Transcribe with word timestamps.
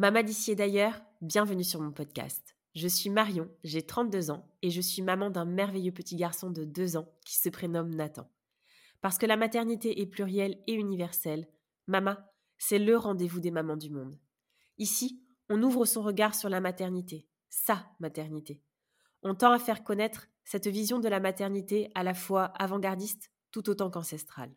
Maman 0.00 0.22
d'ici 0.22 0.52
et 0.52 0.54
d'ailleurs, 0.54 0.98
bienvenue 1.20 1.62
sur 1.62 1.78
mon 1.78 1.92
podcast. 1.92 2.56
Je 2.74 2.88
suis 2.88 3.10
Marion, 3.10 3.50
j'ai 3.64 3.82
32 3.82 4.30
ans 4.30 4.48
et 4.62 4.70
je 4.70 4.80
suis 4.80 5.02
maman 5.02 5.28
d'un 5.28 5.44
merveilleux 5.44 5.92
petit 5.92 6.16
garçon 6.16 6.50
de 6.50 6.64
2 6.64 6.96
ans 6.96 7.12
qui 7.26 7.36
se 7.36 7.50
prénomme 7.50 7.94
Nathan. 7.94 8.26
Parce 9.02 9.18
que 9.18 9.26
la 9.26 9.36
maternité 9.36 10.00
est 10.00 10.06
plurielle 10.06 10.58
et 10.66 10.72
universelle, 10.72 11.50
Mama, 11.86 12.32
c'est 12.56 12.78
le 12.78 12.96
rendez-vous 12.96 13.40
des 13.40 13.50
mamans 13.50 13.76
du 13.76 13.90
monde. 13.90 14.18
Ici, 14.78 15.22
on 15.50 15.62
ouvre 15.62 15.84
son 15.84 16.00
regard 16.00 16.34
sur 16.34 16.48
la 16.48 16.62
maternité, 16.62 17.28
sa 17.50 17.84
maternité. 18.00 18.62
On 19.22 19.34
tend 19.34 19.52
à 19.52 19.58
faire 19.58 19.84
connaître 19.84 20.28
cette 20.44 20.66
vision 20.66 20.98
de 20.98 21.10
la 21.10 21.20
maternité 21.20 21.90
à 21.94 22.04
la 22.04 22.14
fois 22.14 22.44
avant-gardiste 22.58 23.30
tout 23.50 23.68
autant 23.68 23.90
qu'ancestrale. 23.90 24.56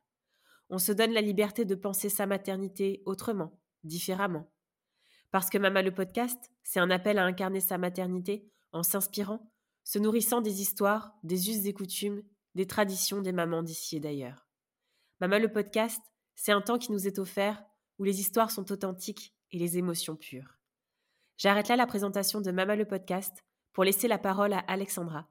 On 0.69 0.77
se 0.77 0.93
donne 0.93 1.11
la 1.11 1.19
liberté 1.19 1.65
de 1.65 1.75
penser 1.75 2.07
sa 2.07 2.27
maternité 2.27 3.03
autrement, 3.05 3.59
différemment. 3.83 4.52
Parce 5.33 5.49
que 5.49 5.57
Mama 5.57 5.81
le 5.81 5.91
podcast, 5.91 6.51
c'est 6.61 6.79
un 6.79 6.91
appel 6.91 7.17
à 7.17 7.25
incarner 7.25 7.59
sa 7.59 7.79
maternité 7.79 8.47
en 8.71 8.83
s'inspirant, 8.83 9.51
se 9.83 9.97
nourrissant 9.97 10.41
des 10.41 10.61
histoires, 10.61 11.15
des 11.23 11.49
us 11.49 11.65
et 11.65 11.73
coutumes, 11.73 12.21
des 12.53 12.67
traditions 12.67 13.19
des 13.19 13.31
mamans 13.31 13.63
d'ici 13.63 13.95
et 13.95 13.99
d'ailleurs. 13.99 14.47
Mama 15.19 15.39
le 15.39 15.51
podcast, 15.51 15.99
c'est 16.35 16.51
un 16.51 16.61
temps 16.61 16.77
qui 16.77 16.91
nous 16.91 17.07
est 17.07 17.17
offert 17.17 17.65
où 17.97 18.03
les 18.03 18.19
histoires 18.19 18.51
sont 18.51 18.71
authentiques 18.71 19.33
et 19.51 19.57
les 19.57 19.79
émotions 19.79 20.15
pures. 20.15 20.59
J'arrête 21.37 21.67
là 21.67 21.77
la 21.77 21.87
présentation 21.87 22.39
de 22.39 22.51
Mama 22.51 22.75
le 22.75 22.85
podcast 22.85 23.43
pour 23.71 23.85
laisser 23.85 24.07
la 24.07 24.19
parole 24.19 24.53
à 24.53 24.59
Alexandra, 24.59 25.27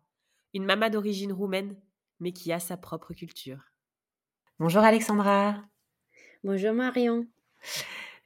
une 0.53 0.65
maman 0.65 0.91
d'origine 0.91 1.33
roumaine, 1.33 1.81
mais 2.19 2.33
qui 2.33 2.51
a 2.51 2.59
sa 2.59 2.77
propre 2.77 3.15
culture. 3.15 3.71
Bonjour 4.59 4.83
Alexandra. 4.83 5.63
Bonjour 6.43 6.73
Marion. 6.73 7.25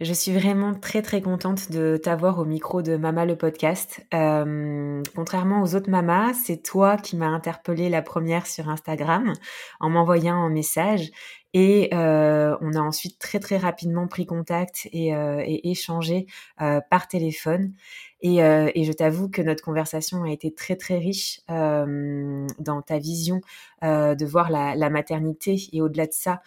Je 0.01 0.13
suis 0.13 0.33
vraiment 0.33 0.75
très 0.75 1.01
très 1.01 1.23
contente 1.23 1.73
de 1.73 1.97
t'avoir 1.97 2.39
au 2.39 2.45
micro 2.45 2.83
de 2.83 2.99
Mama 2.99 3.25
le 3.25 3.35
podcast. 3.35 4.07
Euh, 4.13 5.03
contrairement 5.15 5.63
aux 5.63 5.75
autres 5.75 5.89
mamas, 5.89 6.35
c'est 6.35 6.63
toi 6.63 6.99
qui 6.99 7.17
m'as 7.17 7.29
interpellée 7.29 7.89
la 7.89 8.03
première 8.03 8.47
sur 8.47 8.69
Instagram 8.69 9.33
en 9.81 9.89
m'envoyant 9.89 10.37
un 10.37 10.51
message 10.51 11.11
et 11.55 11.89
euh, 11.95 12.55
on 12.61 12.75
a 12.75 12.81
ensuite 12.81 13.19
très 13.19 13.41
très 13.41 13.57
rapidement 13.57 14.07
pris 14.07 14.27
contact 14.27 14.87
et, 14.93 15.15
euh, 15.15 15.43
échangé 15.47 16.27
par 16.59 17.09
téléphone. 17.09 17.73
Et, 18.23 18.43
euh, 18.43 18.71
et 18.75 18.85
je 18.85 18.93
t'avoue 18.93 19.29
que 19.29 19.43
notre 19.43 19.63
conversation 19.63 20.23
a 20.25 20.31
été 20.31 20.53
très 20.53 20.77
très 20.77 20.99
riche 20.99 21.41
euh, 21.51 22.47
dans 22.59 22.81
ta 22.81 22.99
vision 22.99 23.41
euh, 23.85 24.15
de 24.15 24.25
voir 24.25 24.51
la, 24.51 24.75
la, 24.75 24.89
maternité 24.89 25.57
et 25.73 25.83
au-delà 25.83 26.07
de 26.07 26.13
ça, 26.13 26.41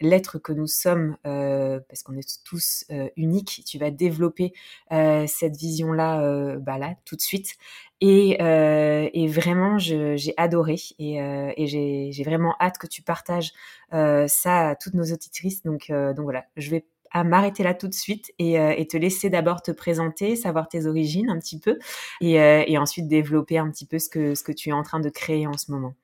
l'être 0.00 0.38
que 0.38 0.52
nous 0.52 0.66
sommes, 0.66 1.16
parce 1.22 2.02
qu'on 2.02 2.16
est 2.16 2.42
tous 2.44 2.86
uniques. 3.16 3.62
Tu 3.66 3.78
vas 3.78 3.90
développer 3.90 4.52
cette 4.90 5.56
vision-là 5.56 6.56
bah 6.58 6.78
là 6.78 6.94
tout 7.04 7.16
de 7.16 7.20
suite. 7.20 7.56
Et, 8.00 8.36
euh, 8.42 9.08
et 9.14 9.26
vraiment, 9.28 9.78
j'ai 9.78 10.34
adoré 10.36 10.76
et, 10.98 11.22
euh, 11.22 11.52
et 11.56 11.66
j'ai 12.12 12.22
vraiment 12.24 12.54
hâte 12.60 12.76
que 12.76 12.86
tu 12.86 13.00
partages 13.02 13.52
euh, 13.94 14.26
ça 14.28 14.70
à 14.70 14.76
toutes 14.76 14.92
nos 14.94 15.04
auditrices. 15.04 15.62
Donc, 15.62 15.90
donc 15.90 16.24
voilà, 16.24 16.44
je 16.56 16.70
vais 16.70 16.84
m'arrêter 17.22 17.62
là 17.62 17.74
tout 17.74 17.86
de 17.86 17.94
suite 17.94 18.32
et, 18.40 18.54
et 18.54 18.86
te 18.88 18.96
laisser 18.96 19.30
d'abord 19.30 19.62
te 19.62 19.70
présenter, 19.70 20.34
savoir 20.34 20.68
tes 20.68 20.86
origines 20.86 21.30
un 21.30 21.38
petit 21.38 21.60
peu 21.60 21.78
et, 22.20 22.32
et, 22.32 22.78
ensuite 22.78 23.06
développer 23.06 23.58
un 23.58 23.70
petit 23.70 23.86
peu 23.86 24.00
ce 24.00 24.08
que, 24.08 24.34
ce 24.34 24.42
que 24.42 24.50
tu 24.50 24.70
es 24.70 24.72
en 24.72 24.82
train 24.82 24.98
de 25.00 25.10
créer 25.10 25.46
en 25.46 25.56
ce 25.56 25.70
moment. 25.70 25.94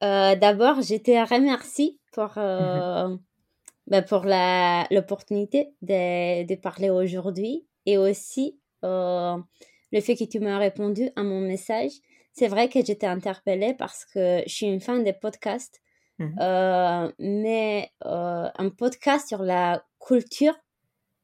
d'abord, 0.00 0.80
je 0.80 0.96
te 0.96 1.32
remercie 1.32 2.00
pour, 2.12 2.32
mmh 2.36 3.20
bah 3.86 4.02
pour 4.02 4.26
l'opportunité 4.26 5.70
de, 5.80 6.44
de, 6.44 6.54
parler 6.56 6.90
aujourd'hui 6.90 7.64
et 7.86 7.96
aussi 7.96 8.58
le 9.92 10.00
fait 10.00 10.16
que 10.16 10.24
tu 10.24 10.40
m'as 10.40 10.58
répondu 10.58 11.10
à 11.16 11.22
mon 11.22 11.40
message, 11.40 11.92
c'est 12.32 12.48
vrai 12.48 12.68
que 12.68 12.84
j'étais 12.84 13.06
interpellée 13.06 13.74
parce 13.74 14.04
que 14.04 14.42
je 14.46 14.52
suis 14.52 14.66
une 14.66 14.80
fan 14.80 15.02
des 15.02 15.12
podcasts. 15.12 15.80
Mmh 16.18 16.34
euh, 16.40 17.12
mais 17.20 17.92
euh, 18.04 18.48
un 18.56 18.70
podcast 18.70 19.28
sur 19.28 19.42
la 19.42 19.84
culture 20.04 20.54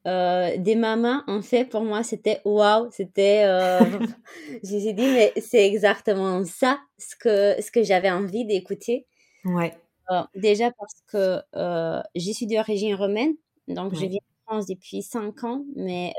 euh, 0.06 0.56
des 0.59 0.77
mamans, 0.77 1.22
en 1.27 1.43
fait, 1.43 1.65
pour 1.65 1.82
moi, 1.82 2.03
c'était 2.03 2.41
waouh, 2.44 2.91
c'était. 2.91 3.44
je 4.62 4.75
me 4.75 4.81
suis 4.81 4.94
dit, 4.94 5.06
mais 5.06 5.33
c'est 5.41 5.66
exactement 5.66 6.44
ça 6.44 6.78
ce 6.99 7.16
que, 7.16 7.60
ce 7.60 7.71
que 7.71 7.83
j'avais 7.83 8.10
envie 8.10 8.44
d'écouter. 8.44 9.06
Ouais. 9.44 9.75
déjà 10.34 10.71
parce 10.72 11.03
que 11.09 11.41
je 12.15 12.33
suis 12.33 12.47
d'origine 12.47 12.94
romaine, 12.94 13.34
donc 13.69 13.94
je 13.94 14.06
vis 14.06 14.19
en 14.47 14.53
France 14.53 14.66
depuis 14.66 15.03
5 15.03 15.43
ans, 15.44 15.65
mais 15.75 16.12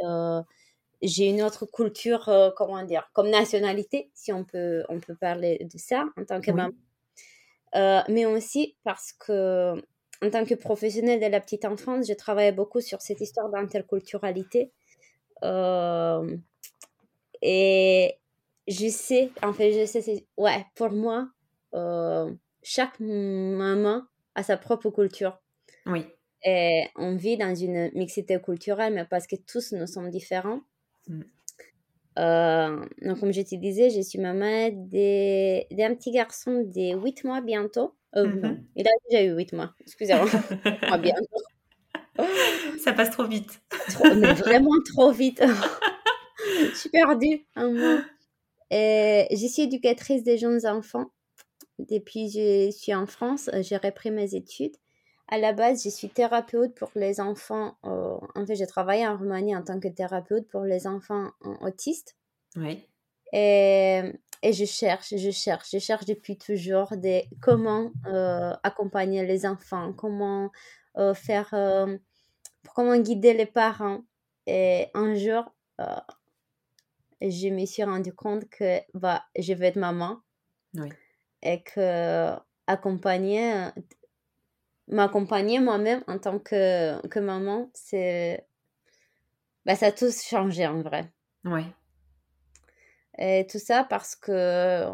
j'ai 1.02 1.30
une 1.30 1.44
autre 1.44 1.66
culture, 1.68 2.54
comment 2.58 2.84
dire, 2.84 3.10
comme 3.14 3.30
nationalité, 3.30 4.10
si 4.16 4.34
on 4.34 4.44
peut, 4.44 4.84
on 4.90 5.00
peut 5.00 5.16
parler 5.16 5.60
de 5.62 5.78
ça 5.78 6.06
en 6.18 6.26
tant 6.26 6.42
que 6.42 6.52
maman. 6.52 6.74
Euh, 7.76 8.02
mais 8.10 8.26
aussi 8.26 8.76
parce 8.84 9.12
que, 9.14 9.76
en 10.22 10.30
tant 10.30 10.46
que 10.46 10.56
professionnelle 10.56 11.20
de 11.20 11.28
la 11.28 11.40
petite 11.42 11.66
enfance, 11.66 12.08
je 12.08 12.14
travaille 12.14 12.52
beaucoup 12.52 12.82
sur 12.82 13.02
cette 13.02 13.22
histoire 13.22 13.50
d'interculturalité. 13.50 14.72
Euh, 15.44 16.38
et 17.42 18.16
je 18.68 18.88
sais, 18.88 19.32
en 19.44 19.54
fait, 19.54 19.74
je 19.74 19.86
sais, 19.86 20.26
ouais, 20.38 20.66
pour 20.76 20.92
moi, 20.92 21.30
chaque 22.64 23.00
maman 23.00 24.04
a 24.36 24.44
sa 24.44 24.58
propre 24.58 24.90
culture. 24.90 25.38
Oui. 25.86 26.06
Et 26.46 26.86
on 26.96 27.16
vit 27.16 27.38
dans 27.38 27.56
une 27.56 27.92
mixité 27.94 28.40
culturelle, 28.40 28.94
mais 28.94 29.06
parce 29.06 29.28
que 29.28 29.36
tous 29.36 29.74
nous 29.74 29.88
sommes 29.88 30.10
différents. 30.10 30.62
Mm. 31.08 31.22
Euh, 32.18 32.86
donc, 33.02 33.20
comme 33.20 33.34
je 33.34 33.42
te 33.42 33.56
disais, 33.56 33.90
je 33.90 34.02
suis 34.02 34.20
maman 34.20 34.70
d'un 34.70 35.96
petit 35.96 36.12
garçon 36.12 36.62
de 36.64 36.96
8 36.96 37.24
mois 37.24 37.42
bientôt. 37.42 37.94
Euh, 38.16 38.26
mm-hmm. 38.26 38.64
il 38.78 38.88
a 38.88 38.92
déjà 39.10 39.24
eu 39.24 39.36
8 39.36 39.54
mois, 39.54 39.74
excusez-moi. 39.82 40.26
bientôt. 41.02 42.28
Ça 42.80 42.94
passe 42.94 43.12
trop 43.12 43.26
vite. 43.26 43.62
mais 44.16 44.34
vraiment 44.34 44.76
trop 44.94 45.12
vite. 45.12 45.44
je 46.72 46.76
suis 46.76 46.90
perdue 46.90 47.46
un 47.56 47.72
mois. 47.72 48.00
Et 48.72 49.28
je 49.32 49.48
suis 49.48 49.64
éducatrice 49.64 50.24
des 50.24 50.38
jeunes 50.38 50.66
enfants. 50.66 51.12
Depuis 51.78 52.32
que 52.32 52.40
je 52.40 52.72
suis 52.72 52.94
en 52.94 53.06
France, 53.06 53.50
j'ai 53.62 53.76
repris 53.76 54.12
mes 54.12 54.34
études. 54.34 54.76
À 55.28 55.40
la 55.40 55.54
base, 55.54 55.84
je 55.84 55.90
suis 55.90 56.10
thérapeute 56.10 56.76
pour 56.76 56.92
les 56.96 57.20
enfants. 57.20 57.76
Euh, 57.84 58.18
en 58.36 58.46
fait, 58.46 58.56
j'ai 58.56 58.68
travaillé 58.68 59.08
en 59.08 59.18
Roumanie 59.18 59.56
en 59.56 59.64
tant 59.64 59.80
que 59.80 59.88
thérapeute 59.88 60.48
pour 60.48 60.62
les 60.62 60.86
enfants 60.86 61.32
autistes. 61.62 62.16
Oui. 62.56 62.88
Et, 63.34 64.02
et, 64.44 64.54
je 64.54 64.66
cherche, 64.66 65.16
je 65.18 65.32
cherche, 65.32 65.70
je 65.74 65.80
cherche 65.80 66.06
depuis 66.06 66.38
toujours 66.38 66.96
des, 66.96 67.28
comment 67.42 67.92
euh, 68.06 68.54
accompagner 68.62 69.26
les 69.26 69.48
enfants, 69.48 69.94
comment 69.94 70.52
euh, 70.98 71.16
faire, 71.16 71.50
comment 72.76 72.98
guider 72.98 73.34
les 73.34 73.48
parents. 73.48 74.02
Et 74.46 74.90
un 74.94 75.16
jour, 75.16 75.44
je 77.20 77.50
me 77.50 77.66
suis 77.66 77.84
rendu 77.84 78.14
compte 78.14 78.48
que 78.48 78.80
bah, 78.94 79.24
je 79.36 79.54
veux 79.54 79.64
être 79.64 79.76
maman. 79.76 80.20
Oui. 80.76 80.90
Et 81.42 81.64
que 81.64 82.32
accompagner 82.68 83.70
m'accompagner 84.88 85.60
moi-même 85.60 86.04
en 86.08 86.18
tant 86.20 86.40
que, 86.40 87.06
que 87.08 87.20
maman, 87.20 87.70
c'est. 87.74 88.46
Bah, 89.66 89.76
ça 89.76 89.88
a 89.88 89.92
tout 89.92 90.12
changé 90.12 90.68
en 90.68 90.82
vrai. 90.82 91.12
Ouais. 91.44 91.66
Et 93.18 93.48
tout 93.50 93.60
ça 93.60 93.84
parce 93.84 94.16
que, 94.16 94.86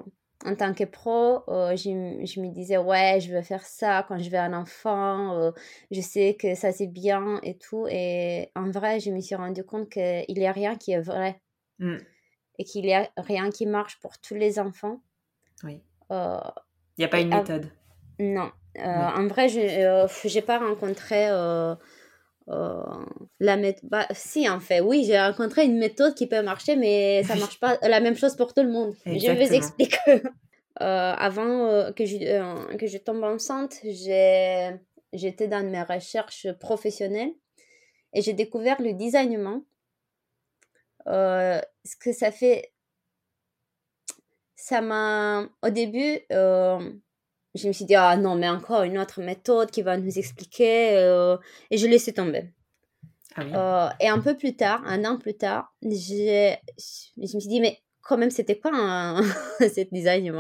en 0.46 0.56
tant 0.56 0.74
que 0.74 0.84
pro, 0.86 1.44
euh, 1.50 1.76
je, 1.76 2.24
je, 2.26 2.40
me 2.40 2.50
disais, 2.50 2.78
ouais, 2.78 3.20
je 3.20 3.34
veux 3.34 3.42
faire 3.42 3.66
ça 3.66 4.06
quand 4.08 4.18
je 4.18 4.30
vais 4.30 4.38
un 4.38 4.54
enfant, 4.54 5.38
euh, 5.38 5.52
je 5.92 6.02
sais 6.02 6.36
que 6.40 6.56
ça 6.56 6.72
c'est 6.72 6.88
bien 6.88 7.40
et 7.44 7.58
tout. 7.58 7.88
Et 7.90 8.52
en 8.56 8.70
vrai, 8.70 9.00
je 9.00 9.12
me 9.12 9.20
suis 9.20 9.36
rendu 9.36 9.64
compte 9.64 9.90
qu'il 9.90 10.36
n'y 10.36 10.48
a 10.48 10.52
rien 10.52 10.76
qui 10.76 10.92
est 10.92 11.02
vrai. 11.02 11.42
Mm. 11.80 11.98
Et 12.60 12.64
qu'il 12.64 12.86
n'y 12.86 12.94
a 12.94 13.10
rien 13.18 13.50
qui 13.50 13.66
marche 13.66 14.00
pour 14.00 14.20
tous 14.20 14.36
les 14.36 14.60
enfants. 14.60 15.02
Oui. 15.64 15.82
Euh, 16.12 16.40
Il 16.98 17.02
n'y 17.02 17.06
a 17.06 17.08
pas 17.08 17.20
une 17.20 17.30
méthode. 17.30 17.72
Non. 18.20 18.52
Euh, 18.78 18.84
en 18.84 19.28
vrai, 19.28 19.50
je 19.50 19.60
n'ai 19.60 19.86
euh, 19.86 20.42
pas 20.46 20.60
rencontré 20.60 21.28
euh, 21.30 21.76
la 23.40 23.58
méthode. 23.58 23.90
Bah, 23.90 24.08
si, 24.12 24.50
en 24.50 24.60
fait, 24.60 24.82
oui, 24.82 25.04
j'ai 25.06 25.20
rencontré 25.20 25.66
une 25.66 25.78
méthode 25.78 26.16
qui 26.16 26.28
peut 26.28 26.42
marcher, 26.42 26.76
mais 26.76 27.24
ça 27.24 27.36
ne 27.36 27.42
marche 27.42 27.60
pas 27.60 27.78
la 27.82 28.00
même 28.00 28.16
chose 28.16 28.36
pour 28.36 28.54
tout 28.54 28.64
le 28.64 28.72
monde. 28.72 28.96
Je 29.06 29.32
vais 29.32 29.56
expliquer. 29.56 29.98
avant 30.78 31.92
que, 31.94 32.06
je, 32.06 32.76
que 32.78 32.88
je 32.88 32.98
tombe 32.98 33.24
enceinte, 33.24 33.76
j'étais 33.84 35.48
dans 35.48 35.64
mes 35.70 35.84
recherches 35.84 36.52
professionnelles 36.54 37.34
et 38.14 38.22
j'ai 38.22 38.34
découvert 38.34 38.82
le 38.82 38.94
designement. 38.94 39.62
ce 41.06 41.96
que 42.00 42.14
ça 42.14 42.32
fait. 42.32 42.72
Ça 44.56 44.82
m'a. 44.82 45.48
Au 45.62 45.70
début 45.70 46.20
je 47.56 47.68
me 47.68 47.74
suis 47.74 47.86
dit, 47.86 47.96
ah 47.96 48.16
non, 48.18 48.36
mais 48.36 48.50
encore 48.50 48.84
une 48.84 48.98
autre 48.98 49.22
méthode 49.22 49.72
qui 49.72 49.82
va 49.82 49.98
nous 49.98 50.18
expliquer. 50.18 50.98
Euh, 50.98 51.38
et 51.70 51.78
je 51.78 51.88
laissais 51.88 52.14
tomber. 52.14 52.54
Ah 53.36 53.96
et 54.02 54.10
un 54.10 54.20
peu 54.20 54.36
plus 54.36 54.58
tard, 54.58 54.82
un 54.86 55.06
an 55.06 55.18
plus 55.18 55.36
tard, 55.36 55.74
je 55.82 56.58
me 57.18 57.26
suis 57.26 57.48
dit, 57.48 57.62
mais 57.62 57.80
quand 58.02 58.18
même, 58.18 58.32
c'était 58.32 58.60
quoi 58.60 58.72
un... 58.74 59.22
cette 59.60 59.94
design 59.94 60.34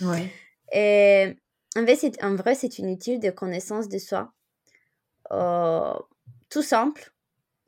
Ouais. 0.00 0.30
Et 0.72 1.36
en 1.76 1.82
vrai, 1.82 1.96
c'est, 1.96 2.22
en 2.22 2.36
vrai, 2.36 2.54
c'est 2.54 2.78
une 2.78 2.88
étude 2.88 3.20
de 3.20 3.30
connaissance 3.30 3.88
de 3.88 3.98
soi. 3.98 4.32
tout 5.30 6.62
simple, 6.62 7.12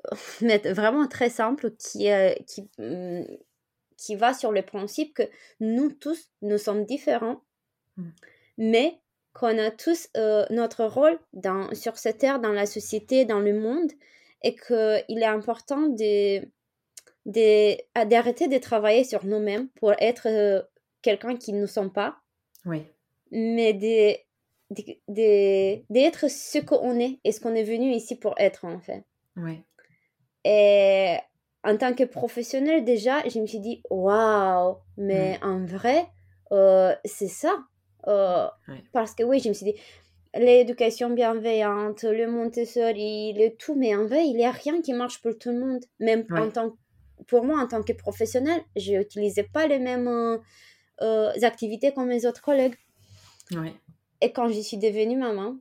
mais 0.40 0.58
vraiment 0.58 1.08
très 1.08 1.30
simple, 1.30 1.72
qui, 1.72 2.08
qui, 2.46 2.70
mm, 2.78 3.24
qui 3.96 4.14
va 4.14 4.34
sur 4.34 4.52
le 4.52 4.62
principe 4.62 5.14
que 5.14 5.24
nous 5.60 5.90
tous, 5.90 6.30
nous 6.42 6.58
sommes 6.58 6.84
différents, 6.84 7.42
mmh. 7.96 8.10
Mais 8.58 8.98
qu'on 9.32 9.58
a 9.58 9.70
tous 9.70 10.08
notre 10.50 10.84
rôle 10.84 11.18
dans, 11.32 11.72
sur 11.74 11.98
cette 11.98 12.18
terre, 12.18 12.40
dans 12.40 12.52
la 12.52 12.66
société, 12.66 13.24
dans 13.24 13.40
le 13.40 13.52
monde, 13.52 13.92
et 14.42 14.54
qu'il 14.54 15.22
est 15.22 15.24
important 15.24 15.88
de, 15.88 16.42
d'arrêter 17.26 18.48
de 18.48 18.58
travailler 18.58 19.04
sur 19.04 19.24
nous-mêmes 19.24 19.68
pour 19.70 19.92
être 19.98 20.66
quelqu'un 21.02 21.36
qui 21.36 21.52
ne 21.52 21.66
sommes 21.66 21.92
pas. 21.92 22.16
Oui. 22.64 22.84
Mais 23.30 23.72
d'être 23.72 24.20
ce 26.30 26.58
qu'on 26.58 26.98
est 26.98 27.20
et 27.24 27.32
ce 27.32 27.40
qu'on 27.40 27.54
est 27.54 27.64
venu 27.64 27.92
ici 27.92 28.16
pour 28.16 28.34
être, 28.38 28.64
en 28.64 28.80
fait. 28.80 29.04
Oui. 29.36 29.62
Et 30.44 31.16
en 31.64 31.76
tant 31.76 31.94
que 31.94 32.04
professionnel, 32.04 32.84
déjà, 32.84 33.28
je 33.28 33.40
me 33.40 33.46
suis 33.46 33.58
dit, 33.58 33.82
waouh, 33.90 34.76
mais 34.96 35.38
mm. 35.38 35.46
en 35.46 35.64
vrai, 35.64 36.06
euh, 36.52 36.94
c'est 37.04 37.28
ça. 37.28 37.52
Euh, 38.08 38.46
parce 38.92 39.14
que 39.14 39.22
oui, 39.22 39.40
je 39.40 39.48
me 39.48 39.54
suis 39.54 39.64
dit, 39.64 39.74
l'éducation 40.34 41.10
bienveillante, 41.10 42.04
le 42.04 42.30
Montessori, 42.30 43.32
le 43.32 43.56
tout, 43.56 43.74
mais 43.74 43.94
en 43.96 44.06
vrai, 44.06 44.26
il 44.26 44.36
n'y 44.36 44.44
a 44.44 44.52
rien 44.52 44.80
qui 44.80 44.92
marche 44.92 45.20
pour 45.20 45.36
tout 45.38 45.50
le 45.50 45.58
monde. 45.58 45.84
Même 45.98 46.24
en 46.30 46.50
tant, 46.50 46.76
pour 47.26 47.44
moi, 47.44 47.60
en 47.60 47.66
tant 47.66 47.82
que 47.82 47.92
professionnel, 47.92 48.60
je 48.76 48.92
n'utilisais 48.92 49.44
pas 49.44 49.66
les 49.66 49.78
mêmes 49.78 50.08
euh, 51.02 51.32
activités 51.42 51.92
comme 51.92 52.08
mes 52.08 52.26
autres 52.26 52.42
collègues. 52.42 52.76
Et 54.20 54.32
quand 54.32 54.48
je 54.48 54.60
suis 54.60 54.78
devenue 54.78 55.16
maman, 55.16 55.56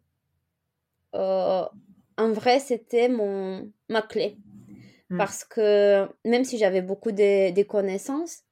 en 1.14 2.32
vrai, 2.32 2.60
c'était 2.60 3.10
mon 3.10 3.72
ma 3.90 4.02
clé. 4.02 4.38
Mm. 5.10 5.18
Parce 5.18 5.44
que 5.44 6.08
même 6.24 6.44
si 6.44 6.58
j'avais 6.58 6.82
beaucoup 6.82 7.12
de, 7.12 7.64
connaissances, 7.64 8.44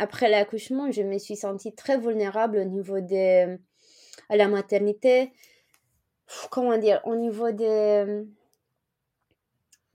après 0.00 0.30
l'accouchement, 0.30 0.90
je 0.90 1.02
me 1.02 1.18
suis 1.18 1.36
sentie 1.36 1.74
très 1.74 1.98
vulnérable 1.98 2.56
au 2.56 2.64
niveau 2.64 3.00
de 3.00 3.58
la 4.30 4.48
maternité. 4.48 5.30
Comment 6.50 6.78
dire 6.78 7.02
Au 7.04 7.16
niveau 7.16 7.52
de 7.52 8.26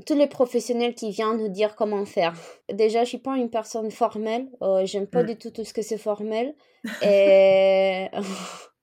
tous 0.06 0.14
les 0.14 0.28
professionnels 0.28 0.94
qui 0.94 1.10
viennent 1.10 1.38
nous 1.38 1.50
dire 1.50 1.76
comment 1.76 2.06
faire. 2.06 2.36
Déjà, 2.72 3.04
je 3.04 3.10
suis 3.10 3.18
pas 3.18 3.36
une 3.36 3.50
personne 3.50 3.90
formelle. 3.90 4.48
Euh, 4.62 4.86
J'aime 4.86 5.08
pas 5.08 5.24
mm. 5.24 5.26
du 5.26 5.38
tout 5.38 5.50
tout 5.50 5.66
ce 5.66 5.74
que 5.74 5.82
c'est 5.82 5.98
formel. 5.98 6.54
Et. 7.02 8.08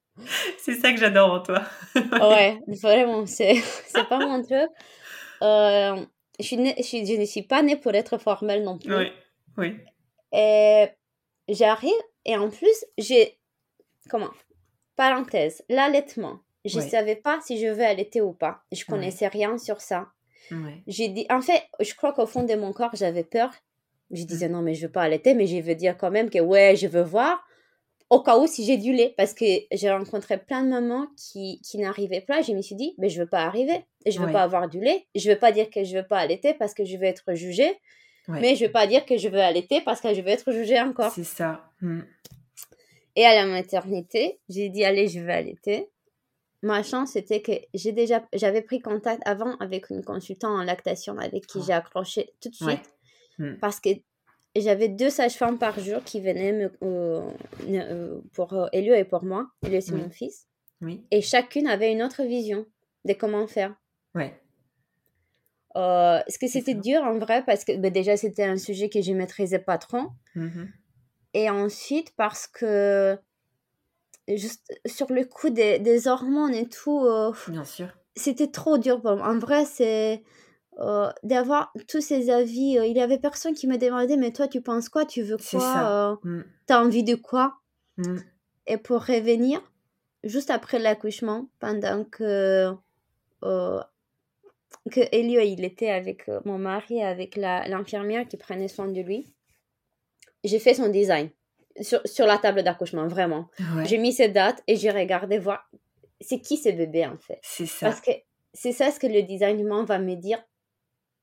c'est 0.59 0.75
ça 0.75 0.91
que 0.91 0.99
j'adore 0.99 1.35
en 1.35 1.41
toi. 1.41 1.63
ouais, 1.95 2.59
vraiment, 2.67 3.27
c'est 3.27 3.63
pas 4.09 4.19
mon 4.19 4.43
truc. 4.43 4.71
Euh, 5.43 6.05
je, 6.41 6.45
suis 6.45 6.57
je, 7.07 7.21
ne 7.21 7.25
suis 7.27 7.43
pas 7.43 7.63
née 7.63 7.77
pour 7.77 7.95
être 7.95 8.19
formelle 8.19 8.65
non 8.65 8.79
plus. 8.79 8.93
Oui, 8.93 9.13
oui. 9.57 9.77
Et 10.33 10.89
j'arrive, 11.55 11.93
et 12.25 12.37
en 12.37 12.51
plus, 12.51 12.85
j'ai. 12.99 13.39
Comment? 14.09 14.31
Parenthèse, 14.97 15.65
l'allaitement. 15.69 16.41
Je 16.65 16.79
ne 16.79 16.89
savais 16.89 17.17
pas 17.17 17.41
si 17.45 17.59
je 17.59 17.67
veux 17.67 17.85
allaiter 17.85 18.21
ou 18.21 18.33
pas. 18.33 18.63
Je 18.71 18.85
connaissais 18.85 19.27
rien 19.27 19.59
sur 19.59 19.81
ça. 19.81 20.09
J'ai 20.87 21.09
dit, 21.09 21.27
en 21.31 21.41
fait, 21.41 21.63
je 21.81 21.95
crois 21.95 22.13
qu'au 22.13 22.27
fond 22.27 22.45
de 22.45 22.55
mon 22.55 22.73
corps, 22.73 22.95
j'avais 22.95 23.25
peur. 23.25 23.51
Je 24.11 24.25
disais 24.25 24.49
mm. 24.49 24.53
non, 24.53 24.63
mais 24.63 24.75
je 24.75 24.87
veux 24.87 24.93
pas 24.93 25.03
allaiter, 25.03 25.35
mais 25.35 25.47
je 25.47 25.57
veux 25.57 25.75
dire 25.75 25.97
quand 25.97 26.11
même 26.11 26.29
que 26.31 26.39
ouais, 26.39 26.77
je 26.77 26.87
veux 26.87 27.03
voir 27.03 27.43
au 28.13 28.21
cas 28.21 28.37
où 28.37 28.47
si 28.47 28.67
j'ai 28.67 28.77
du 28.77 28.93
lait, 28.93 29.15
parce 29.17 29.33
que 29.33 29.45
j'ai 29.73 29.91
rencontré 29.91 30.37
plein 30.37 30.63
de 30.63 30.69
mamans 30.69 31.07
qui, 31.17 31.63
qui 31.63 31.79
n'arrivaient 31.79 32.21
pas, 32.21 32.43
je 32.43 32.53
me 32.53 32.61
suis 32.61 32.75
dit, 32.75 32.95
mais 32.99 33.09
je 33.09 33.23
veux 33.23 33.29
pas 33.29 33.41
arriver, 33.41 33.87
je 34.05 34.21
veux 34.21 34.31
pas 34.31 34.43
avoir 34.43 34.69
du 34.69 34.81
lait, 34.81 35.07
je 35.15 35.31
veux 35.31 35.39
pas 35.39 35.51
dire 35.51 35.71
que 35.71 35.83
je 35.83 35.97
veux 35.97 36.07
pas 36.07 36.19
allaiter 36.19 36.53
parce 36.53 36.75
que 36.75 36.85
je 36.85 36.99
veux 36.99 37.05
être 37.05 37.33
jugée, 37.33 37.75
mais 38.29 38.57
je 38.57 38.67
veux 38.67 38.73
pas 38.73 38.87
dire 38.87 39.05
que 39.05 39.17
je 39.17 39.29
veux 39.29 39.41
allaiter 39.41 39.81
parce 39.81 40.01
que 40.01 40.15
je 40.15 40.21
veux 40.21 40.29
être 40.29 40.51
jugée 40.53 40.81
encore. 40.81 41.13
C'est 41.13 41.25
ça. 41.25 41.71
Hmm. 41.81 42.03
Et 43.17 43.27
à 43.27 43.35
la 43.35 43.47
maternité, 43.47 44.41
j'ai 44.49 44.69
dit, 44.69 44.85
allez, 44.85 45.09
je 45.09 45.21
vais 45.21 45.33
allaiter. 45.33 45.89
Ma 46.63 46.83
chance, 46.83 47.13
c'était 47.13 47.43
que 47.43 47.53
j'ai 47.75 47.93
déjà, 47.93 48.25
j'avais 48.33 48.63
pris 48.63 48.81
contact 48.81 49.21
avant 49.27 49.57
avec 49.57 49.91
une 49.91 50.05
consultante 50.05 50.61
en 50.61 50.63
lactation 50.63 51.19
avec 51.19 51.47
qui 51.47 51.59
ah. 51.59 51.65
j'ai 51.67 51.73
accroché 51.73 52.31
tout 52.41 52.51
de 52.51 52.55
suite. 52.55 52.95
Hmm. 53.39 53.55
Parce 53.61 53.81
que 53.81 53.91
j'avais 54.57 54.89
deux 54.89 55.11
sages-femmes 55.11 55.59
par 55.59 55.79
jour 55.81 56.03
qui 56.05 56.21
venaient 56.21 56.53
me, 56.53 56.71
euh, 56.83 57.31
euh, 57.71 58.21
pour 58.33 58.53
euh, 58.53 58.67
Elio 58.73 58.95
et 58.95 59.05
pour 59.05 59.25
moi. 59.25 59.49
Elio, 59.67 59.81
c'est 59.81 59.95
mon 59.95 60.11
fils. 60.11 60.47
Oui. 60.81 61.05
Et 61.11 61.21
chacune 61.21 61.67
avait 61.67 61.93
une 61.93 62.03
autre 62.03 62.23
vision 62.23 62.67
de 63.05 63.13
comment 63.13 63.47
faire. 63.47 63.75
Ouais. 64.15 64.39
Est-ce 65.75 66.39
que 66.39 66.49
c'était 66.49 66.75
dur 66.75 67.03
en 67.03 67.19
vrai? 67.19 67.45
Parce 67.45 67.65
que 67.65 67.77
bah, 67.77 67.91
déjà, 67.91 68.17
c'était 68.17 68.45
un 68.45 68.57
sujet 68.57 68.89
que 68.89 69.01
je 69.01 69.13
maîtrisais 69.13 69.59
pas 69.59 69.79
trop. 69.79 70.11
Mm-hmm. 70.37 70.69
Et 71.35 71.51
ensuite, 71.51 72.15
parce 72.17 72.47
que 72.47 73.19
juste 74.29 74.73
sur 74.87 75.13
le 75.13 75.25
coup 75.25 75.51
des, 75.51 75.79
des 75.79 76.09
hormones 76.09 76.55
et 76.55 76.69
tout. 76.69 77.07
Bien 77.49 77.65
sûr. 77.65 77.89
C'était 78.15 78.51
trop 78.51 78.77
dur 78.77 79.01
pour 79.01 79.17
moi. 79.17 79.29
En 79.29 79.39
vrai, 79.39 79.65
c'est 79.65 80.23
euh, 80.81 81.11
d'avoir 81.23 81.73
tous 81.87 82.01
ces 82.01 82.31
avis. 82.31 82.79
Euh, 82.79 82.87
il 82.87 82.97
y 82.97 83.01
avait 83.01 83.19
personne 83.19 83.53
qui 83.55 83.67
me 83.67 83.77
demandait, 83.77 84.17
mais 84.17 84.33
toi, 84.33 84.49
tu 84.49 84.63
penses 84.63 84.89
quoi? 84.89 85.05
Tu 85.05 85.23
veux 85.23 85.37
quoi? 85.37 86.19
euh, 86.25 86.29
mm. 86.29 86.45
Tu 86.67 86.73
as 86.73 86.81
envie 86.81 87.05
de 87.05 87.15
quoi? 87.15 87.59
Mm. 87.99 88.17
Et 88.67 88.77
pour 88.79 89.05
revenir, 89.05 89.61
juste 90.25 90.51
après 90.51 90.79
l'accouchement, 90.79 91.49
pendant 91.59 92.05
que, 92.05 92.73
que 94.91 95.01
Elio, 95.13 95.41
il 95.41 95.65
était 95.65 95.91
avec 95.91 96.29
mon 96.45 96.59
mari, 96.59 97.03
avec 97.03 97.37
l'infirmière 97.37 98.27
qui 98.27 98.37
prenait 98.37 98.69
soin 98.69 98.89
de 98.89 99.01
lui, 99.01 99.33
j'ai 100.45 100.59
fait 100.59 100.75
son 100.75 100.89
design 100.89 101.31
sur, 101.81 102.01
sur 102.05 102.27
la 102.27 102.39
table 102.39 102.63
d'accouchement, 102.63 103.07
vraiment. 103.07 103.49
J'ai 103.85 103.99
mis 103.99 104.13
cette 104.13 104.33
date 104.33 104.63
et 104.67 104.77
j'ai 104.77 104.91
regardé 104.91 105.39
voir 105.39 105.69
c'est 106.23 106.41
qui 106.41 106.57
ce 106.57 106.69
bébé 106.71 107.07
en 107.07 107.19
fait. 107.19 107.39
C'est 107.43 107.67
ça. 107.67 107.87
Parce 107.87 108.01
que 108.01 108.11
c'est 108.55 108.73
ça 108.73 108.91
ce 108.91 109.01
que 109.01 109.07
le 109.07 109.23
design 109.23 109.67
va 109.85 109.99
me 109.99 110.15
dire 110.15 110.43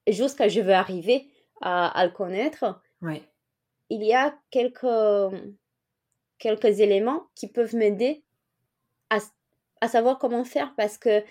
jusqu'à 0.07 0.47
je 0.47 0.61
veux 0.61 0.73
arriver 0.73 1.27
à, 1.61 2.05
le 2.05 2.11
connaître, 2.11 2.81
il 3.89 4.03
y 4.03 4.13
a 4.13 4.37
quelques, 4.49 5.35
quelques 6.37 6.79
éléments 6.79 7.27
qui 7.35 7.47
peuvent 7.47 7.75
m'aider 7.75 8.23
à, 9.09 9.17
à, 9.81 9.87
savoir 9.87 10.17
comment 10.19 10.45
faire 10.45 10.73
parce 10.77 10.97
que 10.97 11.23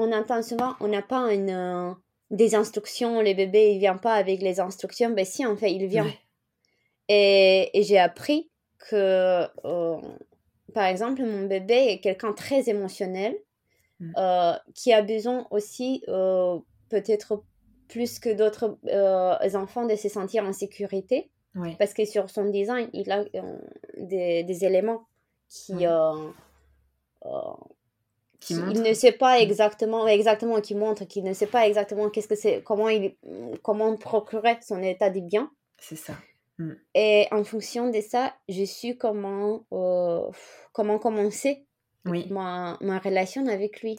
on 0.00 0.12
entend 0.12 0.42
souvent, 0.42 0.74
on 0.80 0.88
n'a 0.88 1.02
pas 1.02 1.32
une, 1.32 1.94
des 2.30 2.54
instructions, 2.54 3.20
les 3.20 3.34
bébés, 3.34 3.74
ils 3.74 3.78
viennent 3.78 4.00
pas 4.00 4.14
avec 4.14 4.40
les 4.40 4.60
instructions. 4.60 5.10
Ben 5.10 5.24
si, 5.24 5.44
en 5.44 5.56
fait, 5.56 5.72
il 5.72 5.86
vient. 5.86 6.10
Et, 7.08 7.70
et 7.78 7.82
j'ai 7.82 7.98
appris 7.98 8.50
que, 8.78 9.46
euh, 9.64 10.00
par 10.72 10.84
exemple, 10.84 11.22
mon 11.22 11.46
bébé 11.46 11.74
est 11.74 12.00
quelqu'un 12.00 12.32
très 12.32 12.68
émotionnel, 12.68 13.36
mm. 13.98 14.12
euh, 14.16 14.52
qui 14.74 14.92
a 14.92 15.02
besoin 15.02 15.46
aussi 15.50 16.02
euh, 16.08 16.58
peut-être 16.88 17.42
plus 17.88 18.20
que 18.20 18.30
d'autres 18.32 18.78
euh, 18.86 19.54
enfants 19.54 19.86
de 19.86 19.96
se 19.96 20.08
sentir 20.08 20.44
en 20.44 20.52
sécurité. 20.52 21.30
Parce 21.80 21.94
que 21.94 22.04
sur 22.04 22.30
son 22.30 22.44
design, 22.44 22.88
il 22.92 23.10
a 23.10 23.24
euh, 23.34 23.58
des, 23.98 24.44
des, 24.44 24.64
éléments 24.64 25.02
qui... 25.48 25.84
Euh, 25.84 26.12
qui 28.40 28.54
il 28.54 28.82
ne 28.82 28.92
sait 28.94 29.12
pas 29.12 29.38
exactement, 29.40 30.06
exactement, 30.06 30.60
qui 30.60 30.74
montre 30.74 31.04
qu'il 31.04 31.24
ne 31.24 31.32
sait 31.32 31.46
pas 31.46 31.66
exactement 31.66 32.08
qu'est-ce 32.10 32.28
que 32.28 32.34
c'est, 32.34 32.62
comment 32.62 32.88
il, 32.88 33.14
comment 33.62 33.96
procurer 33.96 34.58
son 34.62 34.82
état 34.82 35.10
de 35.10 35.20
bien. 35.20 35.50
C'est 35.78 35.96
ça. 35.96 36.14
Mm. 36.58 36.72
Et 36.94 37.26
en 37.30 37.44
fonction 37.44 37.90
de 37.90 38.00
ça, 38.00 38.34
je 38.48 38.64
suis 38.64 38.96
comment, 38.96 39.64
comment 40.72 40.98
commencer 40.98 41.64
ma, 42.04 42.78
ma 42.80 42.98
relation 42.98 43.46
avec 43.46 43.82
lui. 43.82 43.96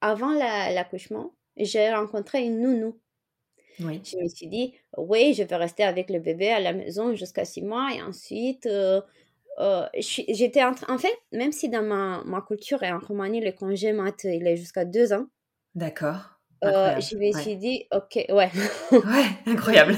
Avant 0.00 0.32
l'accouchement, 0.32 1.34
j'ai 1.56 1.92
rencontré 1.92 2.44
une 2.44 2.60
nounou 2.60 2.96
je 3.78 4.22
me 4.22 4.28
suis 4.28 4.46
dit, 4.46 4.74
oui, 4.96 5.34
je 5.34 5.42
vais 5.42 5.56
rester 5.56 5.84
avec 5.84 6.10
le 6.10 6.18
bébé 6.18 6.50
à 6.50 6.60
la 6.60 6.72
maison 6.72 7.14
jusqu'à 7.14 7.44
six 7.44 7.62
mois 7.62 7.88
et 7.94 8.02
ensuite, 8.02 8.66
euh, 8.66 9.00
euh, 9.60 9.86
j'étais 9.96 10.62
en 10.62 10.98
fait, 10.98 11.14
même 11.32 11.52
si 11.52 11.68
dans 11.68 11.82
ma, 11.82 12.22
ma 12.24 12.40
culture 12.42 12.82
et 12.82 12.92
en 12.92 12.98
Roumanie, 12.98 13.40
le 13.40 13.52
congé 13.52 13.92
mat, 13.92 14.24
il 14.24 14.46
est 14.46 14.56
jusqu'à 14.56 14.84
deux 14.84 15.12
ans. 15.12 15.26
D'accord. 15.74 16.38
Euh, 16.64 17.00
je 17.00 17.16
me 17.16 17.32
suis 17.40 17.56
dit, 17.56 17.86
ok, 17.92 18.16
ouais. 18.30 18.50
ouais, 18.92 19.26
incroyable. 19.46 19.96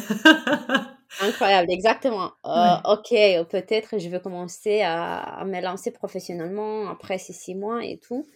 incroyable, 1.21 1.71
exactement. 1.71 2.33
Ok, 2.45 3.11
peut-être 3.49 3.99
je 3.99 4.09
vais 4.09 4.21
commencer 4.21 4.83
à, 4.83 5.19
à, 5.19 5.45
me 5.45 5.61
lancer 5.61 5.91
professionnellement 5.91 6.89
après 6.91 7.19
ces 7.19 7.33
six 7.33 7.55
mois 7.55 7.85
et 7.85 7.99
tout. 7.99 8.27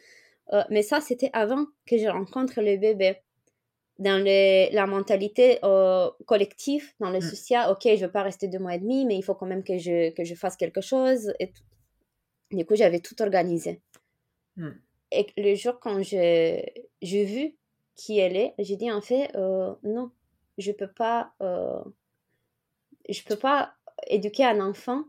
mais 0.71 0.83
ça, 0.83 1.00
c'était 1.00 1.31
avant 1.33 1.66
que 1.87 1.99
je 1.99 2.09
rencontre 2.09 2.61
le 2.61 2.76
bébé. 2.76 3.16
Dans 3.99 4.23
le, 4.23 4.75
la 4.75 4.87
mentalité 4.87 5.59
euh, 5.65 6.11
collective, 6.27 6.93
dans 7.01 7.11
le 7.11 7.19
Mm. 7.19 7.23
social, 7.23 7.71
ok, 7.71 7.83
je 7.85 7.91
ne 7.93 7.97
veux 8.07 8.11
pas 8.11 8.23
rester 8.23 8.49
deux 8.49 8.59
mois 8.59 8.75
et 8.75 8.79
demi, 8.81 9.07
mais 9.07 9.17
il 9.17 9.23
faut 9.23 9.35
quand 9.35 9.47
même 9.47 9.63
que 9.65 9.79
je, 9.79 10.11
que 10.11 10.25
je 10.25 10.35
fasse 10.35 10.57
quelque 10.57 10.81
chose. 10.81 11.33
Et 11.39 11.53
tout. 11.53 11.63
Du 12.51 12.65
coup, 12.67 12.75
j'avais 12.77 13.01
tout 13.01 13.21
organisé. 13.23 13.81
Mm. 14.57 14.71
Et 15.13 15.27
le 15.37 15.55
jour 15.55 15.79
quand 15.81 16.03
j'ai 16.03 16.73
vu 17.03 17.55
qui 17.95 18.19
elle 18.19 18.37
est, 18.37 18.55
j'ai 18.59 18.77
dit 18.77 18.91
en 18.91 19.01
fait, 19.01 19.31
euh, 19.37 19.73
non, 19.85 20.11
je 20.59 20.73
peux 20.73 20.91
pas, 20.91 21.33
euh, 21.41 21.83
je 23.09 23.23
peux 23.23 23.37
pas 23.37 23.75
éduquer 24.09 24.45
un 24.45 24.61
enfant 24.61 25.05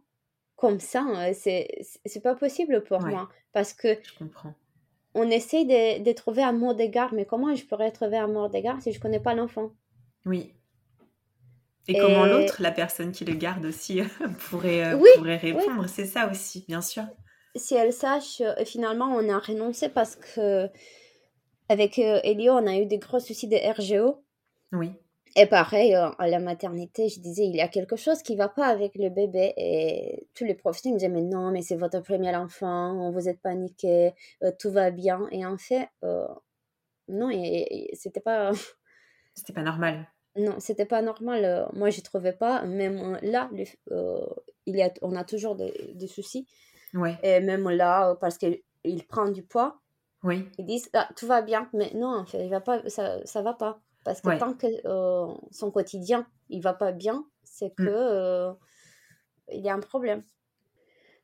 comme 0.56 0.80
ça. 0.80 1.02
hein. 1.02 1.34
C'est 1.34 1.68
c'est 2.06 2.22
pas 2.22 2.36
possible 2.36 2.84
pour 2.84 3.02
Ouais. 3.02 3.10
moi 3.10 3.30
parce 3.52 3.74
que 3.74 3.98
Je 4.04 4.14
comprends. 4.18 4.54
On 5.16 5.30
essaye 5.30 5.66
de, 5.66 6.04
de 6.04 6.12
trouver 6.12 6.44
un 6.44 6.52
mot 6.52 6.74
d'égard, 6.74 7.14
mais 7.14 7.26
comment 7.26 7.56
je 7.56 7.66
pourrais 7.66 7.92
trouver 7.92 8.18
un 8.18 8.28
mot 8.28 8.48
d'égard 8.48 8.82
si 8.82 8.92
je 8.92 9.00
connais 9.00 9.20
pas 9.20 9.34
l'enfant? 9.34 9.72
Oui. 10.26 10.54
Et 11.88 11.98
comment 11.98 12.26
l'autre, 12.26 12.62
la 12.62 12.72
personne 12.72 13.12
qui 13.12 13.26
le 13.26 13.34
garde 13.34 13.66
aussi, 13.66 14.02
pourrait, 14.50 14.84
euh, 14.84 14.98
Oui, 14.98 15.10
pourrait 15.16 15.38
répondre? 15.38 15.88
C'est 15.88 16.06
ça 16.06 16.30
aussi, 16.30 16.66
bien 16.68 16.82
sûr. 16.82 17.04
Si 17.56 17.76
elle 17.76 17.94
sache, 17.94 18.42
euh, 18.42 18.66
finalement, 18.66 19.06
on 19.16 19.30
a 19.30 19.40
renoncé 19.40 19.90
parce 19.90 20.16
que 20.16 20.68
avec 21.70 21.98
euh, 22.00 22.20
Elio, 22.24 22.54
on 22.54 22.68
a 22.68 22.76
eu 22.76 22.86
des 22.86 22.98
gros 22.98 23.20
soucis 23.20 23.48
de 23.48 23.56
RGO. 23.56 24.24
Oui. 24.72 24.92
Et 25.38 25.48
pareil, 25.48 25.94
euh, 25.96 26.10
à 26.18 26.28
la 26.28 26.40
maternité, 26.40 27.10
je 27.10 27.20
disais, 27.20 27.46
il 27.46 27.56
y 27.56 27.62
a 27.62 27.68
quelque 27.68 27.98
chose 27.98 28.22
qui 28.24 28.36
va 28.38 28.48
pas 28.48 28.68
avec 28.68 28.96
le 28.96 29.10
bébé. 29.10 29.54
Et 29.58 30.28
tous 30.34 30.46
les 30.46 30.54
professeurs 30.56 30.94
me 30.94 30.98
disaient, 30.98 31.10
mais 31.10 31.22
non, 31.24 31.52
mais 31.52 31.62
c'est 31.62 31.76
votre 31.76 32.00
premier 32.00 32.34
enfant, 32.36 33.12
vous 33.12 33.28
êtes 33.28 33.42
paniqué, 33.42 34.14
euh, 34.44 34.52
tout 34.58 34.72
va 34.72 34.92
bien. 34.92 35.28
Et 35.32 35.46
en 35.46 35.58
fait, 35.58 35.90
euh, 36.04 36.26
non, 37.10 37.30
et, 37.30 37.90
et 37.92 37.96
c'était 37.96 38.22
pas, 38.22 38.52
C'était 39.36 39.52
pas 39.54 39.64
normal. 39.64 40.08
non, 40.38 40.56
c'était 40.60 40.86
pas 40.86 41.02
normal. 41.02 41.68
Moi, 41.74 41.90
je 41.90 42.00
trouvais 42.02 42.32
pas. 42.34 42.64
Même 42.64 43.20
là, 43.22 43.50
le- 43.52 43.66
euh, 43.92 44.26
il 44.66 44.78
y 44.78 44.82
a, 44.82 44.90
on 45.02 45.16
a 45.18 45.26
toujours 45.26 45.56
des, 45.56 45.92
des 45.96 46.08
soucis. 46.08 46.48
Ouais. 46.94 47.18
Et 47.24 47.42
même 47.42 47.70
là, 47.70 48.16
parce 48.22 48.38
qu'il 48.38 48.62
il 48.86 49.06
prend 49.06 49.28
du 49.30 49.44
poids, 49.44 49.82
Oui. 50.24 50.48
ils 50.58 50.66
disent, 50.66 50.90
ah, 50.94 51.10
tout 51.18 51.28
va 51.28 51.42
bien. 51.42 51.70
Mais 51.74 51.92
non, 51.94 52.16
en 52.20 52.26
fait, 52.26 52.46
il 52.46 52.50
va 52.50 52.62
pas, 52.62 52.88
ça, 52.90 53.20
ça 53.26 53.42
va 53.42 53.54
pas. 53.54 53.82
Parce 54.06 54.22
que 54.22 54.30
Ouais. 54.30 54.38
tant 54.38 54.54
que 54.54 54.68
euh, 54.86 55.34
son 55.52 55.72
quotidien, 55.72 56.28
il 56.50 56.62
va 56.62 56.74
pas 56.74 56.94
bien, 56.94 57.26
c'est 57.44 57.72
que 57.76 57.84
Mm. 57.84 57.88
euh, 57.90 58.54
il 59.52 59.62
y 59.66 59.70
a 59.70 59.74
un 59.76 59.80
problème. 59.82 60.24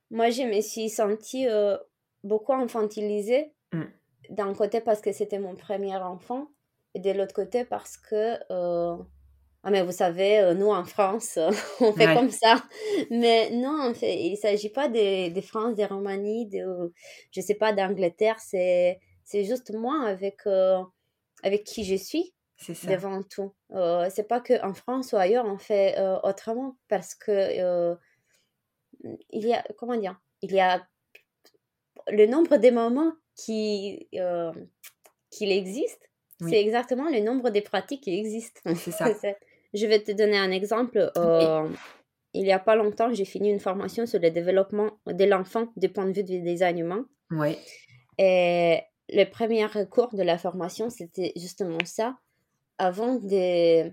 Moi, 0.09 0.29
je 0.29 0.43
me 0.43 0.61
suis 0.61 0.89
sentie 0.89 1.47
euh, 1.47 1.77
beaucoup 2.23 2.53
infantilisée. 2.53 3.53
Mm. 3.73 3.83
D'un 4.29 4.53
côté 4.53 4.81
parce 4.81 5.01
que 5.01 5.11
c'était 5.11 5.39
mon 5.39 5.55
premier 5.55 5.95
enfant, 5.97 6.47
et 6.93 7.00
de 7.00 7.11
l'autre 7.11 7.33
côté 7.33 7.65
parce 7.65 7.97
que, 7.97 8.38
ah 9.63 9.69
mais 9.69 9.83
vous 9.83 9.91
savez, 9.91 10.53
nous 10.55 10.69
en 10.71 10.85
France, 10.85 11.38
on 11.81 11.93
fait 11.93 12.07
Ouais. 12.07 12.13
comme 12.13 12.31
ça. 12.31 12.63
Mais 13.11 13.51
non, 13.51 13.77
en 13.89 13.93
fait, 13.93 14.15
il 14.21 14.38
s'agit 14.38 14.69
pas 14.69 14.88
de, 14.88 15.29
de 15.33 15.41
France, 15.41 15.75
de 15.75 15.83
Roumanie, 15.83 16.47
de, 16.47 16.91
je 17.31 17.41
sais 17.41 17.55
pas, 17.55 17.73
d'Angleterre. 17.73 18.39
C'est, 18.39 19.00
c'est 19.23 19.43
juste 19.43 19.71
moi 19.73 20.03
avec, 20.05 20.39
avec 21.43 21.63
qui 21.63 21.83
je 21.83 21.95
suis 21.95 22.33
ça. 22.74 22.88
devant 22.91 23.22
tout. 23.24 23.53
Euh, 23.72 24.08
c'est 24.13 24.27
pas 24.27 24.39
que 24.41 24.62
en 24.65 24.74
France 24.74 25.13
ou 25.13 25.18
ailleurs 25.18 25.46
on 25.46 25.58
fait 25.58 25.98
euh, 25.98 26.18
autrement 26.24 26.77
parce 26.88 27.15
que 27.15 27.32
euh, 27.32 27.96
il 29.32 29.48
y 29.48 29.53
a 29.53 29.63
comment 29.77 29.96
dire 29.98 30.20
il 30.41 30.51
y 30.53 30.60
a 30.60 30.86
le 32.12 32.25
nombre 32.27 32.58
de 32.58 32.70
moments 32.70 33.13
qui 33.36 34.08
euh, 34.15 34.51
qu'il 35.32 35.51
existe 35.51 36.10
Oui. 36.41 36.51
c'est 36.51 36.62
exactement 36.62 37.10
le 37.10 37.20
nombre 37.22 37.50
de 37.50 37.60
pratiques 37.62 38.03
qui 38.03 38.18
existent 38.20 38.62
C'est 38.75 38.91
ça. 38.91 39.13
C'est- 39.15 39.38
je 39.74 39.86
vais 39.88 40.01
te 40.03 40.12
donner 40.12 40.38
un 40.38 40.51
exemple 40.51 41.12
il 42.34 42.46
y 42.48 42.51
a 42.51 42.60
pas 42.60 42.75
longtemps 42.75 43.13
j'ai 43.13 43.25
fini 43.25 43.50
une 43.50 43.60
formation 43.60 44.06
sur 44.06 44.20
le 44.20 44.30
développement 44.32 44.91
de 45.06 45.25
l'enfant 45.25 45.68
du 45.77 45.89
point 45.89 46.06
de 46.06 46.13
vue 46.13 46.24
des 46.24 46.39
des 46.41 46.63
animaux 46.63 47.06
Ouais. 47.32 47.58
et 48.18 48.82
le 49.13 49.25
premier 49.25 49.65
cours 49.89 50.13
de 50.15 50.24
la 50.24 50.38
formation, 50.38 50.89
c'était 50.89 51.34
justement 51.36 51.80
ça. 51.84 52.18
Avant 52.88 53.13
de, 53.33 53.89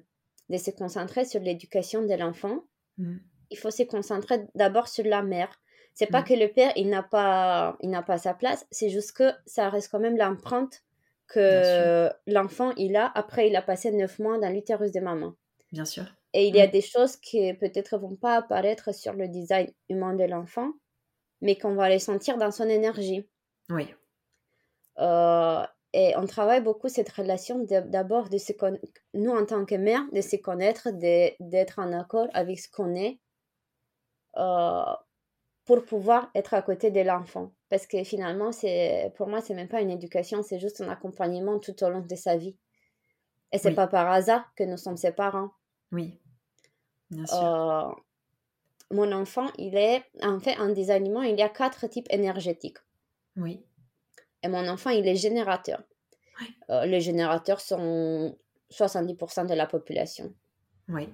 de 0.52 0.58
se 0.66 0.70
concentrer 0.82 1.24
sur 1.30 1.40
l'éducation 1.48 2.00
de 2.10 2.14
l'enfant, 2.22 2.58
Mm. 2.98 3.18
il 3.52 3.58
faut 3.62 3.70
se 3.80 3.84
concentrer 3.94 4.36
d'abord 4.60 4.88
sur 4.88 5.04
la 5.16 5.22
mère. 5.34 5.52
C'est 5.98 6.10
pas 6.16 6.22
Mm. 6.22 6.28
que 6.28 6.34
le 6.44 6.48
père, 6.56 6.72
il 6.82 6.88
n'a 6.94 7.02
pas, 7.16 7.76
il 7.84 7.90
n'a 7.90 8.02
pas 8.10 8.18
sa 8.26 8.34
place, 8.40 8.62
c'est 8.76 8.90
juste 8.96 9.12
que 9.18 9.28
ça 9.54 9.64
reste 9.74 9.88
quand 9.92 10.00
même 10.06 10.16
l'empreinte 10.22 10.74
que 11.34 12.10
l'enfant, 12.26 12.70
il 12.84 12.96
a 12.96 13.06
après 13.22 13.44
il 13.50 13.56
a 13.56 13.62
passé 13.70 13.86
neuf 13.92 14.18
mois 14.24 14.38
dans 14.42 14.50
l'utérus 14.56 14.92
de 14.92 15.00
maman. 15.10 15.32
Bien 15.76 15.84
sûr. 15.94 16.06
Et 16.32 16.42
il 16.48 16.54
y 16.56 16.60
a 16.60 16.66
Mm. 16.68 16.76
des 16.78 16.80
choses 16.94 17.14
qui 17.26 17.40
peut-être 17.62 17.94
vont 18.04 18.16
pas 18.24 18.34
apparaître 18.42 18.88
sur 19.02 19.12
le 19.20 19.26
design 19.28 19.68
humain 19.90 20.14
de 20.20 20.24
l'enfant, 20.32 20.70
mais 21.44 21.54
qu'on 21.60 21.74
va 21.80 21.88
les 21.94 21.98
sentir 22.10 22.34
dans 22.42 22.50
son 22.58 22.68
énergie. 22.78 23.22
Oui. 23.76 23.86
Euh, 24.98 25.64
et 26.00 26.16
on 26.16 26.26
travaille 26.26 26.60
beaucoup 26.60 26.88
cette 26.88 27.08
relation 27.08 27.58
d'abord 27.64 28.28
de 28.28 28.38
se 28.38 28.52
nous 29.14 29.32
en 29.32 29.44
tant 29.44 29.64
que 29.64 29.74
mère, 29.74 30.02
de 30.12 30.20
se 30.20 30.36
connaître, 30.36 30.90
d'être 30.92 31.80
en 31.80 31.92
accord 31.92 32.28
avec 32.34 32.60
ce 32.60 32.70
qu'on 32.70 32.94
est 32.94 33.18
euh, 34.36 34.94
pour 35.64 35.84
pouvoir 35.84 36.30
être 36.36 36.54
à 36.54 36.62
côté 36.62 36.92
de 36.92 37.00
l'enfant. 37.00 37.50
Parce 37.68 37.88
que 37.88 38.04
finalement, 38.04 38.50
pour 39.16 39.26
moi, 39.26 39.40
c'est 39.40 39.54
même 39.54 39.66
pas 39.66 39.80
une 39.80 39.90
éducation, 39.90 40.44
c'est 40.44 40.60
juste 40.60 40.80
un 40.80 40.88
accompagnement 40.88 41.58
tout 41.58 41.82
au 41.82 41.90
long 41.90 42.00
de 42.00 42.14
sa 42.14 42.36
vie. 42.36 42.56
Et 43.50 43.58
c'est 43.58 43.70
Oui. 43.70 43.74
pas 43.74 43.88
par 43.88 44.08
hasard 44.08 44.54
que 44.54 44.62
nous 44.62 44.76
sommes 44.76 44.96
ses 44.96 45.10
parents. 45.10 45.50
Oui. 45.90 46.20
Bien 47.10 47.26
sûr. 47.26 47.42
Euh, 47.42 47.90
mon 48.92 49.10
enfant, 49.10 49.48
il 49.58 49.76
est 49.76 50.04
en 50.22 50.38
fait 50.38 50.56
en 50.60 50.68
des 50.68 50.92
aliments, 50.92 51.22
il 51.22 51.36
y 51.36 51.42
a 51.42 51.48
quatre 51.48 51.88
types 51.88 52.06
énergétiques. 52.10 52.78
Oui. 53.36 53.64
Et 54.42 54.48
mon 54.48 54.66
enfant, 54.68 54.90
il 54.90 55.06
est 55.08 55.16
générateur. 55.16 55.82
Ouais. 56.40 56.46
Euh, 56.70 56.86
les 56.86 57.00
générateurs 57.00 57.60
sont 57.60 58.36
70% 58.70 59.46
de 59.46 59.54
la 59.54 59.66
population. 59.66 60.32
Oui. 60.88 61.08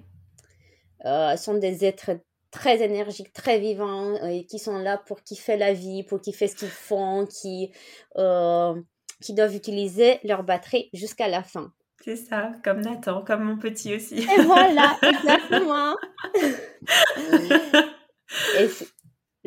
Euh, 1.05 1.35
sont 1.37 1.55
des 1.55 1.85
êtres 1.85 2.11
très 2.51 2.81
énergiques, 2.81 3.33
très 3.33 3.59
vivants, 3.59 4.15
euh, 4.23 4.27
et 4.27 4.45
qui 4.45 4.59
sont 4.59 4.77
là 4.77 4.97
pour 4.97 5.21
kiffer 5.21 5.57
la 5.57 5.73
vie, 5.73 6.03
pour 6.03 6.21
kiffer 6.21 6.47
ce 6.47 6.55
qu'ils 6.55 6.69
font, 6.69 7.25
qui, 7.25 7.71
euh, 8.17 8.73
qui 9.21 9.33
doivent 9.33 9.55
utiliser 9.55 10.19
leur 10.23 10.43
batterie 10.43 10.89
jusqu'à 10.93 11.27
la 11.27 11.43
fin. 11.43 11.71
C'est 12.03 12.15
ça. 12.15 12.51
Comme 12.63 12.81
Nathan, 12.81 13.23
comme 13.23 13.43
mon 13.43 13.57
petit 13.57 13.95
aussi. 13.95 14.19
Et 14.19 14.41
voilà, 14.43 14.97
exactement. 15.01 15.95
Et 18.59 18.67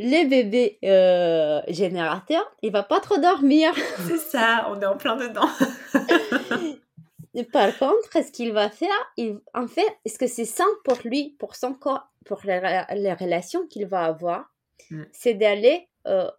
le 0.01 0.29
bébé 0.29 0.79
euh, 0.85 1.61
générateur, 1.69 2.43
il 2.63 2.71
va 2.73 2.83
pas 2.85 3.01
trop 3.01 3.19
dormir. 3.19 3.73
C'est 4.09 4.17
ça. 4.19 4.67
On 4.71 4.81
est 4.81 4.87
en 4.87 4.97
plein 4.97 5.17
dedans. 5.17 5.49
Par 7.53 7.77
contre, 7.79 8.11
ce 8.15 8.33
qu'il 8.33 8.53
va 8.53 8.69
faire, 8.71 8.89
il, 9.17 9.39
en 9.55 9.67
fait, 9.69 9.87
est-ce 10.05 10.19
que 10.19 10.27
c'est 10.27 10.45
sain 10.45 10.67
pour 10.85 10.97
lui, 11.05 11.37
pour 11.39 11.55
son 11.55 11.73
corps, 11.75 12.09
pour 12.25 12.41
les, 12.45 12.59
re- 12.59 12.95
les 12.97 13.13
relations 13.13 13.67
qu'il 13.67 13.87
va 13.87 14.05
avoir, 14.05 14.51
Mm. 14.91 15.03
c'est 15.13 15.35
d'aller 15.35 15.89
euh, 16.07 16.31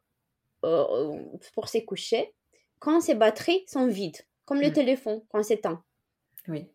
euh, 0.65 1.19
pour 1.53 1.67
se 1.69 1.77
coucher 1.79 2.33
quand 2.79 2.99
ses 3.01 3.13
batteries 3.13 3.63
sont 3.67 3.85
vides, 3.87 4.17
comme 4.45 4.59
le 4.61 4.69
Mm. 4.69 4.73
téléphone 4.73 5.21
quand 5.29 5.43
c'est 5.43 5.57
temps. 5.57 5.79
Oui. 6.47 6.65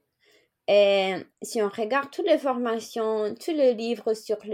Et 0.68 1.14
si 1.42 1.60
on 1.62 1.68
regarde 1.70 2.10
toutes 2.12 2.26
les 2.26 2.38
formations, 2.38 3.34
tous 3.34 3.50
les 3.52 3.72
livres 3.74 4.12
sur 4.14 4.36
le, 4.44 4.52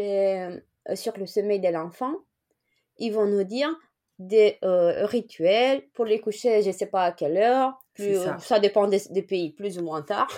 euh, 0.55 0.61
sur 0.95 1.17
le 1.19 1.27
sommeil 1.27 1.61
de 1.61 1.69
l'enfant, 1.69 2.15
ils 2.99 3.13
vont 3.13 3.27
nous 3.27 3.45
dire 3.45 3.71
des 4.19 4.59
euh, 4.65 5.07
rituels 5.07 5.89
pour 5.95 6.05
les 6.05 6.21
coucher, 6.21 6.63
je 6.63 6.69
ne 6.69 6.73
sais 6.75 6.87
pas 6.87 7.05
à 7.05 7.13
quelle 7.13 7.37
heure, 7.39 7.83
plus, 7.95 8.17
ça. 8.17 8.39
ça 8.39 8.59
dépend 8.61 8.87
des, 8.87 9.01
des 9.11 9.23
pays, 9.23 9.51
plus 9.53 9.79
ou 9.79 9.83
moins 9.83 10.03
tard, 10.03 10.29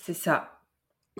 C'est 0.00 0.14
ça. 0.14 0.60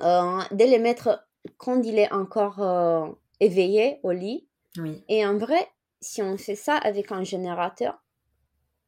euh, 0.00 0.40
de 0.52 0.64
les 0.64 0.78
mettre 0.78 1.26
quand 1.58 1.82
il 1.82 1.98
est 1.98 2.12
encore 2.12 2.62
euh, 2.62 3.08
éveillé 3.40 3.98
au 4.02 4.12
lit. 4.12 4.46
Oui. 4.78 5.02
Et 5.08 5.26
en 5.26 5.36
vrai, 5.38 5.68
si 6.00 6.22
on 6.22 6.36
fait 6.36 6.54
ça 6.56 6.76
avec 6.76 7.10
un 7.12 7.24
générateur, 7.24 8.00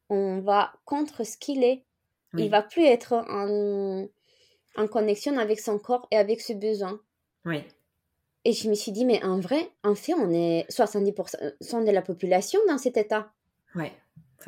on 0.08 0.40
va 0.40 0.72
contre 0.84 1.24
ce 1.24 1.36
qu'il 1.36 1.64
est. 1.64 1.84
Oui. 2.32 2.44
Il 2.44 2.50
va 2.50 2.62
plus 2.62 2.84
être 2.84 3.12
en, 3.28 4.06
en 4.76 4.86
connexion 4.86 5.36
avec 5.38 5.58
son 5.58 5.78
corps 5.80 6.06
et 6.12 6.16
avec 6.16 6.40
ses 6.40 6.54
besoins. 6.54 7.00
Oui. 7.44 7.64
Et 8.46 8.52
je 8.52 8.70
me 8.70 8.74
suis 8.74 8.92
dit, 8.92 9.04
mais 9.04 9.20
en 9.24 9.40
vrai, 9.40 9.72
en 9.82 9.96
fait, 9.96 10.14
on 10.14 10.30
est 10.30 10.70
70% 10.70 11.84
de 11.84 11.90
la 11.90 12.00
population 12.00 12.60
dans 12.68 12.78
cet 12.78 12.96
état. 12.96 13.32
Ouais. 13.74 13.92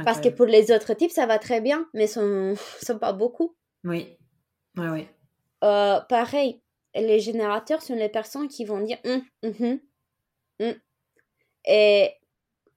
Parce 0.04 0.20
que 0.20 0.28
pour 0.28 0.46
les 0.46 0.70
autres 0.70 0.94
types, 0.94 1.10
ça 1.10 1.26
va 1.26 1.40
très 1.40 1.60
bien, 1.60 1.84
mais 1.94 2.06
sont, 2.06 2.54
sont 2.80 3.00
pas 3.00 3.12
beaucoup. 3.12 3.56
Oui. 3.82 4.16
Ouais, 4.76 4.88
ouais. 4.88 5.08
Euh, 5.64 5.98
pareil, 6.08 6.62
les 6.94 7.18
générateurs 7.18 7.82
sont 7.82 7.96
les 7.96 8.08
personnes 8.08 8.46
qui 8.46 8.64
vont 8.64 8.80
dire 8.80 8.98
mhm, 9.42 9.80
hum. 10.60 10.74
Et 11.66 12.12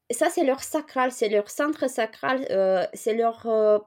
ça, 0.09 0.31
c'est 0.31 0.43
leur 0.43 0.63
sacral, 0.63 1.11
c'est 1.11 1.29
leur 1.29 1.51
centre 1.51 1.87
sacral, 1.87 2.47
euh, 2.49 2.83
c'est 2.95 3.13
leur, 3.13 3.45
euh, 3.45 3.77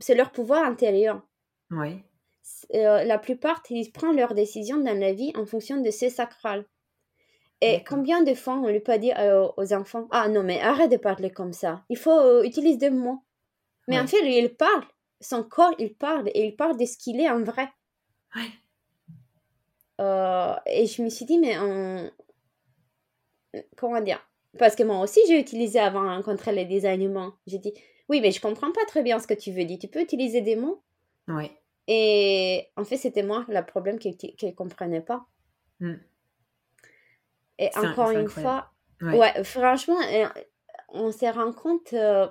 c'est 0.00 0.14
leur 0.14 0.32
pouvoir 0.32 0.66
intérieur. 0.66 1.22
Ouais. 2.72 3.04
la 3.04 3.18
plupart, 3.18 3.62
ils 3.70 3.90
prennent 3.92 4.16
leurs 4.16 4.34
décisions 4.34 4.78
dans 4.78 4.98
la 4.98 5.12
vie 5.12 5.32
en 5.36 5.46
fonction 5.46 5.80
de 5.80 5.90
ces 5.90 6.10
sacrales. 6.10 6.64
Et 7.60 7.84
combien 7.84 8.22
de 8.24 8.34
fois 8.34 8.54
on 8.54 8.66
lui 8.66 8.80
pas 8.80 8.98
dit 8.98 9.12
aux 9.56 9.72
enfants 9.72 10.08
Ah 10.10 10.28
non, 10.28 10.42
mais 10.42 10.60
arrête 10.60 10.90
de 10.90 10.96
parler 10.96 11.30
comme 11.30 11.52
ça. 11.52 11.84
Il 11.88 11.96
faut 11.96 12.42
utiliser 12.42 12.76
des 12.76 12.90
mots. 12.90 13.22
Mais 13.86 14.00
en 14.00 14.06
fait, 14.06 14.20
lui, 14.22 14.36
il 14.36 14.54
parle. 14.54 14.84
Son 15.20 15.44
corps, 15.44 15.74
il 15.78 15.94
parle. 15.94 16.28
Et 16.34 16.46
il 16.46 16.56
parle 16.56 16.76
de 16.76 16.84
ce 16.84 16.96
qu'il 16.96 17.20
est 17.20 17.30
en 17.30 17.42
vrai. 17.42 17.68
Ouais. 18.34 18.50
et 20.66 20.86
je 20.86 21.02
me 21.02 21.08
suis 21.08 21.24
dit, 21.24 21.38
mais 21.38 21.56
on... 21.58 22.10
comment 23.76 24.00
dire? 24.00 24.20
Parce 24.58 24.74
que 24.74 24.82
moi 24.82 24.98
aussi, 25.00 25.20
j'ai 25.28 25.38
utilisé 25.38 25.78
avant 25.78 26.02
de 26.02 26.08
rencontrer 26.08 26.52
les 26.52 26.64
désignements. 26.64 27.32
J'ai 27.46 27.58
dit, 27.58 27.74
oui, 28.08 28.20
mais 28.20 28.32
je 28.32 28.40
comprends 28.40 28.72
pas 28.72 28.84
très 28.86 29.02
bien 29.02 29.20
ce 29.20 29.28
que 29.28 29.34
tu 29.34 29.52
veux 29.52 29.64
dire. 29.64 29.78
Tu 29.78 29.88
peux 29.88 30.00
utiliser 30.00 30.40
des 30.40 30.56
mots 30.56 30.82
Ouais. 31.28 31.50
Et 31.88 32.68
en 32.76 32.84
fait, 32.84 32.96
c'était 32.96 33.22
moi 33.22 33.44
le 33.48 33.64
problème 33.64 33.98
qu'il 33.98 34.16
ne 34.42 34.50
comprenait 34.52 35.00
pas. 35.00 35.26
Hmm. 35.80 35.94
Et 37.58 37.70
encore 37.76 38.10
une 38.10 38.28
fois, 38.28 38.70
ouais. 39.00 39.44
franchement, 39.44 39.98
euh, 40.12 40.26
on 40.88 41.12
s'est 41.12 41.30
rendu 41.30 41.54
compte 41.54 41.92
euh, 41.92 42.26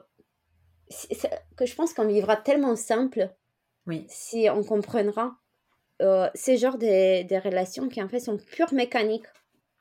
que 1.55 1.65
je 1.65 1.75
pense 1.75 1.93
qu'on 1.93 2.07
vivra 2.07 2.37
tellement 2.37 2.75
simple 2.75 3.29
oui. 3.87 4.05
si 4.09 4.47
on 4.49 4.63
comprendra 4.63 5.37
euh, 6.01 6.29
ces 6.33 6.57
genres 6.57 6.77
de, 6.77 7.23
de, 7.27 7.35
relations 7.35 7.87
qui 7.87 8.01
en 8.01 8.09
fait 8.09 8.19
sont 8.19 8.37
pure 8.37 8.73
mécaniques. 8.73 9.27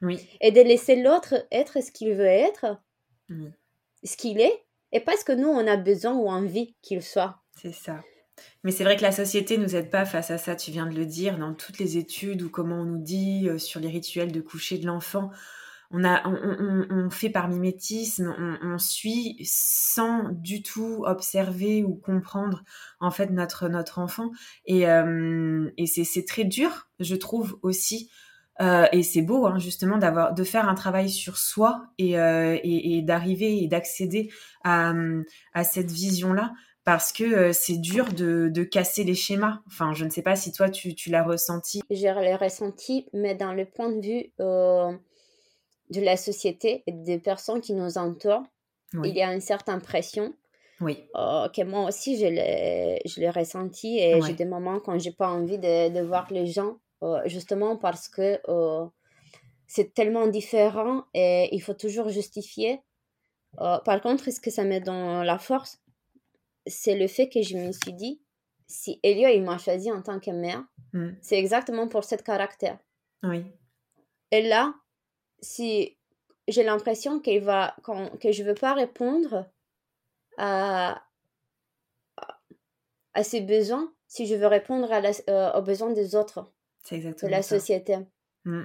Oui. 0.03 0.27
Et 0.41 0.51
de 0.51 0.61
laisser 0.61 0.97
l'autre 0.97 1.47
être 1.51 1.83
ce 1.83 1.91
qu'il 1.91 2.15
veut 2.15 2.25
être, 2.25 2.81
ce 3.29 4.17
qu'il 4.17 4.41
est, 4.41 4.65
et 4.93 5.01
pas 5.01 5.17
ce 5.17 5.25
que 5.25 5.33
nous 5.33 5.49
on 5.49 5.67
a 5.67 5.77
besoin 5.77 6.15
ou 6.15 6.29
envie 6.29 6.75
qu'il 6.81 7.03
soit. 7.03 7.39
C'est 7.61 7.73
ça. 7.73 8.03
Mais 8.65 8.71
c'est 8.71 8.85
vrai 8.85 8.97
que 8.97 9.03
la 9.03 9.13
société 9.13 9.57
nous 9.59 9.75
aide 9.75 9.91
pas 9.91 10.05
face 10.05 10.31
à 10.31 10.39
ça, 10.39 10.55
tu 10.55 10.71
viens 10.71 10.87
de 10.87 10.95
le 10.95 11.07
dire, 11.07 11.39
dans 11.39 11.55
toutes 11.55 11.79
les 11.79 11.97
études 11.97 12.43
ou 12.43 12.51
comment 12.51 12.81
on 12.81 12.85
nous 12.85 13.03
dit 13.03 13.49
euh, 13.49 13.59
sur 13.59 13.81
les 13.81 13.89
rituels 13.89 14.33
de 14.33 14.41
coucher 14.41 14.79
de 14.79 14.87
l'enfant. 14.87 15.31
On, 15.93 16.05
a, 16.05 16.23
on, 16.25 17.11
fait 17.11 17.31
par 17.31 17.49
mimétisme, 17.49 18.33
on, 18.63 18.79
suit 18.79 19.39
sans 19.43 20.29
du 20.31 20.63
tout 20.63 21.03
observer 21.05 21.83
ou 21.83 21.97
comprendre 21.97 22.63
en 23.01 23.11
fait 23.11 23.31
notre, 23.31 23.69
notre 23.69 23.99
enfant. 23.99 24.31
Et, 24.67 24.89
euh, 24.89 25.69
et 25.79 25.87
c'est 25.87 26.25
très 26.25 26.45
dur, 26.45 26.89
je 27.01 27.17
trouve 27.17 27.59
aussi. 27.63 28.09
Euh, 28.61 28.87
et 28.93 29.03
c'est 29.03 29.23
beau 29.23 29.47
hein, 29.47 29.59
justement 29.59 29.99
d'avoir 29.99 30.33
de 30.33 30.45
faire 30.45 30.69
un 30.69 30.75
travail 30.75 31.11
sur 31.11 31.37
soi 31.39 31.87
et, 31.99 32.13
et, 32.13 32.99
et 32.99 33.03
d'arriver 33.03 33.61
et 33.61 33.67
d'accéder 33.67 34.31
à, 34.63 34.93
à 35.55 35.65
cette 35.65 35.91
vision 35.91 36.33
là 36.33 36.53
parce 36.85 37.13
que 37.13 37.25
euh, 37.25 37.53
c'est 37.53 37.77
dur 37.77 38.13
de, 38.13 38.63
casser 38.65 39.05
les 39.05 39.15
schémas. 39.15 39.61
Enfin, 39.67 39.93
je 39.93 40.05
ne 40.05 40.11
sais 40.11 40.23
pas 40.23 40.37
si 40.37 40.53
toi, 40.53 40.71
tu, 40.71 40.95
l'as 41.09 41.23
ressenti. 41.23 41.83
J'ai 41.91 42.13
l'ai 42.15 42.35
ressenti, 42.35 43.07
mais 43.13 43.35
dans 43.35 43.53
le 43.53 43.65
point 43.67 43.91
de 43.91 44.01
vue 44.01 44.33
euh, 44.41 44.93
de 45.91 46.01
la 46.01 46.17
société 46.17 46.83
et 46.87 46.93
des 46.93 47.19
personnes 47.19 47.61
qui 47.61 47.75
nous 47.75 47.99
entourent, 47.99 48.45
il 49.05 49.15
y 49.15 49.23
a 49.23 49.33
une 49.33 49.41
certaine 49.41 49.81
pression. 49.81 50.35
Oui. 50.81 51.07
Euh, 51.15 51.49
que 51.51 51.63
moi 51.63 51.85
aussi, 51.85 52.19
je 52.19 52.27
l'ai 52.27 53.31
ressenti 53.31 53.99
et 53.99 54.21
j'ai 54.23 54.33
des 54.33 54.47
moments 54.47 54.81
quand 54.81 54.99
j'ai 54.99 55.13
pas 55.13 55.29
envie 55.29 55.59
de, 55.59 56.01
voir 56.03 56.27
les 56.31 56.47
gens, 56.47 56.79
justement 57.27 57.77
parce 57.77 58.09
que 58.09 58.41
c'est 59.67 59.95
tellement 59.95 60.27
différent 60.27 61.05
et 61.15 61.51
il 61.53 61.61
faut 61.61 61.75
toujours 61.75 62.09
justifier. 62.09 62.81
par 63.59 64.01
contre, 64.01 64.27
est-ce 64.29 64.41
que 64.41 64.51
ça 64.51 64.65
met 64.65 64.81
dans 64.81 65.23
la 65.23 65.39
force? 65.39 65.81
C'est 66.67 66.97
le 66.97 67.07
fait 67.07 67.29
que 67.29 67.43
je 67.43 67.57
me 67.57 67.73
suis 67.73 67.93
dit, 67.93 68.21
si 68.67 69.01
Elio 69.03 69.29
il 69.29 69.43
m'a 69.43 69.59
choisi 69.59 69.91
en 69.91 70.03
tant 70.03 70.21
que 70.21 70.31
mère, 70.31 70.65
hmm. 70.93 71.11
c'est 71.21 71.39
exactement 71.39 71.89
pour 71.89 72.05
ce 72.05 72.15
caractère. 72.17 72.79
Oui. 73.23 73.45
Et 74.31 74.43
là, 74.43 74.75
si 75.41 75.99
j'ai 76.49 76.63
l'impression 76.63 77.21
qu'il 77.21 77.41
va, 77.41 77.75
que 78.21 78.33
je 78.33 78.43
ne 78.43 78.49
veux 78.49 78.55
pas 78.55 78.75
répondre 78.75 79.51
à, 80.39 81.03
à 83.15 83.25
ses 83.25 83.41
besoins, 83.41 83.93
si 84.07 84.27
je 84.27 84.35
veux 84.35 84.47
répondre 84.47 84.91
à 84.93 85.01
euh, 85.29 85.53
aux 85.59 85.63
besoins 85.63 85.93
des 85.93 86.15
autres, 86.15 86.53
de 86.91 87.27
la 87.27 87.43
société. 87.43 87.99
Hmm. 88.45 88.65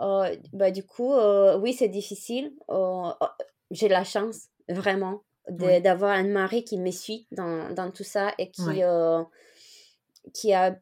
Euh, 0.00 0.36
bah, 0.52 0.70
du 0.70 0.84
coup, 0.84 1.12
euh, 1.12 1.58
oui, 1.58 1.72
c'est 1.72 1.88
difficile. 1.88 2.52
j'ai 3.70 3.88
la 3.88 4.04
chance, 4.04 4.48
vraiment, 4.68 5.22
d'avoir 5.48 6.12
un 6.12 6.24
mari 6.24 6.64
qui 6.64 6.78
me 6.78 6.90
suit 6.90 7.26
dans, 7.30 7.72
dans 7.72 7.90
tout 7.90 8.04
ça 8.04 8.32
et 8.38 8.50
qui, 8.50 8.82
euh, 8.82 9.22
qui, 10.34 10.52
a, 10.52 10.76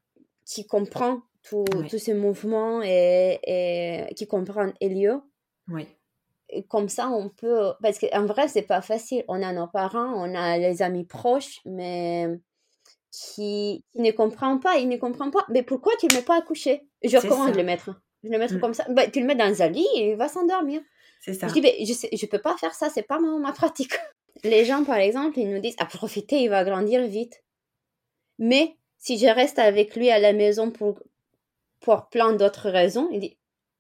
qui 0.47 0.67
comprend 0.67 1.21
tous 1.43 1.99
ces 1.99 2.15
mouvements 2.15 2.81
et, 2.83 3.39
et, 3.43 4.15
qui 4.15 4.27
comprend 4.27 4.73
Elio. 4.81 5.23
Oui. 5.69 5.87
Et 6.49 6.65
comme 6.65 6.89
ça, 6.89 7.09
on 7.09 7.29
peut. 7.29 7.73
Parce 7.83 7.99
qu'en 7.99 8.27
vrai, 8.27 8.49
c'est 8.49 8.63
pas 8.63 8.81
facile. 8.81 9.25
On 9.29 9.43
a 9.43 9.53
nos 9.53 9.67
parents, 9.67 10.13
on 10.15 10.35
a 10.35 10.57
les 10.59 10.83
amis 10.83 11.05
proches, 11.05 11.61
mais 11.65 12.29
qui, 13.11 13.85
qui 13.93 14.01
ne 14.01 14.11
comprennent 14.13 14.61
pas. 14.61 14.77
Ils 14.77 14.89
ne 14.89 14.97
comprennent 14.97 15.31
pas. 15.31 15.45
Mais 15.49 15.63
pourquoi 15.63 15.95
tu 15.99 16.07
ne 16.07 16.15
mets 16.15 16.23
pas 16.23 16.39
à 16.39 16.43
coucher? 16.43 16.89
Je 17.03 17.17
recommande 17.17 17.57
le 17.57 17.65
mettre? 17.65 17.91
Je 18.23 18.31
le 18.31 18.39
mettre 18.39 18.55
mmh. 18.55 18.61
comme 18.61 18.75
ça? 18.75 18.85
Bah, 18.89 19.07
tu 19.09 19.21
le 19.21 19.27
mets 19.27 19.35
dans 19.35 19.63
un 19.63 19.69
lit 19.69 19.87
et 19.97 20.13
il 20.13 20.17
va 20.17 20.29
s'endormir. 20.29 20.81
C'est 21.21 21.35
ça. 21.35 21.49
Je 21.49 21.55
dis, 21.55 21.61
mais 21.61 21.77
je, 21.85 22.17
je 22.17 22.27
peux 22.27 22.41
pas 22.41 22.57
faire 22.57 22.75
ça, 22.75 22.89
c'est 22.91 23.03
pas 23.03 23.19
ma, 23.19 23.39
ma 23.39 23.53
pratique. 23.53 23.95
Les 24.45 24.67
gens, 24.67 24.85
par 24.85 24.97
exemple, 24.97 25.39
ils 25.39 25.49
nous 25.49 25.61
disent 25.61 25.77
à 25.79 25.87
profiter, 25.87 26.43
il 26.43 26.49
va 26.49 26.65
grandir 26.65 27.07
vite. 27.07 27.43
Mais 28.39 28.77
si 28.99 29.19
je 29.19 29.27
reste 29.27 29.59
avec 29.59 29.97
lui 29.97 30.11
à 30.11 30.19
la 30.19 30.33
maison 30.33 30.71
pour, 30.71 30.99
pour 31.81 32.09
plein 32.09 32.35
d'autres 32.35 32.69
raisons, 32.69 33.09
il 33.11 33.21
dit 33.21 33.39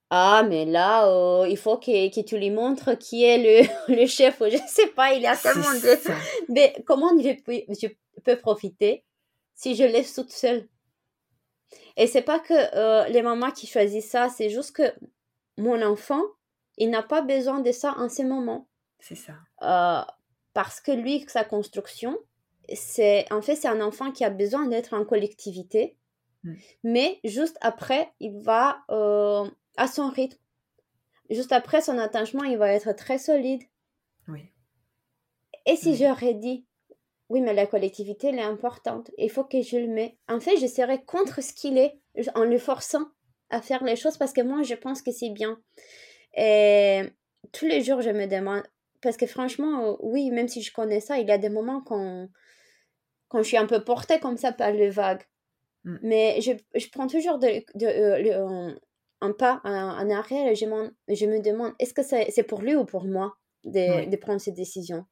Ah, 0.09 0.42
mais 0.48 0.64
là, 0.64 1.07
oh, 1.09 1.44
il 1.46 1.59
faut 1.59 1.77
que, 1.77 2.22
tu 2.22 2.38
lui 2.38 2.50
montres 2.50 2.96
qui 2.98 3.24
est 3.24 3.38
le, 3.38 3.94
le 4.00 4.07
chef. 4.07 4.38
Je 4.40 4.57
ne 4.57 4.68
sais 4.68 4.88
pas, 4.88 5.12
il 5.12 5.22
y 5.22 5.27
a 5.27 5.37
tellement 5.37 5.72
de. 5.72 6.53
Mais 6.53 6.74
comment 6.87 7.11
je 7.18 7.40
peux, 7.42 7.61
je 7.68 7.88
peux 8.22 8.37
profiter 8.37 9.05
si 9.55 9.74
je 9.74 9.85
laisse 9.85 10.14
toute 10.14 10.33
seule? 10.33 10.66
Et 11.96 12.07
c'est 12.07 12.22
pas 12.22 12.38
que 12.38 12.55
euh, 12.55 13.07
les 13.09 13.22
mamans 13.22 13.50
qui 13.50 13.66
choisissent 13.66 14.11
ça, 14.11 14.29
c'est 14.29 14.50
juste 14.50 14.74
que 14.74 14.92
mon 15.59 15.81
enfant, 15.83 16.22
il 16.79 16.90
n'a 16.90 17.03
pas 17.03 17.22
besoin 17.22 17.61
de 17.61 17.70
ça 17.70 17.94
en 17.98 18.09
ce 18.09 18.22
moment. 18.22 18.66
C'est 18.98 19.14
ça. 19.14 19.35
Euh, 19.62 20.03
parce 20.55 20.81
que 20.81 20.93
lui, 20.93 21.25
sa 21.29 21.45
construction, 21.45 22.19
c'est 22.73 23.31
en 23.31 23.43
fait 23.43 23.57
c'est 23.57 23.69
un 23.69 23.83
enfant 23.83 24.11
qui 24.11 24.25
a 24.25 24.31
besoin 24.31 24.67
d'être 24.67 24.95
en 24.95 25.05
collectivité, 25.05 25.97
mm. 26.45 26.55
mais 26.85 27.21
juste 27.25 27.59
après, 27.61 28.11
il 28.21 28.40
va 28.40 28.79
euh, 28.90 29.49
à 29.77 29.87
son 29.87 30.09
rythme. 30.09 30.38
Juste 31.31 31.53
après, 31.53 31.81
son 31.81 31.99
attachement, 31.99 32.45
il 32.45 32.59
va 32.59 32.73
être 32.73 32.93
très 32.93 33.19
solide. 33.19 33.62
Oui. 34.29 34.40
Et 35.67 35.77
si 35.77 35.97
j'aurais 35.97 36.35
dit, 36.35 36.67
oui, 37.31 37.40
mais 37.40 37.55
la 37.55 37.67
collectivité, 37.67 38.29
elle 38.29 38.38
est 38.38 38.43
importante, 38.43 39.11
il 39.17 39.31
faut 39.31 39.45
que 39.45 39.62
je 39.62 39.79
le 39.79 39.88
mette. 39.88 40.14
En 40.29 40.40
fait, 40.40 40.59
je 40.59 40.67
serais 40.67 41.03
contre 41.03 41.43
ce 41.43 41.53
qu'il 41.53 41.79
est, 41.79 41.99
en 42.35 42.45
le 42.45 42.59
forçant 42.59 43.07
à 43.51 43.62
faire 43.62 43.83
les 43.83 43.97
choses, 43.97 44.19
parce 44.19 44.33
que 44.33 44.43
moi, 44.43 44.62
je 44.62 44.75
pense 44.75 45.01
que 45.01 45.11
c'est 45.11 45.31
bien. 45.31 45.59
Et 46.37 47.03
tous 47.53 47.67
les 47.67 47.83
jours, 47.83 48.03
je 48.03 48.11
me 48.11 48.27
demande, 48.27 48.62
parce 49.05 49.19
que 49.19 49.27
franchement, 49.27 49.85
euh, 49.85 49.97
oui, 50.01 50.31
même 50.31 50.49
si 50.49 50.62
je 50.62 50.73
connais 50.73 51.01
ça, 51.01 51.19
il 51.19 51.29
y 51.29 51.31
a 51.31 51.38
des 51.38 51.51
moments 51.51 51.83
quand, 51.83 52.27
quand 53.29 53.38
je 53.43 53.49
suis 53.49 53.59
un 53.59 53.67
peu 53.67 53.85
portée 53.85 54.19
comme 54.19 54.38
ça 54.38 54.51
par 54.51 54.73
le 54.73 54.88
vague. 54.88 55.23
Mm. 55.85 55.97
Mais 56.03 56.40
je, 56.40 56.53
je, 56.75 56.88
prends 56.90 57.07
toujours 57.07 57.38
de, 57.38 57.62
de, 57.75 57.87
euh, 57.87 58.75
un, 59.21 59.33
pas 59.33 59.61
en, 59.62 60.11
arrière 60.11 60.49
et 60.49 60.57
je, 60.57 60.64
je 61.09 61.27
me 61.27 61.40
demande 61.40 61.75
est-ce 61.79 61.93
que 61.93 62.03
c'est 62.03 62.43
pour 62.45 62.62
lui 62.62 62.75
ou 62.75 62.87
pour 62.87 63.05
moi 63.05 63.37
de, 63.64 64.09
de 64.09 64.17
prendre 64.17 64.40
cette 64.40 64.55
décision 64.55 65.05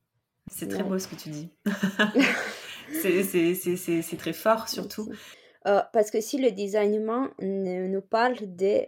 C'est 0.51 0.69
très 0.69 0.83
beau 0.83 0.99
ce 0.99 1.07
que 1.07 1.17
tu 1.17 1.29
dis. 1.29 1.51
c'est 3.03 4.17
très 4.17 4.33
fort 4.33 4.69
surtout. 4.69 5.13
Euh, 5.67 5.83
parce 5.93 6.11
que 6.11 6.21
si 6.21 6.39
le 6.39 6.51
designement 6.51 7.29
nous 7.41 8.03
parle 8.03 8.37
de 8.41 8.87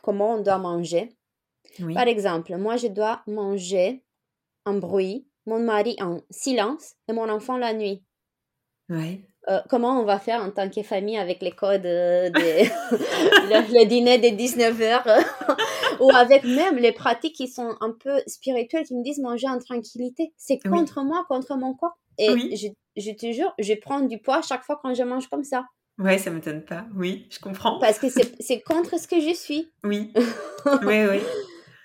comment 0.00 0.34
on 0.34 0.42
doit 0.42 0.58
manger, 0.58 1.17
par 1.94 2.08
exemple, 2.08 2.56
moi, 2.56 2.76
je 2.76 2.88
dois 2.88 3.22
manger 3.26 4.02
en 4.64 4.74
bruit, 4.74 5.26
mon 5.46 5.58
mari 5.58 5.96
en 6.00 6.20
silence 6.30 6.94
et 7.08 7.12
mon 7.12 7.28
enfant 7.28 7.56
la 7.56 7.72
nuit. 7.72 8.02
Euh, 8.90 9.60
comment 9.68 10.00
on 10.00 10.04
va 10.04 10.18
faire 10.18 10.42
en 10.42 10.50
tant 10.50 10.68
que 10.68 10.82
famille 10.82 11.16
avec 11.16 11.42
les 11.42 11.52
codes 11.52 11.82
de, 11.82 12.28
le, 12.32 13.86
dîner 13.86 14.18
de 14.18 14.28
19h 14.28 15.24
ou 16.00 16.10
avec 16.14 16.44
même 16.44 16.76
les 16.76 16.92
pratiques 16.92 17.34
qui 17.34 17.48
sont 17.48 17.74
un 17.80 17.92
peu 17.92 18.20
spirituelles 18.26 18.84
qui 18.84 18.94
me 18.94 19.02
disent 19.02 19.20
manger 19.20 19.48
en 19.48 19.58
tranquillité. 19.58 20.32
C'est 20.36 20.58
contre 20.58 21.02
moi, 21.02 21.24
contre 21.28 21.56
mon 21.56 21.74
corps. 21.74 21.98
Et 22.18 22.56
je, 22.56 22.68
je 22.96 23.12
te 23.12 23.30
jure, 23.32 23.54
je 23.58 23.74
prends 23.74 24.00
du 24.00 24.18
poids 24.18 24.42
chaque 24.42 24.64
fois 24.64 24.78
quand 24.82 24.92
je 24.92 25.02
mange 25.02 25.28
comme 25.28 25.44
ça. 25.44 25.64
Ouais, 25.98 26.18
ça 26.18 26.30
m'étonne 26.30 26.64
pas. 26.64 26.86
Oui, 26.94 27.26
je 27.30 27.38
comprends. 27.40 27.78
Parce 27.80 27.98
que 27.98 28.06
c'est 28.08 28.60
contre 28.60 28.98
ce 29.00 29.08
que 29.08 29.20
je 29.20 29.34
suis. 29.34 29.70
Oui. 29.84 30.12
oui, 30.84 31.04
oui. 31.10 31.20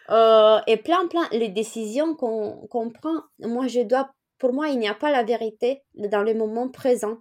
Euh, 0.09 0.59
et 0.67 0.77
plein, 0.77 1.07
plein, 1.07 1.27
les 1.31 1.49
décisions 1.49 2.15
qu'on 2.15 2.91
prend, 2.91 3.21
moi, 3.39 3.67
je 3.67 3.81
dois, 3.81 4.11
pour 4.37 4.53
moi, 4.53 4.69
il 4.69 4.79
n'y 4.79 4.87
a 4.87 4.93
pas 4.93 5.11
la 5.11 5.23
vérité 5.23 5.81
dans 5.95 6.23
le 6.23 6.33
moment 6.33 6.69
présent. 6.69 7.17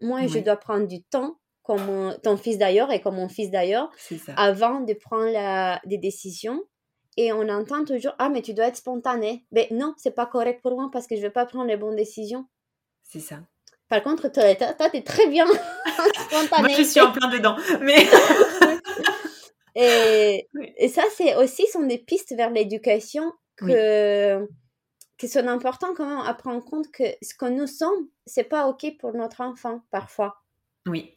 Moi, 0.00 0.26
je 0.26 0.38
dois 0.40 0.56
prendre 0.56 0.86
du 0.86 1.02
temps, 1.02 1.38
comme 1.62 2.14
ton 2.22 2.36
fils 2.36 2.58
d'ailleurs 2.58 2.92
et 2.92 3.00
comme 3.00 3.16
mon 3.16 3.28
fils 3.28 3.50
d'ailleurs, 3.50 3.90
avant 4.36 4.80
de 4.80 4.92
prendre 4.92 5.30
la, 5.30 5.80
des 5.86 5.98
décisions. 5.98 6.62
Et 7.16 7.32
on 7.32 7.48
entend 7.48 7.84
toujours 7.84 8.12
Ah, 8.18 8.28
mais 8.28 8.42
tu 8.42 8.52
dois 8.52 8.66
être 8.66 8.76
spontané. 8.76 9.46
Mais 9.50 9.68
non, 9.70 9.94
c'est 9.96 10.14
pas 10.14 10.26
correct 10.26 10.60
pour 10.62 10.72
moi 10.72 10.90
parce 10.92 11.06
que 11.06 11.16
je 11.16 11.22
vais 11.22 11.30
pas 11.30 11.46
prendre 11.46 11.66
les 11.66 11.78
bonnes 11.78 11.96
décisions. 11.96 12.44
C'est 13.02 13.20
ça. 13.20 13.36
Par 13.88 14.02
contre, 14.02 14.28
toi, 14.28 14.42
tu 14.54 14.96
es 14.96 15.02
très 15.02 15.26
bien 15.28 15.46
spontané. 16.28 16.68
moi, 16.68 16.76
je 16.76 16.82
suis 16.82 17.00
en 17.00 17.12
plein 17.12 17.30
dedans. 17.30 17.56
Mais. 17.80 17.96
et, 19.76 20.48
et, 20.78 20.88
ça, 20.88 21.02
c'est 21.14 21.36
aussi 21.36 21.66
sont 21.66 21.86
des 21.86 21.98
pistes 21.98 22.34
vers 22.34 22.50
l'éducation 22.50 23.32
que 23.56 24.46
qui 25.18 25.28
sont 25.28 25.46
importants 25.46 25.94
quand 25.94 26.06
même 26.06 26.26
à 26.26 26.34
prendre 26.34 26.58
en 26.58 26.60
compte 26.60 26.90
que 26.92 27.04
ce 27.22 27.34
que 27.34 27.46
nous 27.46 27.66
sommes, 27.66 28.08
c'est 28.26 28.44
pas 28.44 28.68
ok 28.68 28.98
pour 28.98 29.14
notre 29.14 29.40
enfant 29.40 29.82
parfois. 29.90 30.42
Oui, 30.86 31.16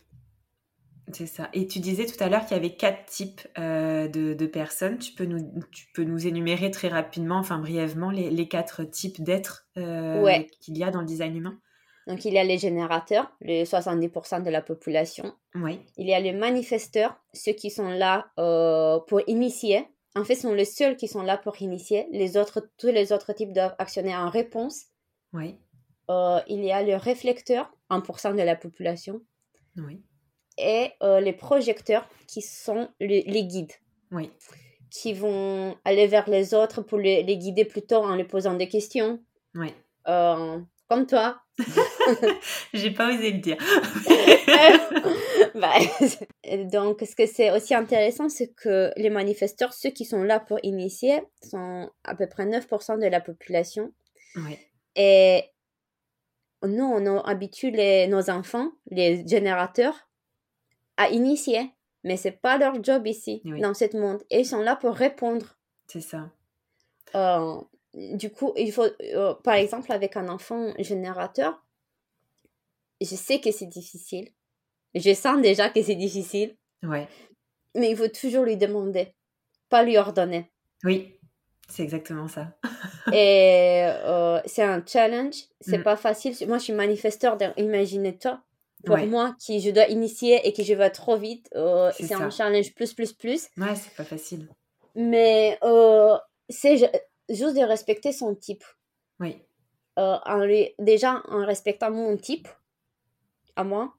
c'est 1.14 1.26
ça. 1.26 1.50
Et 1.54 1.68
tu 1.68 1.80
disais 1.80 2.06
tout 2.06 2.22
à 2.24 2.30
l'heure 2.30 2.46
qu'il 2.46 2.56
y 2.56 2.60
avait 2.60 2.76
quatre 2.76 3.06
types 3.06 3.42
euh, 3.58 4.08
de, 4.08 4.46
personnes. 4.46 4.98
Tu 5.00 5.14
peux, 5.14 5.26
nous, 5.26 5.40
tu 5.72 5.88
peux 5.94 6.04
nous 6.04 6.28
énumérer 6.28 6.72
très 6.72 6.88
rapidement, 6.88 7.38
enfin 7.38 7.60
brièvement, 7.60 8.10
les, 8.10 8.30
les 8.30 8.48
quatre 8.48 8.84
types 8.84 9.22
d'êtres 9.22 9.68
euh, 9.78 10.40
qu'il 10.62 10.78
y 10.78 10.84
a 10.84 10.92
dans 10.92 11.02
le 11.02 11.08
design 11.08 11.36
humain? 11.36 11.60
Donc 12.10 12.26
il 12.26 12.34
y 12.34 12.40
a 12.40 12.44
les 12.44 12.58
générateurs, 12.58 13.32
les 13.40 13.66
70% 13.66 14.44
de 14.44 14.50
la 14.50 14.64
population. 14.64 15.32
Oui. 15.54 15.80
Il 15.96 16.08
y 16.08 16.14
a 16.14 16.20
les 16.20 16.34
manifesteurs, 16.34 17.16
ceux 17.34 17.54
qui 17.54 17.70
sont 17.70 17.90
là 17.90 18.32
euh, 18.40 19.00
pour 19.08 19.22
initier 19.28 19.86
en 20.16 20.24
fait, 20.24 20.36
sont 20.36 20.54
les 20.54 20.66
seuls 20.66 20.98
qui 20.98 21.08
sont 21.08 21.22
là 21.22 21.38
pour 21.38 21.62
initier. 21.62 22.08
Les 22.12 22.36
autres, 22.36 22.68
tous 22.78 22.88
les 22.88 23.14
autres 23.14 23.32
types 23.34 23.54
doivent 23.54 23.76
actionner 23.78 24.16
en 24.16 24.30
réponse. 24.30 24.86
Oui. 25.34 25.56
Euh, 26.10 26.40
il 26.48 26.64
y 26.66 26.72
a 26.72 26.82
le 26.82 26.96
réflecteur, 26.96 27.72
1% 27.92 28.36
de 28.36 28.42
la 28.42 28.56
population. 28.56 29.22
Oui. 29.78 30.02
Et 30.58 30.90
euh, 31.04 31.20
les 31.20 31.34
projecteurs, 31.34 32.10
qui 32.28 32.42
sont 32.42 32.90
les, 33.00 33.24
guides. 33.46 33.72
Oui. 34.12 34.32
Qui 34.90 35.14
vont 35.14 35.78
aller 35.86 36.08
vers 36.08 36.28
les 36.28 36.56
autres 36.56 36.82
pour 36.82 36.98
les, 36.98 37.24
guider 37.38 37.66
plutôt 37.66 38.04
en 38.04 38.16
les 38.16 38.24
posant 38.24 38.56
des 38.56 38.68
questions. 38.68 39.24
Oui. 39.54 39.72
Comme 40.06 41.06
toi. 41.06 41.40
J'ai 42.74 42.92
pas 42.92 43.14
osé 43.14 43.32
le 43.32 43.40
dire. 43.40 43.58
Bah, 45.56 45.74
donc, 46.72 47.02
ce 47.02 47.16
que 47.16 47.26
c'est 47.26 47.52
aussi 47.52 47.74
intéressant, 47.74 48.30
c'est 48.30 48.54
que 48.54 48.92
les 48.98 49.10
manifesteurs, 49.10 49.74
ceux 49.74 49.90
qui 49.90 50.06
sont 50.06 50.24
là 50.24 50.40
pour 50.40 50.60
initier, 50.64 51.22
sont 51.42 51.90
à 52.04 52.16
peu 52.16 52.28
près 52.28 52.46
9% 52.46 53.00
de 53.00 53.08
la 53.08 53.20
population. 53.20 53.92
Et 54.96 55.44
nous, 56.64 56.84
on 56.84 57.20
habitue 57.20 57.72
les, 57.72 58.08
nos 58.08 58.30
enfants, 58.30 58.72
les 58.92 59.28
générateurs, 59.28 60.10
à 60.98 61.10
initier. 61.10 61.72
Mais 62.04 62.16
c'est 62.16 62.32
pas 62.32 62.58
leur 62.58 62.82
job 62.84 63.08
ici, 63.08 63.42
dans 63.44 63.74
ce 63.74 63.98
monde. 63.98 64.24
Et 64.30 64.42
ils 64.42 64.46
sont 64.46 64.62
là 64.62 64.76
pour 64.76 64.94
répondre. 64.94 65.58
C'est 65.88 66.02
ça. 66.02 66.32
Euh, 67.16 67.60
du 67.94 68.30
coup, 68.32 68.54
il 68.56 68.72
faut, 68.72 68.88
euh, 69.02 69.34
par 69.44 69.56
exemple, 69.56 69.92
avec 69.92 70.16
un 70.18 70.28
enfant 70.30 70.74
générateur, 70.80 71.64
je 73.02 73.16
sais 73.16 73.40
que 73.40 73.52
c'est 73.52 73.68
difficile. 73.68 74.30
Je 74.96 75.14
sens 75.14 75.42
déjà 75.42 75.70
que 75.70 75.82
c'est 75.82 75.96
difficile. 75.96 76.56
Ouais. 76.84 77.08
Mais 77.76 77.92
il 77.92 77.98
faut 77.98 78.08
toujours 78.08 78.44
lui 78.44 78.58
demander, 78.58 79.14
pas 79.70 79.84
lui 79.84 79.98
ordonner. 79.98 80.52
Oui, 80.84 81.20
c'est 81.68 81.84
exactement 81.84 82.28
ça. 82.28 82.58
Et 83.14 83.84
euh, 83.84 84.40
c'est 84.46 84.64
un 84.64 84.84
challenge, 84.86 85.36
c'est 85.62 85.80
mm. 85.80 85.84
pas 85.84 85.96
facile. 85.96 86.36
Moi, 86.48 86.58
je 86.58 86.66
suis 86.66 86.74
manifesteur, 86.74 87.38
imagine-toi. 87.58 88.42
Pour 88.86 88.98
moi, 88.98 89.36
qui 89.40 89.60
je 89.60 89.72
dois 89.72 89.88
initier 89.88 90.40
et 90.48 90.54
que 90.54 90.64
je 90.64 90.74
vais 90.74 90.90
trop 90.90 91.18
vite, 91.18 91.50
euh, 91.54 91.92
c'est 92.00 92.14
un 92.14 92.30
challenge 92.30 92.74
plus, 92.74 92.94
plus, 92.94 93.12
plus. 93.12 93.50
Ouais, 93.58 93.76
c'est 93.76 93.94
pas 93.94 94.06
facile. 94.06 94.48
Mais 94.96 95.58
euh, 95.64 96.18
c'est 96.48 96.90
juste 97.30 97.56
de 97.56 97.64
respecter 97.64 98.12
son 98.12 98.36
type. 98.36 98.64
Oui. 99.20 99.42
en 99.98 100.46
lui, 100.46 100.74
déjà, 100.80 101.22
en 101.28 101.46
respectant 101.46 101.92
mon 101.92 102.16
type, 102.18 102.48
à 103.56 103.64
moi, 103.64 103.94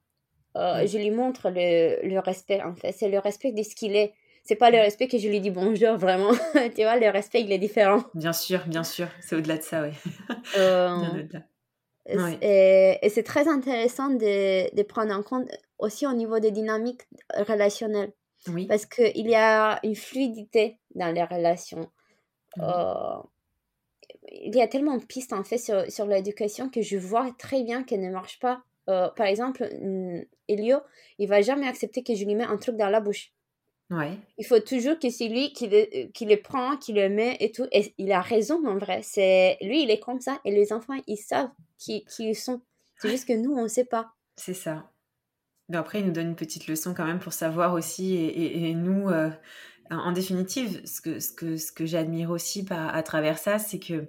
euh, 0.57 0.87
je 0.87 0.99
lui 0.99 1.11
montre 1.11 1.51
le, 1.51 2.07
le, 2.07 2.19
respect, 2.19 2.63
en 2.63 2.75
fait. 2.75 2.93
C'est 2.93 3.09
le 3.09 3.19
respect 3.19 3.53
de 3.53 3.63
ce 3.63 3.75
qu'il 3.75 3.95
est. 3.95 4.15
C'est 4.43 4.57
pas 4.57 4.71
le 4.71 4.79
respect 4.79 5.07
que 5.07 5.19
je 5.19 5.29
lui 5.29 5.41
dis 5.41 5.51
bonjour, 5.51 5.97
vraiment. 5.97 6.33
tu 6.75 6.83
vois, 6.83 6.97
le 6.97 7.09
respect, 7.11 7.43
il 7.43 7.53
est 7.53 7.59
différent. 7.59 8.03
Bien 8.15 8.33
sûr, 8.33 8.67
bien 8.67 8.83
sûr. 8.83 9.09
C'est 9.21 9.37
au-delà 9.37 9.59
de 9.59 9.63
ça, 9.63 9.83
oui. 9.83 9.93
Euh, 10.57 11.23
et, 12.43 12.99
et 13.03 13.09
c'est 13.11 13.23
très 13.23 13.47
intéressant 13.49 14.09
de, 14.09 14.75
de, 14.75 14.83
prendre 14.83 15.15
en 15.15 15.23
compte 15.23 15.49
aussi 15.79 16.07
au 16.07 16.13
niveau 16.13 16.41
des 16.41 16.51
dynamiques 16.51 17.03
relationnelles. 17.37 18.13
Oui. 18.49 18.67
Parce 18.67 18.87
qu'il 18.87 19.29
y 19.29 19.35
a 19.35 19.79
une 19.85 19.95
fluidité 19.95 20.79
dans 20.95 21.15
les 21.15 21.25
relations. 21.25 21.91
Euh, 22.59 23.19
il 24.33 24.55
y 24.55 24.63
a 24.63 24.69
tellement 24.69 24.97
de 24.97 25.05
pistes, 25.05 25.33
en 25.33 25.45
fait, 25.45 25.59
sur, 25.59 25.91
sur 25.91 26.07
l'éducation 26.07 26.69
que 26.69 26.83
je 26.83 26.97
vois 26.97 27.31
très 27.39 27.63
bien 27.63 27.83
qu'elle 27.85 28.01
ne 28.01 28.11
marche 28.11 28.39
pas 28.41 28.65
euh, 28.91 29.09
par 29.11 29.27
exemple, 29.27 29.69
Elio, 30.49 30.79
il 31.19 31.29
va 31.29 31.43
jamais 31.43 31.69
accepter 31.69 32.03
que 32.03 32.15
je 32.15 32.25
lui 32.25 32.35
mette 32.35 32.49
un 32.49 32.57
truc 32.57 32.77
dans 32.77 32.89
la 32.89 33.01
bouche. 33.01 33.33
Ouais. 33.91 34.19
Il 34.39 34.47
faut 34.47 34.61
toujours 34.61 34.99
que 34.99 35.11
c'est 35.11 35.29
lui 35.29 35.53
qui 35.53 35.69
le, 35.69 36.07
qui 36.09 36.25
le 36.25 36.41
prend, 36.41 36.77
qui 36.77 36.93
le 36.93 37.09
met 37.09 37.37
et 37.41 37.51
tout. 37.51 37.67
Et 37.73 37.93
il 37.99 38.13
a 38.13 38.21
raison 38.21 38.65
en 38.67 38.79
vrai. 38.79 39.01
C'est 39.03 39.59
lui, 39.61 39.83
il 39.83 39.91
est 39.91 39.99
comme 39.99 40.21
ça. 40.21 40.41
Et 40.45 40.53
les 40.53 40.73
enfants, 40.73 41.01
ils 41.07 41.17
savent 41.17 41.51
qui, 41.77 42.05
qui 42.05 42.31
ils 42.31 42.37
sont. 42.37 42.61
C'est 42.97 43.11
juste 43.11 43.27
que 43.27 43.33
nous, 43.33 43.53
on 43.53 43.65
ne 43.65 43.69
sait 43.69 43.85
pas. 43.85 44.13
C'est 44.37 44.55
ça. 44.55 44.91
Mais 45.69 45.77
après, 45.77 46.01
il 46.01 46.07
nous 46.07 46.13
donne 46.13 46.29
une 46.29 46.37
petite 46.37 46.67
leçon 46.67 46.95
quand 46.95 47.05
même 47.05 47.19
pour 47.19 47.33
savoir 47.33 47.75
aussi. 47.75 48.15
Et, 48.15 48.69
et, 48.69 48.75
nous, 48.75 49.09
euh, 49.09 49.31
en 49.91 50.13
définitive, 50.13 50.81
ce 50.87 51.01
que, 51.01 51.19
ce 51.19 51.33
que, 51.33 51.57
ce 51.57 51.73
que 51.73 51.87
j'admire 51.87 52.31
aussi 52.31 52.65
par, 52.65 52.95
à 52.95 53.03
travers 53.03 53.39
ça, 53.39 53.59
c'est 53.59 53.79
que 53.79 54.09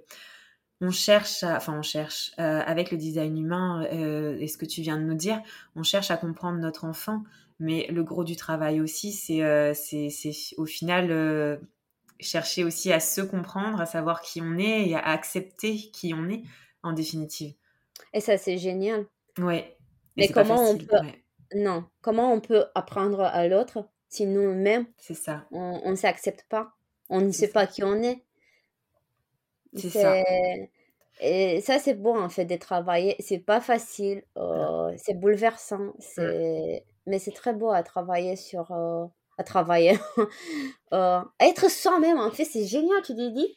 on 0.80 0.90
cherche, 0.90 1.44
enfin 1.44 1.78
on 1.78 1.82
cherche, 1.82 2.32
euh, 2.40 2.60
avec 2.66 2.90
le 2.90 2.96
design 2.96 3.38
humain 3.38 3.86
euh, 3.92 4.36
et 4.40 4.48
ce 4.48 4.58
que 4.58 4.64
tu 4.64 4.82
viens 4.82 4.98
de 4.98 5.04
nous 5.04 5.14
dire, 5.14 5.40
on 5.76 5.84
cherche 5.84 6.10
à 6.10 6.16
comprendre 6.16 6.58
notre 6.58 6.84
enfant, 6.84 7.22
mais 7.60 7.86
le 7.88 8.02
gros 8.02 8.24
du 8.24 8.34
travail 8.34 8.80
aussi, 8.80 9.12
c'est 9.12 9.42
euh, 9.44 9.72
au 10.56 10.66
final 10.66 11.60
chercher 12.18 12.64
aussi 12.64 12.92
à 12.92 12.98
se 12.98 13.20
comprendre, 13.20 13.80
à 13.80 13.86
savoir 13.86 14.22
qui 14.22 14.40
on 14.42 14.58
est 14.58 14.88
et 14.88 14.96
à 14.96 15.06
accepter 15.06 15.76
qui 15.76 16.14
on 16.14 16.28
est 16.28 16.42
en 16.82 16.92
définitive. 16.92 17.54
Et 18.12 18.20
ça, 18.20 18.36
c'est 18.36 18.58
génial. 18.58 19.06
Ouais. 19.38 19.76
mais 20.16 20.28
comment 20.28 20.68
on 20.68 20.76
peut... 20.76 20.86
Non, 21.54 21.84
comment 22.00 22.32
on 22.32 22.40
peut 22.40 22.64
apprendre 22.74 23.20
à 23.20 23.46
l'autre 23.46 23.84
si 24.12 24.26
nous-mêmes, 24.26 24.86
c'est 24.98 25.14
ça. 25.14 25.46
on 25.50 25.90
ne 25.90 25.96
s'accepte 25.96 26.44
pas, 26.48 26.72
on 27.08 27.20
ne 27.20 27.32
sait 27.32 27.48
pas 27.48 27.66
qui 27.66 27.82
on 27.82 28.02
est 28.02 28.22
c'est 29.74 29.90
ça. 29.90 30.22
Et 31.20 31.60
ça, 31.60 31.78
c'est 31.78 31.94
bon, 31.94 32.20
en 32.20 32.28
fait, 32.28 32.44
de 32.44 32.56
travailler. 32.56 33.16
C'est 33.20 33.38
pas 33.38 33.60
facile, 33.60 34.22
euh, 34.36 34.92
c'est 34.96 35.14
bouleversant, 35.14 35.92
c'est... 35.98 36.84
mais 37.06 37.18
c'est 37.18 37.32
très 37.32 37.52
beau 37.52 37.70
à 37.70 37.82
travailler 37.82 38.36
sur... 38.36 38.72
Euh, 38.72 39.06
à 39.38 39.44
travailler. 39.44 39.98
euh, 40.92 41.20
être 41.40 41.70
soi-même, 41.70 42.18
en 42.18 42.30
fait, 42.30 42.44
c'est 42.44 42.66
génial, 42.66 43.00
tu 43.02 43.14
te 43.14 43.30
dis. 43.30 43.54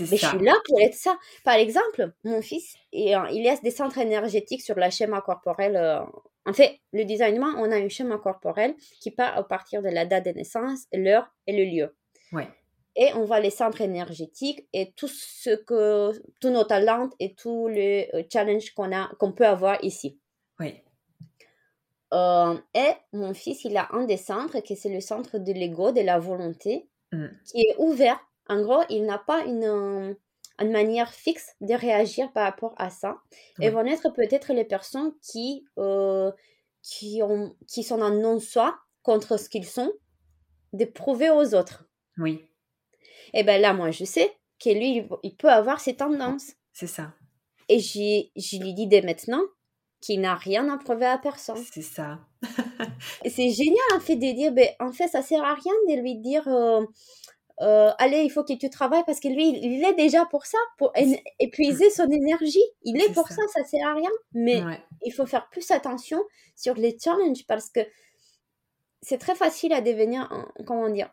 Mais 0.00 0.06
ça. 0.06 0.16
je 0.16 0.26
suis 0.26 0.44
là 0.44 0.54
pour 0.66 0.80
être 0.80 0.94
ça. 0.94 1.18
Par 1.44 1.54
exemple, 1.54 2.12
mon 2.24 2.40
fils, 2.40 2.76
et, 2.92 3.14
il 3.32 3.42
y 3.42 3.48
a 3.48 3.56
des 3.56 3.70
centres 3.70 3.98
énergétiques 3.98 4.62
sur 4.62 4.76
la 4.76 4.90
schéma 4.90 5.20
corporel. 5.20 5.76
Euh, 5.76 6.00
en 6.46 6.52
fait, 6.52 6.80
le 6.92 7.04
designement, 7.04 7.52
on 7.58 7.70
a 7.70 7.76
un 7.76 7.88
schéma 7.88 8.18
corporel 8.18 8.74
qui 9.00 9.10
part 9.10 9.36
à 9.36 9.42
partir 9.46 9.82
de 9.82 9.88
la 9.88 10.06
date 10.06 10.24
de 10.26 10.30
naissance, 10.30 10.86
l'heure 10.92 11.28
et 11.46 11.52
le 11.52 11.64
lieu. 11.64 11.94
Ouais 12.32 12.48
et 12.96 13.12
on 13.14 13.24
voit 13.24 13.40
les 13.40 13.50
centres 13.50 13.80
énergétiques 13.80 14.66
et 14.72 14.92
tout 14.92 15.08
ce 15.08 15.50
que 15.50 16.12
tous 16.40 16.50
nos 16.50 16.64
talents 16.64 17.10
et 17.20 17.34
tous 17.34 17.68
les 17.68 18.10
euh, 18.14 18.22
challenges 18.30 18.72
qu'on 18.74 18.94
a 18.94 19.10
qu'on 19.18 19.32
peut 19.32 19.46
avoir 19.46 19.82
ici. 19.82 20.18
Oui. 20.60 20.74
Euh, 22.12 22.58
et 22.74 22.92
mon 23.14 23.32
fils, 23.32 23.64
il 23.64 23.76
a 23.76 23.88
un 23.92 24.04
des 24.04 24.18
centres 24.18 24.60
qui 24.60 24.76
c'est 24.76 24.92
le 24.92 25.00
centre 25.00 25.38
de 25.38 25.52
l'ego, 25.52 25.92
de 25.92 26.02
la 26.02 26.18
volonté, 26.18 26.86
mm. 27.12 27.26
qui 27.46 27.62
est 27.62 27.74
ouvert. 27.78 28.20
En 28.52 28.60
gros, 28.60 28.82
il 28.90 29.06
n'a 29.06 29.18
pas 29.18 29.44
une, 29.44 30.14
une 30.58 30.70
manière 30.70 31.10
fixe 31.10 31.54
de 31.62 31.72
réagir 31.72 32.30
par 32.32 32.44
rapport 32.44 32.74
à 32.76 32.90
ça. 32.90 33.16
Et 33.60 33.70
vont 33.70 33.86
être 33.86 34.10
peut-être 34.10 34.52
les 34.52 34.64
personnes 34.64 35.12
qui, 35.22 35.64
euh, 35.78 36.30
qui, 36.82 37.22
ont, 37.22 37.56
qui 37.66 37.82
sont 37.82 38.02
en 38.02 38.10
non-soi 38.10 38.78
contre 39.02 39.38
ce 39.38 39.48
qu'ils 39.48 39.66
sont, 39.66 39.90
de 40.74 40.84
prouver 40.84 41.30
aux 41.30 41.54
autres. 41.54 41.88
Oui. 42.18 42.46
Et 43.32 43.42
bien 43.42 43.58
là, 43.58 43.72
moi, 43.72 43.90
je 43.90 44.04
sais 44.04 44.30
que 44.62 44.68
lui, 44.68 45.08
il 45.22 45.36
peut 45.36 45.50
avoir 45.50 45.80
ses 45.80 45.96
tendances. 45.96 46.52
C'est 46.74 46.86
ça. 46.86 47.14
Et 47.70 47.78
je 47.78 48.58
lui 48.62 48.74
dis 48.74 48.86
dès 48.86 49.00
maintenant 49.00 49.42
qu'il 50.02 50.20
n'a 50.20 50.34
rien 50.34 50.68
à 50.68 50.76
prouver 50.76 51.06
à 51.06 51.16
personne. 51.16 51.62
C'est 51.72 51.80
ça. 51.80 52.18
c'est 53.24 53.50
génial 53.50 53.80
en 53.94 54.00
fait 54.00 54.16
de 54.16 54.32
dire, 54.34 54.52
ben, 54.52 54.68
en 54.80 54.92
fait, 54.92 55.08
ça 55.08 55.22
sert 55.22 55.42
à 55.42 55.54
rien 55.54 55.72
de 55.88 56.02
lui 56.02 56.16
dire, 56.16 56.46
euh, 56.48 56.84
euh, 57.60 57.90
allez, 57.98 58.22
il 58.22 58.30
faut 58.30 58.44
que 58.44 58.54
tu 58.54 58.70
travailles 58.70 59.04
parce 59.06 59.20
que 59.20 59.28
lui, 59.28 59.50
il 59.50 59.84
est 59.84 59.94
déjà 59.94 60.24
pour 60.26 60.46
ça, 60.46 60.58
pour 60.78 60.92
épuiser 61.38 61.90
son 61.90 62.08
énergie. 62.10 62.64
Il 62.82 63.00
est, 63.00 63.12
pour 63.12 63.28
ça. 63.28 63.42
ça, 63.54 63.64
sert 63.64 63.86
à 63.86 63.94
rien. 63.94 64.10
Mais 64.32 64.62
il 65.02 65.12
faut 65.12 65.26
faire 65.26 65.48
plus 65.50 65.70
attention 65.70 66.22
sur 66.56 66.74
les 66.74 66.96
challenges 66.98 67.46
parce 67.46 67.70
que 67.70 67.80
c'est 69.02 69.18
très 69.18 69.34
facile 69.34 69.72
à 69.72 69.80
devenir, 69.80 70.28
comment 70.66 70.88
dire, 70.88 71.10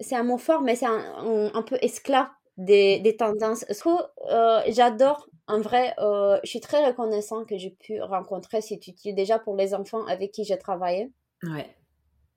c'est 0.00 0.16
un 0.16 0.22
mot 0.24 0.38
fort, 0.38 0.62
mais 0.62 0.76
c'est 0.76 0.86
un, 0.86 1.62
peu 1.62 1.78
esclave 1.82 2.28
des, 2.56 3.00
des 3.00 3.16
tendances. 3.16 3.64
Ce 3.70 3.82
que 3.82 3.90
euh, 4.32 4.62
j'adore, 4.68 5.28
en 5.46 5.60
vrai, 5.60 5.94
euh, 5.98 6.38
je 6.44 6.50
suis 6.50 6.60
très 6.60 6.86
reconnaissant 6.86 7.44
que 7.44 7.56
j'ai 7.56 7.70
pu 7.70 8.00
rencontrer 8.02 8.60
cet 8.60 8.86
outil 8.86 9.14
déjà 9.14 9.38
pour 9.38 9.56
les 9.56 9.74
enfants 9.74 10.04
avec 10.06 10.32
qui 10.32 10.44
j'ai 10.44 10.58
travaillé. 10.58 11.10
Ouais. 11.42 11.66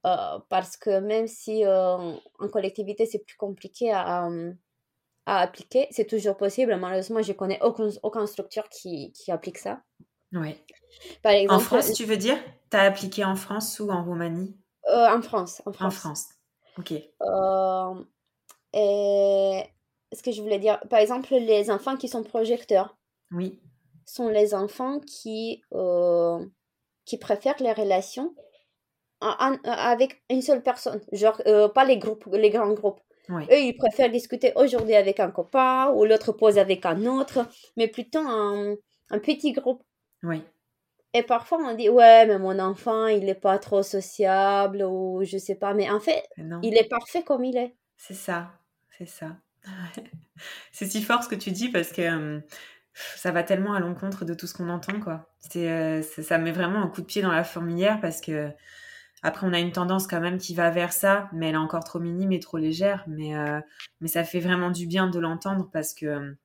Euh, 0.05 0.39
parce 0.49 0.77
que 0.77 0.99
même 0.99 1.27
si 1.27 1.63
en 1.67 2.19
collectivité 2.51 3.05
c'est 3.05 3.19
plus 3.19 3.37
compliqué 3.37 3.91
à, 3.91 4.27
à 5.25 5.39
appliquer, 5.39 5.87
c'est 5.91 6.07
toujours 6.07 6.37
possible. 6.37 6.75
Malheureusement, 6.77 7.21
je 7.21 7.33
connais 7.33 7.61
aucune, 7.61 7.91
aucune 8.01 8.25
structure 8.27 8.67
qui, 8.69 9.11
qui 9.13 9.31
applique 9.31 9.59
ça. 9.59 9.81
Oui. 10.33 10.55
Par 11.21 11.33
exemple, 11.33 11.53
en 11.53 11.59
France, 11.59 11.93
tu 11.93 12.05
veux 12.05 12.17
dire? 12.17 12.37
Tu 12.69 12.77
as 12.77 12.83
appliqué 12.83 13.23
en 13.23 13.35
France 13.35 13.79
ou 13.79 13.89
en 13.91 14.03
Roumanie? 14.03 14.57
En 14.87 15.21
France. 15.21 15.61
En 15.65 15.71
France. 15.71 15.87
En 15.87 15.91
France. 15.91 16.25
Ok. 16.77 16.91
et 18.73 19.63
ce 20.13 20.23
que 20.23 20.31
je 20.31 20.41
voulais 20.41 20.59
dire, 20.59 20.79
par 20.89 20.99
exemple, 20.99 21.33
les 21.33 21.69
enfants 21.69 21.97
qui 21.97 22.07
sont 22.07 22.23
projecteurs. 22.23 22.97
Oui. 23.31 23.61
Sont 24.05 24.29
les 24.29 24.53
enfants 24.53 24.99
qui, 24.99 25.61
euh, 25.73 26.45
qui 27.05 27.17
préfèrent 27.17 27.61
les 27.61 27.73
relations 27.73 28.35
avec 29.21 30.21
une 30.29 30.41
seule 30.41 30.63
personne. 30.63 31.01
Genre, 31.11 31.41
euh, 31.45 31.69
pas 31.69 31.85
les 31.85 31.97
groupes, 31.97 32.27
les 32.31 32.49
grands 32.49 32.73
groupes. 32.73 32.99
Eux, 33.29 33.59
ils 33.59 33.77
préfèrent 33.77 34.09
discuter 34.09 34.51
aujourd'hui 34.55 34.95
avec 34.95 35.19
un 35.19 35.31
copain 35.31 35.91
ou 35.91 36.03
l'autre 36.05 36.33
pose 36.33 36.57
avec 36.57 36.85
un 36.85 37.05
autre, 37.05 37.47
mais 37.77 37.87
plutôt 37.87 38.19
un, 38.19 38.75
un 39.09 39.19
petit 39.19 39.53
groupe. 39.53 39.83
Oui. 40.23 40.43
Et 41.13 41.23
parfois, 41.23 41.59
on 41.59 41.75
dit, 41.75 41.89
ouais, 41.89 42.25
mais 42.25 42.39
mon 42.39 42.57
enfant, 42.59 43.07
il 43.07 43.25
n'est 43.25 43.35
pas 43.35 43.57
trop 43.59 43.83
sociable 43.83 44.83
ou 44.83 45.21
je 45.23 45.37
sais 45.37 45.55
pas. 45.55 45.73
Mais 45.73 45.89
en 45.89 45.99
fait, 45.99 46.23
il 46.63 46.77
est 46.77 46.89
parfait 46.89 47.23
comme 47.23 47.43
il 47.43 47.57
est. 47.57 47.75
C'est 47.97 48.13
ça, 48.13 48.51
c'est 48.97 49.07
ça. 49.07 49.37
c'est 50.71 50.85
si 50.85 51.01
fort 51.01 51.23
ce 51.23 51.29
que 51.29 51.35
tu 51.35 51.51
dis 51.51 51.69
parce 51.69 51.91
que 51.91 52.41
ça 52.93 53.31
va 53.31 53.43
tellement 53.43 53.73
à 53.73 53.79
l'encontre 53.79 54.25
de 54.25 54.33
tout 54.33 54.47
ce 54.47 54.53
qu'on 54.53 54.69
entend, 54.69 54.99
quoi. 54.99 55.29
C'est, 55.39 56.01
ça 56.01 56.37
met 56.37 56.51
vraiment 56.51 56.81
un 56.81 56.87
coup 56.87 57.01
de 57.01 57.05
pied 57.05 57.21
dans 57.21 57.31
la 57.31 57.43
fourmilière 57.43 57.99
parce 57.99 58.21
que 58.21 58.49
après, 59.21 59.47
on 59.47 59.53
a 59.53 59.59
une 59.59 59.71
tendance 59.71 60.07
quand 60.07 60.19
même 60.19 60.37
qui 60.37 60.55
va 60.55 60.69
vers 60.71 60.93
ça, 60.93 61.29
mais 61.31 61.49
elle 61.49 61.55
est 61.55 61.57
encore 61.57 61.83
trop 61.83 61.99
minime 61.99 62.31
et 62.31 62.39
trop 62.39 62.57
légère. 62.57 63.03
Mais, 63.07 63.33
mais 63.99 64.07
ça 64.07 64.23
fait 64.23 64.39
vraiment 64.39 64.71
du 64.71 64.87
bien 64.87 65.07
de 65.07 65.19
l'entendre 65.19 65.69
parce 65.71 65.93
que 65.93 66.35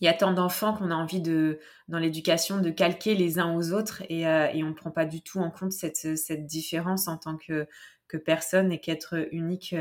il 0.00 0.06
y 0.06 0.08
a 0.08 0.14
tant 0.14 0.32
d'enfants 0.32 0.74
qu'on 0.74 0.90
a 0.90 0.94
envie 0.94 1.20
de, 1.20 1.60
dans 1.88 1.98
l'éducation, 1.98 2.60
de 2.60 2.70
calquer 2.70 3.14
les 3.14 3.38
uns 3.38 3.54
aux 3.54 3.72
autres 3.72 4.02
et, 4.08 4.22
et 4.22 4.64
on 4.64 4.68
ne 4.68 4.74
prend 4.74 4.90
pas 4.90 5.04
du 5.04 5.22
tout 5.22 5.38
en 5.40 5.50
compte 5.50 5.72
cette, 5.72 6.16
cette 6.16 6.46
différence 6.46 7.06
en 7.06 7.18
tant 7.18 7.36
que, 7.36 7.68
que 8.08 8.16
personne 8.16 8.72
et 8.72 8.80
qu'être 8.80 9.28
unique 9.30 9.74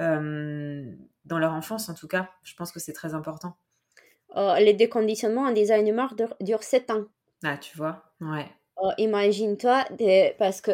euh, 0.00 0.92
dans 1.24 1.38
leur 1.38 1.52
enfance 1.52 1.88
en 1.88 1.94
tout 1.94 2.08
cas. 2.08 2.30
Je 2.42 2.54
pense 2.54 2.72
que 2.72 2.80
c'est 2.80 2.92
très 2.92 3.14
important. 3.14 3.56
Euh, 4.36 4.56
les 4.58 4.74
déconditionnements 4.74 5.42
en 5.42 5.52
design 5.52 5.86
humain 5.86 6.08
durent 6.40 6.62
7 6.62 6.90
ans. 6.90 7.04
Ah, 7.44 7.56
tu 7.56 7.76
vois, 7.76 8.02
ouais. 8.20 8.46
Euh, 8.82 8.90
imagine-toi, 8.98 9.84
parce 10.38 10.60
que 10.60 10.72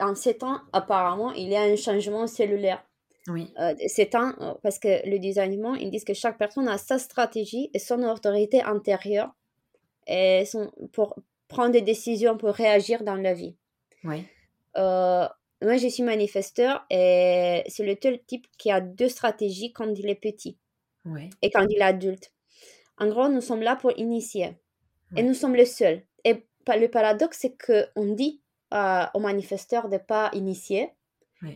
en 0.00 0.14
7 0.14 0.42
ans, 0.42 0.60
apparemment, 0.72 1.32
il 1.32 1.48
y 1.48 1.56
a 1.56 1.62
un 1.62 1.76
changement 1.76 2.26
cellulaire. 2.26 2.84
Oui. 3.28 3.52
Euh, 3.58 3.74
7 3.86 4.14
ans, 4.14 4.58
parce 4.62 4.78
que 4.78 5.08
le 5.08 5.18
design 5.18 5.52
humain, 5.52 5.76
ils 5.78 5.90
disent 5.90 6.04
que 6.04 6.14
chaque 6.14 6.38
personne 6.38 6.68
a 6.68 6.78
sa 6.78 6.98
stratégie 6.98 7.70
et 7.74 7.78
son 7.78 8.02
autorité 8.02 8.62
intérieure 8.62 9.30
et 10.06 10.44
son, 10.46 10.70
pour 10.92 11.16
prendre 11.48 11.72
des 11.72 11.82
décisions, 11.82 12.36
pour 12.36 12.50
réagir 12.50 13.02
dans 13.02 13.16
la 13.16 13.34
vie. 13.34 13.56
Oui. 14.04 14.24
Euh, 14.76 15.26
moi, 15.62 15.76
je 15.76 15.88
suis 15.88 16.02
manifesteur 16.02 16.86
et 16.90 17.62
c'est 17.68 17.84
le 17.84 17.96
seul 18.02 18.18
type 18.24 18.46
qui 18.56 18.70
a 18.70 18.80
deux 18.80 19.08
stratégies 19.08 19.72
quand 19.72 19.92
il 19.94 20.08
est 20.08 20.14
petit 20.14 20.58
et 21.42 21.50
quand 21.50 21.66
il 21.68 21.78
est 21.78 21.82
adulte. 21.82 22.32
En 22.98 23.08
gros, 23.08 23.28
nous 23.28 23.40
sommes 23.40 23.62
là 23.62 23.76
pour 23.76 23.92
initier 23.98 24.58
et 25.16 25.22
nous 25.22 25.34
sommes 25.34 25.54
les 25.54 25.66
seuls. 25.66 26.02
Et 26.24 26.46
le 26.66 26.86
paradoxe, 26.86 27.38
c'est 27.40 27.56
qu'on 27.56 28.14
dit 28.14 28.39
aux 28.72 29.20
manifesteurs 29.20 29.88
de 29.88 29.94
ne 29.94 29.98
pas 29.98 30.30
initier 30.32 30.90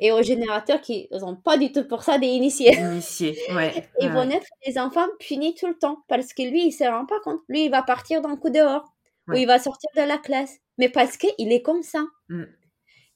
et 0.01 0.13
aux 0.13 0.23
générateurs 0.23 0.81
qui 0.81 1.09
n'ont 1.13 1.37
pas 1.37 1.59
du 1.59 1.71
tout 1.71 1.85
pour 1.85 2.03
ça 2.03 2.19
d'initier. 2.19 2.73
Initier, 2.79 3.37
ouais. 3.55 3.89
Ils 4.01 4.11
vont 4.11 4.29
être 4.31 4.47
des 4.67 4.79
enfants 4.79 5.07
punis 5.19 5.55
tout 5.55 5.67
le 5.67 5.77
temps 5.77 5.99
parce 6.09 6.33
que 6.33 6.43
lui, 6.43 6.63
il 6.63 6.69
ne 6.69 6.73
se 6.73 6.85
rend 6.85 7.07
pas 7.07 7.21
compte. 7.21 7.41
Lui, 7.49 7.67
il 7.67 7.71
va 7.71 7.83
partir 7.83 8.23
d'un 8.23 8.37
coup 8.37 8.51
dehors 8.51 8.85
ou 9.29 9.35
il 9.35 9.47
va 9.47 9.59
sortir 9.59 9.91
de 9.97 10.03
la 10.03 10.19
classe. 10.19 10.59
Mais 10.79 10.89
parce 10.89 11.17
qu'il 11.17 11.53
est 11.53 11.63
comme 11.63 11.83
ça. 11.83 12.05
Mm. 12.29 12.45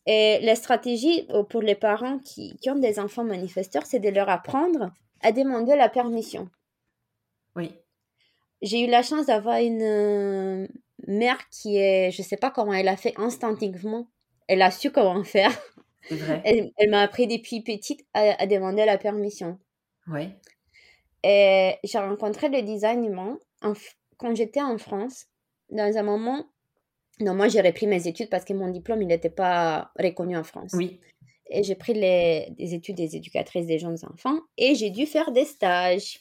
Et 0.07 0.39
la 0.41 0.55
stratégie 0.55 1.27
euh, 1.31 1.43
pour 1.43 1.61
les 1.61 1.75
parents 1.75 2.19
qui, 2.19 2.57
qui 2.57 2.71
ont 2.71 2.77
des 2.79 2.99
enfants 2.99 3.25
manifesteurs, 3.25 3.85
c'est 3.85 3.99
de 3.99 4.09
leur 4.09 4.29
apprendre 4.29 4.91
à 5.21 5.33
demander 5.33 5.77
la 5.77 5.89
permission. 5.91 6.49
Oui. 7.57 7.75
J'ai 8.63 8.85
eu 8.85 8.87
la 8.87 9.03
chance 9.03 9.27
d'avoir 9.27 9.59
une 9.59 9.83
euh, 9.83 10.67
mère 11.09 11.39
qui 11.51 11.77
est, 11.77 12.11
je 12.11 12.23
ne 12.23 12.27
sais 12.27 12.37
pas 12.37 12.51
comment 12.51 12.73
elle 12.73 12.89
a 12.89 12.97
fait 12.97 13.15
instinctivement, 13.17 14.09
elle 14.47 14.63
a 14.63 14.71
su 14.71 14.91
comment 14.91 15.25
faire. 15.25 15.51
Vrai. 16.11 16.43
Elle, 16.45 16.91
m'a 16.91 17.03
appris 17.03 17.27
depuis 17.27 17.63
petite 17.63 18.07
à, 18.15 18.47
demander 18.47 18.85
la 18.87 18.97
permission. 18.97 19.59
Oui. 20.07 20.31
Et 21.23 21.75
j'ai 21.85 21.99
rencontré 21.99 22.49
le 22.49 22.63
design 22.63 23.37
quand 24.17 24.35
j'étais 24.35 24.63
en 24.63 24.79
France, 24.79 25.27
dans 25.71 25.97
un 25.97 26.03
moment 26.03 26.47
non, 27.21 27.35
moi, 27.35 27.49
j'ai 27.49 27.61
repris 27.61 27.87
mes 27.87 28.07
études 28.07 28.31
parce 28.31 28.45
que 28.45 28.53
mon 28.53 28.69
diplôme, 28.69 29.03
il 29.03 29.09
n'était 29.09 29.31
pas 29.31 29.91
reconnu 29.99 30.37
en 30.37 30.45
France. 30.45 30.73
Oui. 30.75 31.01
Et 31.51 31.63
j'ai 31.63 31.75
pris 31.75 31.95
les, 31.95 32.49
des 32.57 32.75
études 32.75 32.97
des 32.97 33.17
éducatrices 33.17 33.67
des 33.67 33.79
jeunes 33.79 33.99
enfants 34.09 34.39
et 34.57 34.75
j'ai 34.75 34.91
dû 34.91 35.07
faire 35.07 35.33
des 35.33 35.45
stages. 35.45 36.21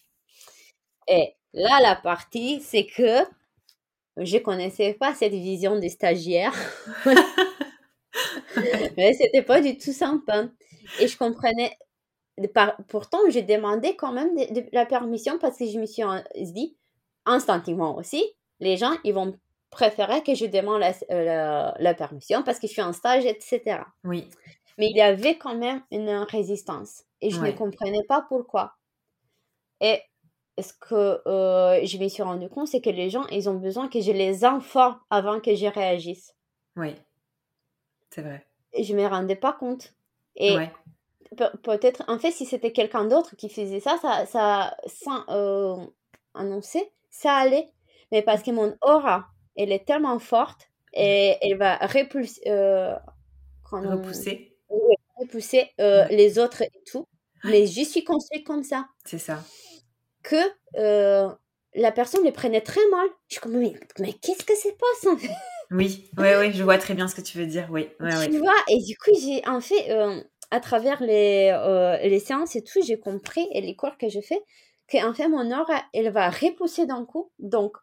Et 1.08 1.36
là, 1.54 1.80
la 1.82 1.96
partie, 1.96 2.62
c'est 2.62 2.86
que 2.86 3.24
je 4.18 4.38
connaissais 4.38 4.94
pas 4.94 5.14
cette 5.14 5.34
vision 5.34 5.80
des 5.80 5.90
stagiaires. 5.90 6.54
Mais 8.98 9.14
c'était 9.14 9.42
pas 9.42 9.62
du 9.62 9.78
tout 9.78 9.94
sympa. 9.94 10.46
Et 11.00 11.08
je 11.08 11.18
comprenais. 11.18 11.78
Pourtant, 12.88 13.18
j'ai 13.30 13.42
demandé 13.42 13.96
quand 13.96 14.12
même 14.12 14.36
de, 14.36 14.64
la 14.72 14.86
permission 14.86 15.40
parce 15.40 15.58
que 15.58 15.66
je 15.66 15.80
me 15.80 15.86
suis 15.88 16.04
dit, 16.54 16.78
instinctivement 17.26 17.98
aussi, 17.98 18.24
les 18.60 18.78
gens, 18.78 18.94
ils 19.04 19.14
vont 19.14 19.38
préférait 19.72 20.24
que 20.24 20.34
je 20.34 20.46
demande 20.46 20.82
la, 21.10 21.74
la, 21.80 21.94
permission 21.94 22.44
parce 22.44 22.60
que 22.60 22.68
je 22.68 22.74
suis 22.74 22.82
en 22.82 22.94
stage, 22.94 23.26
etc. 23.26 23.82
Oui. 24.04 24.30
Mais 24.78 24.88
il 24.90 24.96
y 24.96 25.02
avait 25.02 25.38
quand 25.38 25.56
même 25.56 25.82
une 25.92 26.10
résistance 26.10 27.04
et 27.22 27.32
je 27.32 27.42
ne 27.42 27.52
comprenais 27.52 28.04
pas 28.08 28.26
pourquoi. 28.30 28.74
Et 29.82 30.00
ce 30.60 30.74
que 30.74 31.22
euh, 31.28 31.86
je 31.86 31.98
me 31.98 32.08
suis 32.08 32.24
rendu 32.24 32.50
compte, 32.50 32.68
c'est 32.68 32.82
que 32.82 32.90
les 32.90 33.10
gens, 33.10 33.26
ils 33.28 33.50
ont 33.50 33.56
besoin 33.56 33.88
que 33.88 34.02
je 34.02 34.12
les 34.12 34.44
informe 34.44 35.00
avant 35.10 35.40
que 35.40 35.56
je 35.56 35.68
réagisse. 35.68 36.36
Oui, 36.76 36.96
c'est 38.10 38.22
vrai. 38.22 38.46
Et 38.74 38.84
je 38.84 38.94
ne 38.94 39.02
me 39.02 39.08
rendais 39.08 39.36
pas 39.36 39.54
compte. 39.54 39.94
Et 40.36 40.56
peut-être, 41.64 42.04
en 42.08 42.20
fait, 42.20 42.32
si 42.32 42.46
c'était 42.46 42.72
quelqu'un 42.72 43.06
d'autre 43.06 43.36
qui 43.36 43.50
faisait 43.50 43.80
ça, 43.80 43.98
ça, 44.02 44.26
ça 44.26 44.78
sans 44.86 45.24
euh, 45.30 45.86
annoncer, 46.34 46.92
ça 47.10 47.34
allait. 47.34 47.72
Mais 48.12 48.22
parce 48.22 48.42
que 48.44 48.52
mon 48.52 48.76
aura 48.82 49.28
elle 49.56 49.72
est 49.72 49.86
tellement 49.86 50.20
forte 50.20 50.70
et 50.94 51.36
elle 51.42 51.58
va 51.58 51.78
repulser, 51.78 52.42
euh, 52.48 52.96
repousser, 53.64 54.56
repousser 55.18 55.72
les 55.80 56.38
autres 56.38 56.62
et 56.62 56.72
tout. 56.86 57.08
Mais 57.44 57.66
je 57.66 57.84
suis 57.84 58.04
construite 58.04 58.46
comme 58.46 58.64
ça. 58.64 58.88
C'est 59.04 59.18
ça. 59.18 59.44
Que 60.30 60.36
euh, 60.76 61.30
la 61.74 61.92
personne 61.92 62.24
les 62.24 62.32
prenait 62.32 62.62
très 62.62 62.86
mal. 62.92 63.08
Je 63.30 63.36
suis 63.36 63.42
comme, 63.42 63.58
mais, 63.58 63.74
qu'est-ce 64.14 64.44
que 64.44 64.56
c'est 64.56 64.78
pas 64.78 64.86
ça? 65.02 65.12
Oui, 65.72 66.10
oui, 66.18 66.28
oui, 66.40 66.54
je 66.54 66.64
vois 66.64 66.78
très 66.78 66.94
bien 66.94 67.08
ce 67.08 67.16
que 67.16 67.22
tu 67.22 67.38
veux 67.38 67.46
dire. 67.46 67.68
Oui, 67.70 67.90
tu 68.00 68.38
vois, 68.38 68.56
et 68.70 68.82
du 68.82 68.98
coup, 68.98 69.12
j'ai 69.22 69.46
en 69.48 69.60
fait, 69.60 69.92
à 70.50 70.60
travers 70.62 71.04
les, 71.04 71.52
les 72.04 72.20
séances 72.20 72.56
et 72.56 72.64
tout, 72.64 72.80
j'ai 72.86 72.98
compris, 72.98 73.48
et 73.52 73.60
les 73.60 73.76
cours 73.76 73.98
que 73.98 74.08
je 74.08 74.22
fais, 74.22 74.42
qu'en 74.90 75.14
fait, 75.14 75.28
mon 75.28 75.52
aura, 75.52 75.84
elle 75.94 76.10
va 76.10 76.30
repousser 76.30 76.86
d'un 76.86 77.06
coup. 77.06 77.32
Donc, 77.40 77.76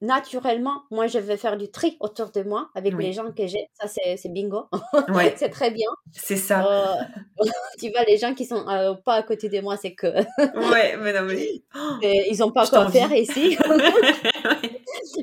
naturellement, 0.00 0.82
moi, 0.90 1.06
je 1.06 1.18
vais 1.18 1.36
faire 1.36 1.56
du 1.56 1.70
tri 1.70 1.96
autour 2.00 2.30
de 2.30 2.42
moi 2.42 2.68
avec 2.74 2.94
les 2.94 3.12
gens 3.12 3.30
que 3.32 3.46
j'ai. 3.46 3.68
Ça, 3.74 3.86
c'est 3.88 4.28
bingo. 4.28 4.64
Ouais. 5.08 5.34
c'est 5.36 5.48
très 5.48 5.70
bien. 5.70 5.88
C'est 6.12 6.36
ça. 6.36 6.64
Euh, 6.66 7.02
tu 7.78 7.90
vois, 7.90 8.04
les 8.04 8.18
gens 8.18 8.34
qui 8.34 8.44
sont 8.44 8.68
euh, 8.68 8.94
pas 8.94 9.14
à 9.14 9.22
côté 9.22 9.48
de 9.48 9.60
moi, 9.60 9.76
c'est 9.76 9.94
que. 9.94 10.06
ouais, 10.08 10.96
mais 10.98 11.12
non, 11.12 11.22
mais. 11.26 11.62
ils 12.30 12.42
ont 12.42 12.50
pas 12.50 12.66
quoi 12.66 12.90
faire 12.90 13.12
ici. 13.12 13.56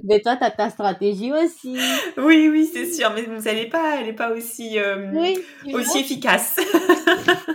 Mais 0.05 0.19
toi, 0.21 0.36
tu 0.36 0.43
as 0.43 0.51
ta 0.51 0.69
stratégie 0.69 1.31
aussi. 1.31 1.77
Oui, 2.17 2.49
oui, 2.49 2.69
c'est 2.71 2.91
sûr. 2.91 3.12
Mais 3.13 3.23
elle 3.45 3.55
n'est 3.55 3.69
pas, 3.69 3.99
elle 3.99 4.07
est 4.07 4.13
pas 4.13 4.31
aussi, 4.31 4.79
euh, 4.79 5.36
aussi 5.73 5.99
efficace. 5.99 6.57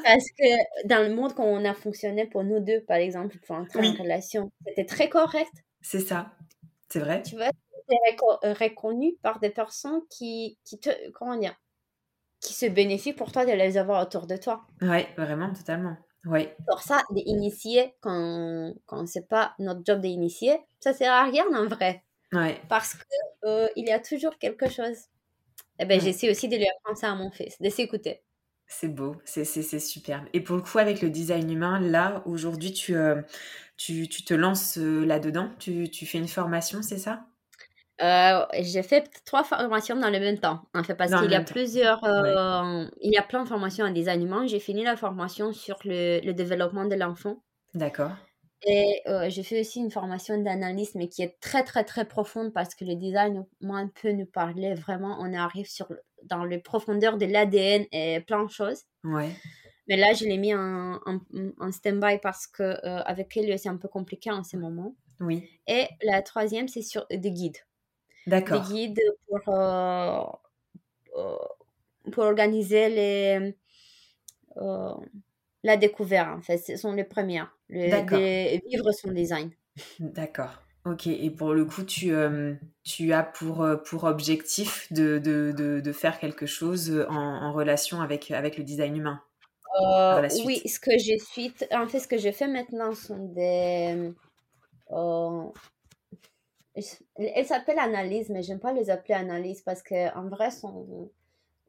Parce 0.04 0.30
que 0.38 0.86
dans 0.86 1.06
le 1.06 1.14
monde, 1.14 1.34
quand 1.34 1.44
on 1.44 1.64
a 1.64 1.74
fonctionné 1.74 2.26
pour 2.26 2.44
nous 2.44 2.60
deux, 2.60 2.80
par 2.86 2.98
exemple, 2.98 3.36
pour 3.46 3.56
entrer 3.56 3.88
en 3.88 4.02
relation, 4.02 4.50
c'était 4.66 4.84
très 4.84 5.08
correct. 5.08 5.50
C'est 5.80 6.00
ça. 6.00 6.30
C'est 6.88 7.00
vrai? 7.00 7.22
Tu 7.22 7.36
vois, 7.36 7.50
tu 7.50 7.96
reconnu 8.42 9.14
par 9.22 9.40
des 9.40 9.50
personnes 9.50 10.00
qui, 10.10 10.58
qui 10.64 10.78
te. 10.78 10.90
Comment 11.12 11.36
dire 11.36 11.54
Qui 12.40 12.54
se 12.54 12.66
bénéficient 12.66 13.12
pour 13.12 13.32
toi 13.32 13.44
de 13.44 13.52
les 13.52 13.76
avoir 13.76 14.02
autour 14.02 14.26
de 14.26 14.36
toi. 14.36 14.66
Ouais, 14.80 15.08
vraiment, 15.16 15.52
totalement. 15.52 15.96
Ouais. 16.24 16.56
Pour 16.66 16.80
ça, 16.80 17.02
d'initier, 17.10 17.94
quand, 18.00 18.74
quand 18.86 19.06
c'est 19.06 19.28
pas 19.28 19.54
notre 19.58 19.80
job 19.84 20.00
d'initier, 20.00 20.58
ça 20.80 20.92
sert 20.92 21.12
à 21.12 21.24
rien 21.24 21.44
en 21.54 21.66
vrai. 21.66 22.04
Ouais. 22.32 22.60
Parce 22.68 22.94
qu'il 22.94 23.04
euh, 23.44 23.68
il 23.76 23.86
y 23.86 23.92
a 23.92 24.00
toujours 24.00 24.36
quelque 24.38 24.68
chose. 24.68 24.98
Et 25.80 25.84
eh 25.84 25.86
ben, 25.86 26.00
j'essaie 26.00 26.28
aussi 26.28 26.48
de 26.48 26.56
lui 26.56 26.66
apprendre 26.66 26.98
ça 26.98 27.12
à 27.12 27.14
mon 27.14 27.30
fils, 27.30 27.60
de 27.60 27.70
s'écouter. 27.70 28.22
C'est 28.66 28.88
beau, 28.88 29.16
c'est 29.24 29.44
superbe. 29.44 30.26
Et 30.34 30.40
pour 30.40 30.56
le 30.56 30.62
coup, 30.62 30.76
avec 30.78 31.00
le 31.00 31.08
design 31.08 31.50
humain, 31.50 31.80
là, 31.80 32.22
aujourd'hui, 32.26 32.72
tu, 32.72 32.96
euh, 32.96 33.22
tu, 33.78 34.08
tu, 34.08 34.24
te 34.24 34.34
lances 34.34 34.76
là-dedans? 34.76 35.50
Tu, 35.58 35.88
tu, 35.90 36.04
fais 36.04 36.18
une 36.18 36.28
formation, 36.28 36.82
c'est 36.82 36.98
ça? 36.98 37.24
Euh, 38.00 38.44
j'ai 38.60 38.82
fait 38.82 39.10
trois 39.24 39.42
formations 39.42 39.96
dans 39.96 40.10
le 40.10 40.20
même 40.20 40.38
temps, 40.38 40.60
en 40.74 40.84
fait, 40.84 40.94
parce 40.94 41.12
qu'il 41.20 41.30
y 41.30 41.34
a 41.34 41.42
plusieurs, 41.42 42.04
euh, 42.04 42.84
il 43.00 43.12
y 43.12 43.16
a 43.16 43.22
plein 43.22 43.42
de 43.42 43.48
formations 43.48 43.86
en 43.86 43.90
design 43.90 44.22
humain. 44.22 44.46
J'ai 44.46 44.60
fini 44.60 44.84
la 44.84 44.96
formation 44.96 45.52
sur 45.52 45.76
le, 45.84 46.20
le 46.24 46.32
développement 46.32 46.84
de 46.84 46.94
l'enfant. 46.94 47.42
D'accord. 47.74 48.12
Et 48.66 49.02
euh, 49.06 49.30
j'ai 49.30 49.42
fait 49.42 49.60
aussi 49.60 49.80
une 49.80 49.90
formation 49.90 50.40
d'analyse, 50.40 50.94
mais 50.94 51.08
qui 51.08 51.22
est 51.22 51.38
très, 51.40 51.62
très, 51.64 51.84
très 51.84 52.04
profonde 52.04 52.52
parce 52.52 52.74
que 52.74 52.84
le 52.84 52.96
design, 52.96 53.44
moi, 53.60 53.84
peut 54.00 54.12
nous 54.12 54.26
parler 54.26 54.74
vraiment. 54.74 55.16
On 55.20 55.32
arrive 55.32 55.68
sur, 55.68 55.88
dans 56.24 56.44
les 56.44 56.58
profondeurs 56.58 57.18
de 57.18 57.26
l'ADN 57.26 57.86
et 57.92 58.20
plein 58.20 58.44
de 58.44 58.50
choses. 58.50 58.82
Ouais. 59.04 59.30
Mais 59.88 59.96
là, 59.96 60.12
je 60.12 60.24
l'ai 60.24 60.36
mis 60.36 60.54
en, 60.54 61.00
en, 61.06 61.20
en 61.58 61.72
stand-by 61.72 62.18
parce 62.22 62.46
que 62.46 62.78
avec 62.84 63.36
elle, 63.36 63.58
c'est 63.58 63.68
un 63.68 63.76
peu 63.76 63.88
compliqué 63.88 64.30
en 64.30 64.44
ce 64.44 64.56
moment. 64.56 64.94
Oui. 65.20 65.48
Et 65.66 65.86
la 66.02 66.22
troisième, 66.22 66.68
c'est 66.68 66.82
sur 66.82 67.06
des 67.10 67.32
guides. 67.32 67.58
D'accord. 68.26 68.60
Des 68.68 68.74
guides 68.74 69.00
pour, 69.26 69.54
euh, 69.54 70.22
euh, 71.16 71.36
pour 72.12 72.24
organiser 72.24 72.88
les, 72.88 73.56
euh, 74.58 74.94
la 75.64 75.76
découverte. 75.76 76.28
En 76.28 76.42
fait, 76.42 76.58
ce 76.58 76.76
sont 76.76 76.92
les 76.92 77.04
premières. 77.04 77.52
Le, 77.68 78.68
vivre 78.68 78.92
son 78.92 79.10
design. 79.12 79.50
D'accord. 79.98 80.62
Ok, 80.84 81.06
et 81.06 81.30
pour 81.30 81.52
le 81.52 81.64
coup, 81.64 81.82
tu, 81.82 82.12
tu 82.82 83.12
as 83.12 83.22
pour, 83.22 83.66
pour 83.84 84.04
objectif 84.04 84.90
de, 84.92 85.18
de, 85.18 85.52
de, 85.54 85.80
de 85.80 85.92
faire 85.92 86.18
quelque 86.18 86.46
chose 86.46 87.04
en, 87.10 87.14
en, 87.14 87.52
relation 87.52 88.00
avec, 88.00 88.30
avec 88.30 88.56
le 88.56 88.64
design 88.64 88.96
humain? 88.96 89.20
Oui, 90.44 90.62
ce 90.66 90.78
que 90.80 90.92
je 90.98 91.16
suis, 91.24 91.54
en 91.72 91.86
fait, 91.86 92.00
ce 92.00 92.08
que 92.08 92.18
je 92.18 92.30
fais 92.30 92.48
maintenant 92.48 92.94
sont 92.94 93.26
des, 93.26 94.12
elle 97.16 97.46
s'appelle 97.46 97.78
analyse, 97.78 98.28
mais 98.30 98.42
j'aime 98.42 98.60
pas 98.60 98.72
les 98.72 98.90
appeler 98.90 99.14
analyse 99.14 99.62
parce 99.62 99.82
qu'en 99.82 100.28
vrai, 100.28 100.50
sont, 100.50 101.10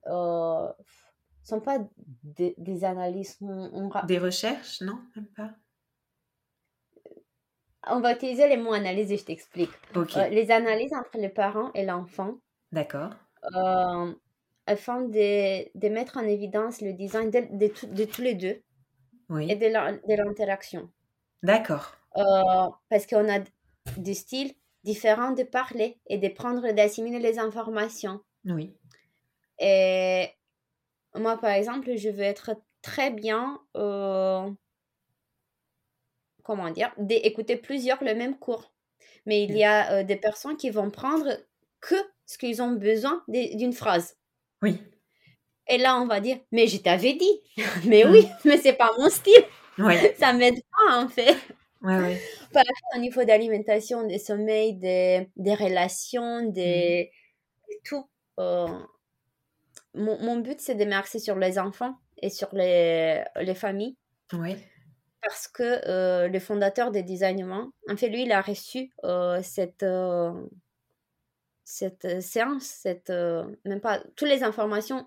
euh, 0.07 0.67
sont 1.43 1.59
pas 1.61 1.79
des, 2.23 2.55
des 2.57 2.83
analyses. 2.83 3.37
Des 4.07 4.17
recherches, 4.19 4.81
non 4.81 4.99
Même 5.15 5.27
pas? 5.35 5.51
On 7.87 8.01
va 8.01 8.13
utiliser 8.13 8.47
les 8.47 8.57
mots 8.57 8.73
analyse 8.73 9.11
et 9.11 9.17
je 9.17 9.25
t'explique. 9.25 9.71
Euh, 9.95 10.27
les 10.27 10.51
analyses 10.51 10.93
entre 10.93 11.17
les 11.17 11.29
parents 11.29 11.71
et 11.73 11.85
l'enfant. 11.85 12.35
D'accord. 12.71 13.11
Euh, 13.55 14.13
afin 14.69 15.01
de, 15.01 15.77
de, 15.77 15.89
mettre 15.89 16.17
en 16.17 16.23
évidence 16.23 16.81
le 16.81 16.93
design 16.93 17.31
de, 17.31 17.39
de, 17.51 17.71
de 17.87 18.05
tous 18.05 18.21
les 18.21 18.35
deux 18.35 18.61
oui. 19.29 19.51
et 19.51 19.55
de 19.55 20.15
l'interaction. 20.15 20.89
D'accord. 21.41 21.95
Euh, 22.17 22.69
parce 22.89 23.07
qu'on 23.07 23.27
a 23.29 23.39
des 23.97 24.13
styles 24.13 24.53
différent 24.83 25.31
de 25.31 25.43
parler 25.43 25.99
et 26.07 26.17
de 26.17 26.27
prendre, 26.27 26.71
d'assimiler 26.71 27.19
les 27.19 27.39
informations. 27.39 28.21
Oui. 28.45 28.75
Et 29.59 30.27
moi, 31.15 31.37
par 31.37 31.51
exemple, 31.51 31.95
je 31.95 32.09
veux 32.09 32.21
être 32.21 32.51
très 32.83 33.09
bien, 33.09 33.59
euh, 33.75 34.49
comment 36.43 36.69
dire, 36.69 36.93
d'écouter 36.97 37.57
plusieurs 37.57 38.03
le 38.03 38.13
même 38.13 38.37
cours. 38.37 38.71
Mais 39.25 39.43
il 39.43 39.57
y 39.57 39.63
a 39.63 39.93
euh, 39.93 40.03
des 40.03 40.15
personnes 40.15 40.57
qui 40.57 40.69
vont 40.69 40.91
prendre 40.91 41.27
que 41.81 41.95
ce 42.27 42.37
qu'ils 42.37 42.61
ont 42.61 42.71
besoin 42.71 43.23
d'une 43.27 43.73
phrase. 43.73 44.18
Oui. 44.61 44.81
Et 45.67 45.77
là, 45.77 45.99
on 46.01 46.07
va 46.07 46.19
dire, 46.19 46.39
mais 46.51 46.67
je 46.67 46.77
t'avais 46.77 47.13
dit. 47.13 47.41
mais 47.85 48.05
oui, 48.05 48.27
mais 48.45 48.57
c'est 48.57 48.73
pas 48.73 48.91
mon 48.97 49.09
style. 49.09 49.45
Oui. 49.77 49.93
Ça 50.17 50.33
m'aide 50.33 50.61
pas, 50.71 50.97
en 51.03 51.07
fait. 51.07 51.35
Ouais, 51.81 51.97
ouais. 51.97 52.21
Par 52.53 52.63
exemple, 52.63 52.95
au 52.95 52.99
niveau 52.99 53.23
d'alimentation, 53.23 54.05
des 54.05 54.17
sommeils, 54.17 54.73
des, 54.75 55.29
des 55.35 55.53
relations, 55.53 56.49
des, 56.49 57.11
mmh. 57.69 57.73
tout. 57.85 58.09
Euh, 58.39 58.67
mon, 59.93 60.19
mon, 60.21 60.37
but, 60.37 60.59
c'est 60.59 60.75
de 60.75 60.85
m'axer 60.85 61.19
sur 61.19 61.35
les 61.35 61.59
enfants 61.59 61.95
et 62.21 62.29
sur 62.29 62.49
les, 62.53 63.23
les 63.37 63.55
familles. 63.55 63.95
Oui. 64.33 64.55
Parce 65.21 65.47
que 65.47 65.81
euh, 65.87 66.27
le 66.27 66.39
fondateur 66.39 66.91
des 66.91 67.03
Designements, 67.03 67.69
en 67.89 67.97
fait, 67.97 68.09
lui, 68.09 68.23
il 68.23 68.31
a 68.31 68.41
reçu 68.41 68.91
euh, 69.03 69.41
cette, 69.43 69.83
cette 71.69 72.19
séance, 72.19 72.63
cette, 72.63 73.11
euh, 73.11 73.45
même 73.63 73.79
pas, 73.79 74.01
toutes 74.15 74.27
les 74.27 74.41
informations 74.41 75.05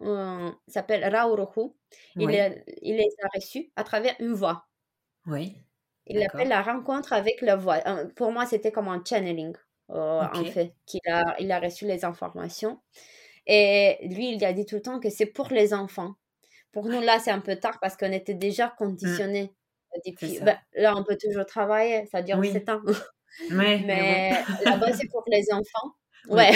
s'appellent 0.69 1.05
Raurohu. 1.13 1.73
Il, 2.15 2.27
oui. 2.27 2.39
il 2.83 2.97
les 2.97 3.11
a 3.25 3.29
reçues 3.35 3.73
à 3.75 3.83
travers 3.83 4.15
une 4.21 4.33
voix. 4.33 4.69
Oui. 5.27 5.57
Il 6.07 6.23
appelle 6.23 6.49
la 6.49 6.63
rencontre 6.63 7.15
avec 7.15 7.41
la 7.41 7.57
voix. 7.57 7.81
Pour 8.15 8.31
moi, 8.31 8.47
c'était 8.47 8.71
comme 8.71 8.87
un 8.87 9.03
channeling, 9.05 9.57
euh, 9.91 10.23
en 10.23 10.45
fait, 10.45 10.73
qu'il 10.87 11.01
a, 11.11 11.35
il 11.41 11.51
a 11.51 11.59
reçu 11.59 11.85
les 11.85 12.05
informations. 12.05 12.81
Et 13.49 13.99
lui, 14.03 14.33
il 14.33 14.45
a 14.45 14.53
dit 14.53 14.65
tout 14.65 14.77
le 14.77 14.83
temps 14.83 15.01
que 15.01 15.11
c'est 15.11 15.27
pour 15.27 15.49
les 15.49 15.75
enfants. 15.75 16.15
Pour 16.71 16.87
nous, 16.87 17.01
là, 17.01 17.19
c'est 17.19 17.33
un 17.33 17.41
peu 17.41 17.57
tard 17.57 17.79
parce 17.81 17.97
qu'on 17.97 18.13
était 18.13 18.35
déjà 18.35 18.69
mmh. 18.69 18.75
conditionnés. 18.79 19.53
Depuis... 20.07 20.39
Ben, 20.39 20.57
là, 20.75 20.95
on 20.97 21.03
peut 21.03 21.19
toujours 21.21 21.45
travailler, 21.45 22.07
ça 22.07 22.23
dure 22.23 22.39
oui. 22.39 22.53
7 22.53 22.69
ans. 22.69 22.83
mais, 23.51 23.83
mais 23.85 24.31
là-bas, 24.65 24.93
c'est 24.93 25.09
pour 25.09 25.25
les 25.27 25.45
enfants. 25.53 25.97
Ouais. 26.29 26.53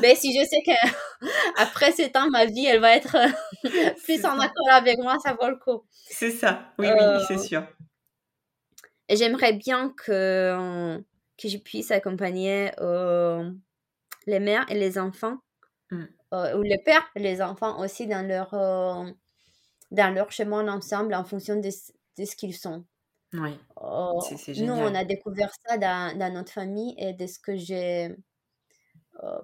mais 0.00 0.14
si 0.16 0.38
je 0.38 0.44
sais 0.44 0.62
que 0.64 1.26
après 1.62 1.92
7 1.92 2.16
ans, 2.16 2.30
ma 2.30 2.46
vie, 2.46 2.66
elle 2.66 2.80
va 2.80 2.96
être 2.96 3.16
plus 4.04 4.24
en 4.24 4.38
accord 4.38 4.70
avec 4.70 4.98
moi, 4.98 5.16
ça 5.24 5.34
vaut 5.34 5.48
le 5.48 5.56
coup. 5.56 5.84
C'est 5.90 6.30
ça, 6.30 6.72
oui, 6.78 6.88
euh... 6.88 7.18
oui, 7.18 7.24
c'est 7.28 7.38
sûr. 7.38 7.66
Et 9.08 9.16
j'aimerais 9.16 9.52
bien 9.52 9.92
que, 9.96 11.02
que 11.36 11.48
je 11.48 11.58
puisse 11.58 11.90
accompagner 11.90 12.70
euh, 12.78 13.50
les 14.26 14.38
mères 14.38 14.64
et 14.70 14.78
les 14.78 14.98
enfants, 14.98 15.38
mm. 15.90 16.04
euh, 16.34 16.56
ou 16.56 16.62
les 16.62 16.78
pères 16.78 17.10
et 17.16 17.20
les 17.20 17.42
enfants 17.42 17.80
aussi 17.80 18.06
dans 18.06 18.26
leur, 18.26 18.54
euh, 18.54 19.10
dans 19.90 20.14
leur 20.14 20.30
chemin 20.30 20.68
ensemble 20.68 21.14
en 21.14 21.24
fonction 21.24 21.56
de, 21.56 21.70
de 22.18 22.24
ce 22.24 22.36
qu'ils 22.36 22.54
sont. 22.54 22.84
Oui. 23.32 23.56
nous, 24.58 24.72
on 24.72 24.94
a 24.94 25.04
découvert 25.04 25.50
ça 25.66 25.76
dans, 25.76 26.16
dans, 26.18 26.32
notre 26.32 26.52
famille 26.52 26.94
et 26.98 27.12
de 27.12 27.26
ce 27.26 27.38
que 27.38 27.56
j'ai. 27.56 28.14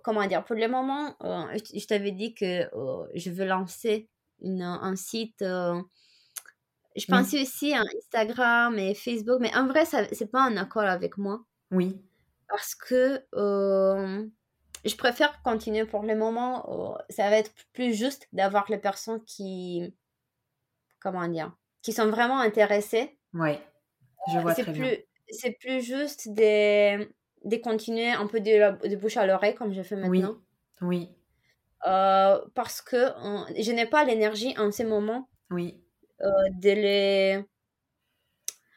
Comment 0.02 0.26
dire 0.26 0.44
Pour 0.44 0.56
le 0.56 0.68
moment, 0.68 1.14
je, 1.20 1.78
je 1.78 1.86
t'avais 1.86 2.12
dit 2.12 2.34
que 2.34 2.68
je 3.14 3.30
veux 3.30 3.46
lancer 3.46 4.08
une, 4.40 4.62
un 4.62 4.96
site 4.96 5.42
je 6.96 7.06
pensais 7.06 7.42
aussi 7.42 7.74
à 7.74 7.82
Instagram 7.82 8.78
et 8.78 8.94
Facebook, 8.94 9.38
mais 9.40 9.54
en 9.54 9.66
vrai, 9.66 9.84
c'est 9.84 10.30
pas 10.30 10.42
en 10.42 10.56
accord 10.56 10.84
avec 10.84 11.18
moi. 11.18 11.44
Oui. 11.70 12.00
Parce 12.48 12.74
que 12.74 13.22
euh, 13.34 14.26
je 14.84 14.96
préfère 14.96 15.42
continuer 15.42 15.84
pour 15.84 16.04
le 16.04 16.16
moment. 16.16 16.94
Euh, 16.94 16.98
ça 17.10 17.28
va 17.28 17.36
être 17.36 17.52
plus 17.72 17.92
juste 17.94 18.28
d'avoir 18.32 18.70
les 18.70 18.78
personnes 18.78 19.22
qui. 19.24 19.94
Comment 21.00 21.28
dire 21.28 21.54
Qui 21.82 21.92
sont 21.92 22.08
vraiment 22.08 22.40
intéressées. 22.40 23.18
Oui. 23.34 23.58
Je 24.32 24.38
vois 24.38 24.54
très 24.54 24.64
plus, 24.64 24.72
bien. 24.72 24.96
C'est 25.28 25.58
plus 25.58 25.82
juste 25.82 26.28
de, 26.28 27.12
de 27.46 27.56
continuer 27.56 28.10
un 28.10 28.26
peu 28.26 28.40
de, 28.40 28.88
de 28.88 28.96
bouche 28.96 29.16
à 29.16 29.26
l'oreille, 29.26 29.54
comme 29.54 29.72
je 29.72 29.82
fais 29.82 29.96
maintenant. 29.96 30.36
Oui. 30.82 31.08
oui. 31.08 31.08
Euh, 31.86 32.38
parce 32.54 32.82
que 32.82 32.96
je 33.58 33.72
n'ai 33.72 33.86
pas 33.86 34.04
l'énergie 34.04 34.54
en 34.58 34.70
ces 34.70 34.84
moments. 34.84 35.28
Oui 35.50 35.80
euh, 36.22 36.30
de 36.60 36.70
les 36.70 37.44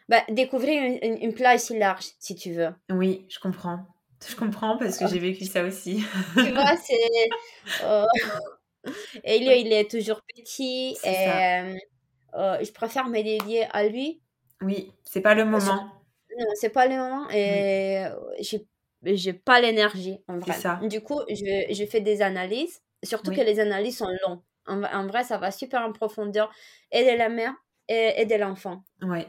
bah, 0.07 0.23
découvrir 0.29 0.83
une, 0.83 1.17
une, 1.21 1.33
plage 1.33 1.59
si 1.59 1.77
large, 1.77 2.07
si 2.19 2.35
tu 2.35 2.51
veux. 2.51 2.73
Oui, 2.89 3.25
je 3.29 3.39
comprends. 3.39 3.85
Je 4.27 4.35
comprends 4.35 4.77
parce 4.77 4.97
que 4.97 5.07
j'ai 5.07 5.19
vécu 5.19 5.45
ça 5.45 5.63
aussi. 5.63 6.03
tu 6.33 6.51
vois, 6.51 6.75
c'est. 6.83 7.83
Euh... 7.83 8.05
Et 9.23 9.37
il, 9.37 9.43
il 9.43 9.71
est 9.71 9.89
toujours 9.89 10.21
petit 10.35 10.97
et 11.03 11.29
euh, 12.33 12.57
je 12.63 12.71
préfère 12.71 13.07
me 13.07 13.21
dédier 13.21 13.67
à 13.71 13.87
lui. 13.87 14.21
Oui, 14.61 14.91
c'est 15.03 15.21
pas 15.21 15.35
le 15.35 15.45
moment. 15.45 15.91
Non, 16.39 16.45
c'est 16.55 16.69
pas 16.69 16.87
le 16.87 16.95
moment 16.95 17.29
et 17.31 18.05
oui. 18.39 18.61
j'ai 19.17 19.33
pas 19.33 19.59
l'énergie 19.61 20.19
en 20.27 20.39
vrai. 20.39 20.53
ça. 20.53 20.79
Du 20.83 21.01
coup, 21.01 21.19
je, 21.29 21.73
je 21.73 21.85
fais 21.85 22.01
des 22.01 22.21
analyses, 22.21 22.81
surtout 23.03 23.31
Oui. 23.31 23.37
que 23.37 23.41
les 23.41 23.59
analyses 23.59 23.97
sont 23.97 24.09
longues. 24.25 24.41
En, 24.67 24.83
en 24.83 25.07
vrai, 25.07 25.23
ça 25.23 25.37
va 25.37 25.51
super 25.51 25.81
en 25.81 25.91
profondeur, 25.91 26.51
aider 26.91 27.17
la 27.17 27.29
mère 27.29 27.53
et 27.87 28.13
aider 28.21 28.37
l'enfant. 28.37 28.83
Ouais. 29.01 29.27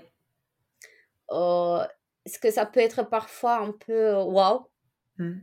Euh, 1.33 1.85
ce 2.27 2.39
que 2.39 2.51
ça 2.51 2.67
peut 2.67 2.81
être 2.81 3.03
parfois 3.05 3.59
un 3.59 3.73
peu 3.73 3.93
euh, 4.17 4.23
waouh, 4.25 4.67
Mm. 5.19 5.41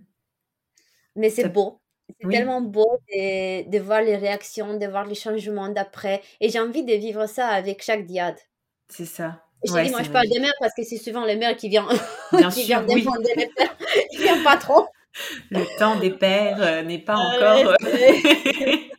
mais 1.15 1.29
c'est 1.29 1.43
Ça- 1.43 1.49
beau. 1.49 1.81
C'est 2.19 2.25
Oui. 2.25 2.33
tellement 2.35 2.61
beau 2.61 2.99
de, 3.09 3.69
de 3.69 3.79
voir 3.79 4.01
les 4.01 4.15
réactions, 4.15 4.77
de 4.77 4.85
voir 4.87 5.05
les 5.05 5.13
changements 5.15 5.67
d'après. 5.69 6.21
Et 6.39 6.49
j'ai 6.49 6.59
envie 6.59 6.83
de 6.85 6.93
vivre 6.93 7.25
ça 7.27 7.47
avec 7.49 7.83
chaque 7.83 8.05
diade. 8.05 8.37
C'est 8.87 9.05
ça. 9.05 9.43
Je 9.65 9.73
Ouais, 9.73 9.85
dis, 9.85 9.91
moi, 9.91 10.03
je 10.03 10.09
parle 10.09 10.27
des 10.27 10.39
mères 10.39 10.53
parce 10.59 10.73
que 10.75 10.83
c'est 10.83 10.97
souvent 10.97 11.25
les 11.25 11.35
mères 11.35 11.55
qui 11.57 11.69
viennent, 11.69 11.85
Bien 12.31 12.49
qui 12.49 12.65
sûr, 12.65 12.79
viennent 12.81 12.85
oui. 12.89 13.05
les 13.35 13.47
pères. 13.47 13.75
Qui 14.11 14.17
viennent 14.23 14.43
pas 14.43 14.57
trop. 14.57 14.87
Le 15.49 15.65
temps 15.79 15.99
des 15.99 16.11
pères 16.11 16.61
euh, 16.61 16.83
n'est 16.83 17.03
pas 17.03 17.17
Euh, 17.17 17.63
encore. 17.63 17.75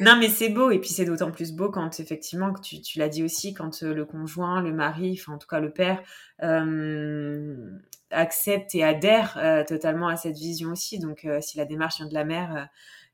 non, 0.00 0.16
mais 0.18 0.28
c'est 0.28 0.48
beau. 0.48 0.70
Et 0.70 0.78
puis 0.78 0.90
c'est 0.90 1.04
d'autant 1.04 1.30
plus 1.30 1.52
beau 1.52 1.70
quand 1.70 2.00
effectivement, 2.00 2.52
que 2.52 2.60
tu, 2.60 2.80
tu 2.80 2.98
l'as 2.98 3.08
dit 3.08 3.22
aussi, 3.22 3.54
quand 3.54 3.82
euh, 3.82 3.94
le 3.94 4.04
conjoint, 4.04 4.60
le 4.62 4.72
mari, 4.72 5.18
enfin 5.20 5.34
en 5.34 5.38
tout 5.38 5.48
cas 5.48 5.60
le 5.60 5.72
père, 5.72 6.02
euh, 6.42 7.56
accepte 8.10 8.74
et 8.74 8.84
adhère 8.84 9.36
euh, 9.38 9.64
totalement 9.64 10.08
à 10.08 10.16
cette 10.16 10.36
vision 10.36 10.70
aussi. 10.72 10.98
Donc 10.98 11.24
euh, 11.24 11.40
si 11.40 11.56
la 11.58 11.64
démarche 11.64 11.96
vient 11.96 12.06
de 12.08 12.14
la 12.14 12.24
mère, 12.24 12.56
euh, 12.56 12.64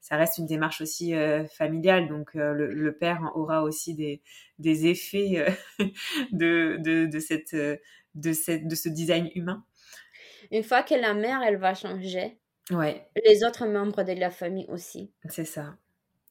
ça 0.00 0.16
reste 0.16 0.38
une 0.38 0.46
démarche 0.46 0.80
aussi 0.80 1.14
euh, 1.14 1.46
familiale. 1.46 2.08
Donc 2.08 2.36
euh, 2.36 2.52
le, 2.52 2.72
le 2.72 2.96
père 2.96 3.30
aura 3.34 3.62
aussi 3.62 3.94
des, 3.94 4.22
des 4.58 4.86
effets 4.86 5.54
euh, 5.80 5.84
de, 6.32 6.76
de, 6.80 7.06
de, 7.06 7.18
cette, 7.20 7.54
de, 7.54 8.32
cette, 8.32 8.66
de 8.66 8.74
ce 8.74 8.88
design 8.88 9.30
humain. 9.34 9.64
Une 10.50 10.62
fois 10.62 10.82
que 10.82 10.94
la 10.94 11.14
mère, 11.14 11.42
elle 11.42 11.56
va 11.56 11.74
changer, 11.74 12.38
Ouais, 12.70 13.08
les 13.24 13.44
autres 13.44 13.66
membres 13.66 14.02
de 14.02 14.12
la 14.12 14.30
famille 14.30 14.66
aussi. 14.68 15.10
c'est 15.30 15.46
ça. 15.46 15.76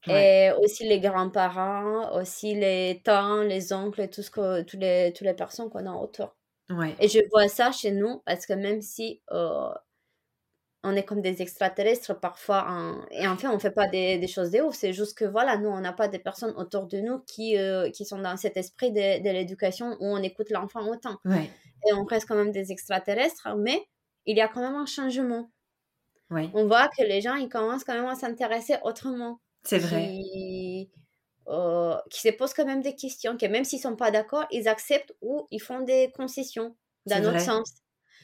Ouais. 0.06 0.48
Et 0.48 0.52
aussi 0.62 0.84
les 0.88 1.00
grands-parents, 1.00 2.16
aussi 2.20 2.54
les 2.54 3.00
tantes, 3.04 3.46
les 3.46 3.72
oncles, 3.72 4.02
et 4.02 4.08
tout 4.10 4.22
ce 4.22 4.30
que, 4.30 4.62
tous 4.62 4.76
les, 4.78 5.12
toutes 5.12 5.26
les 5.26 5.34
personnes 5.34 5.68
qu'on 5.70 5.86
a 5.86 5.92
autour. 5.92 6.36
Ouais. 6.70 6.94
Et 7.00 7.08
je 7.08 7.18
vois 7.30 7.48
ça 7.48 7.72
chez 7.72 7.90
nous 7.90 8.22
parce 8.26 8.46
que 8.46 8.52
même 8.52 8.82
si 8.82 9.20
euh, 9.32 9.70
on 10.84 10.94
est 10.94 11.04
comme 11.04 11.20
des 11.22 11.42
extraterrestres 11.42 12.18
parfois, 12.20 12.66
en- 12.68 13.04
et 13.10 13.26
en 13.26 13.36
fait 13.36 13.48
on 13.48 13.58
fait 13.58 13.70
pas 13.72 13.88
des, 13.88 14.18
des 14.18 14.28
choses 14.28 14.50
de 14.52 14.60
ouf, 14.60 14.74
c'est 14.76 14.92
juste 14.92 15.16
que 15.18 15.24
voilà, 15.24 15.56
nous 15.58 15.68
on 15.68 15.80
n'a 15.80 15.92
pas 15.92 16.08
des 16.08 16.18
personnes 16.20 16.54
autour 16.56 16.86
de 16.86 16.98
nous 17.00 17.18
qui, 17.20 17.56
euh, 17.58 17.90
qui 17.90 18.04
sont 18.04 18.18
dans 18.18 18.36
cet 18.36 18.56
esprit 18.56 18.92
de, 18.92 19.22
de 19.22 19.30
l'éducation 19.30 19.96
où 20.00 20.06
on 20.06 20.22
écoute 20.22 20.50
l'enfant 20.50 20.86
autant. 20.88 21.16
Ouais. 21.24 21.50
Et 21.86 21.92
on 21.92 22.04
reste 22.04 22.26
quand 22.28 22.36
même 22.36 22.52
des 22.52 22.70
extraterrestres, 22.72 23.48
mais 23.56 23.84
il 24.26 24.36
y 24.36 24.40
a 24.40 24.48
quand 24.48 24.60
même 24.60 24.76
un 24.76 24.86
changement. 24.86 25.50
Ouais. 26.30 26.48
On 26.54 26.66
voit 26.66 26.88
que 26.88 27.02
les 27.02 27.20
gens 27.22 27.34
ils 27.36 27.48
commencent 27.48 27.84
quand 27.84 27.94
même 27.94 28.06
à 28.06 28.14
s'intéresser 28.14 28.76
autrement. 28.82 29.40
C'est 29.64 29.78
vrai. 29.78 30.06
Qui, 30.06 30.90
euh, 31.48 31.96
qui 32.10 32.20
se 32.20 32.28
posent 32.28 32.54
quand 32.54 32.66
même 32.66 32.82
des 32.82 32.94
questions, 32.94 33.36
que 33.36 33.46
même 33.46 33.64
s'ils 33.64 33.80
sont 33.80 33.96
pas 33.96 34.10
d'accord, 34.10 34.44
ils 34.50 34.68
acceptent 34.68 35.14
ou 35.22 35.46
ils 35.50 35.60
font 35.62 35.80
des 35.80 36.12
concessions 36.16 36.76
dans 37.06 37.16
notre 37.22 37.38
vrai. 37.38 37.40
sens. 37.40 37.72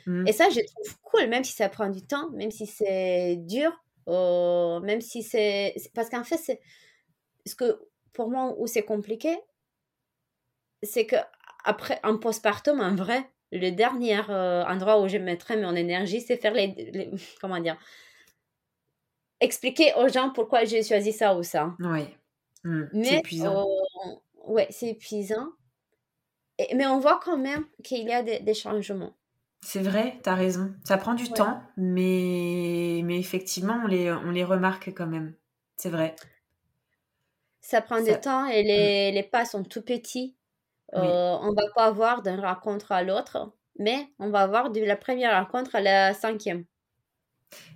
Mm. 0.07 0.27
Et 0.29 0.33
ça, 0.33 0.49
je 0.51 0.61
trouve 0.61 0.99
cool, 1.03 1.27
même 1.29 1.45
si 1.45 1.53
ça 1.53 1.69
prend 1.69 1.89
du 1.89 2.03
temps, 2.03 2.31
même 2.31 2.51
si 2.51 2.67
c'est 2.67 3.37
dur, 3.37 3.73
euh, 4.09 4.81
même 4.81 5.01
si 5.01 5.23
c'est... 5.23 5.75
Parce 5.95 6.09
qu'en 6.11 6.25
fait, 6.25 6.37
c'est... 6.37 6.61
Ce 7.47 7.55
que, 7.55 7.81
pour 8.13 8.29
moi, 8.31 8.55
où 8.59 8.67
c'est 8.67 8.83
compliqué, 8.85 9.37
c'est 10.83 11.07
que 11.07 11.17
après, 11.65 12.01
en 12.05 12.19
postpartum, 12.19 12.81
en 12.81 12.95
vrai, 12.95 13.29
le 13.53 13.71
dernier 13.71 14.21
euh, 14.29 14.65
endroit 14.65 15.01
où 15.01 15.09
je 15.09 15.17
mettrais 15.19 15.57
mon 15.57 15.75
énergie, 15.75 16.21
c'est 16.21 16.37
faire 16.37 16.53
les, 16.55 16.69
les- 16.93 17.11
Comment 17.41 17.61
dire 17.61 17.79
Expliquer 19.41 19.93
aux 19.97 20.09
gens 20.09 20.31
pourquoi 20.31 20.65
j'ai 20.65 20.83
choisi 20.83 21.13
ça 21.13 21.37
ou 21.37 21.43
ça. 21.43 21.75
Ouais. 21.81 22.07
Mm. 22.65 22.85
C'est 23.05 23.17
épuisant. 23.19 23.67
euh, 24.07 24.11
ouais, 24.47 24.67
c'est 24.71 24.89
épuisant. 24.91 25.49
Et- 26.59 26.75
mais 26.75 26.87
on 26.87 26.99
voit 26.99 27.21
quand 27.23 27.37
même 27.37 27.67
qu'il 27.83 28.07
y 28.09 28.13
a 28.13 28.23
des, 28.23 28.41
des 28.41 28.55
changements. 28.55 29.15
C'est 29.65 29.83
vrai, 29.83 30.21
t'as 30.23 30.35
raison. 30.35 30.75
Ça 30.85 30.97
prend 30.99 31.15
du 31.15 31.33
Ouais. 31.33 31.33
temps, 31.33 31.63
mais, 31.77 33.01
mais 33.05 33.19
effectivement, 33.19 33.81
on 33.83 33.87
les, 33.87 34.13
on 34.13 34.31
les 34.31 34.45
remarque 34.45 34.89
quand 34.95 35.07
même. 35.07 35.35
C'est 35.77 35.91
vrai. 35.91 36.15
Ça 37.61 37.83
prend 37.83 38.01
Ça- 38.01 38.15
du 38.15 38.21
temps 38.21 38.47
et 38.47 38.63
les, 38.63 39.11
les 39.11 39.23
pas 39.25 39.45
sont 39.45 39.65
tout 39.65 39.83
petits. 39.83 40.37
Oui. 40.95 41.21
Euh, 41.21 41.39
on 41.43 41.53
va 41.55 41.65
pas 41.77 41.91
voir 41.93 42.23
d'une 42.23 42.41
rencontre 42.41 42.93
à 42.93 43.03
l'autre, 43.05 43.53
mais 43.79 44.09
on 44.21 44.31
va 44.31 44.47
voir 44.49 44.71
de 44.73 44.81
la 44.83 44.97
première 44.97 45.39
rencontre 45.41 45.77
à 45.77 45.81
la 45.83 46.15
cinquième. 46.15 46.67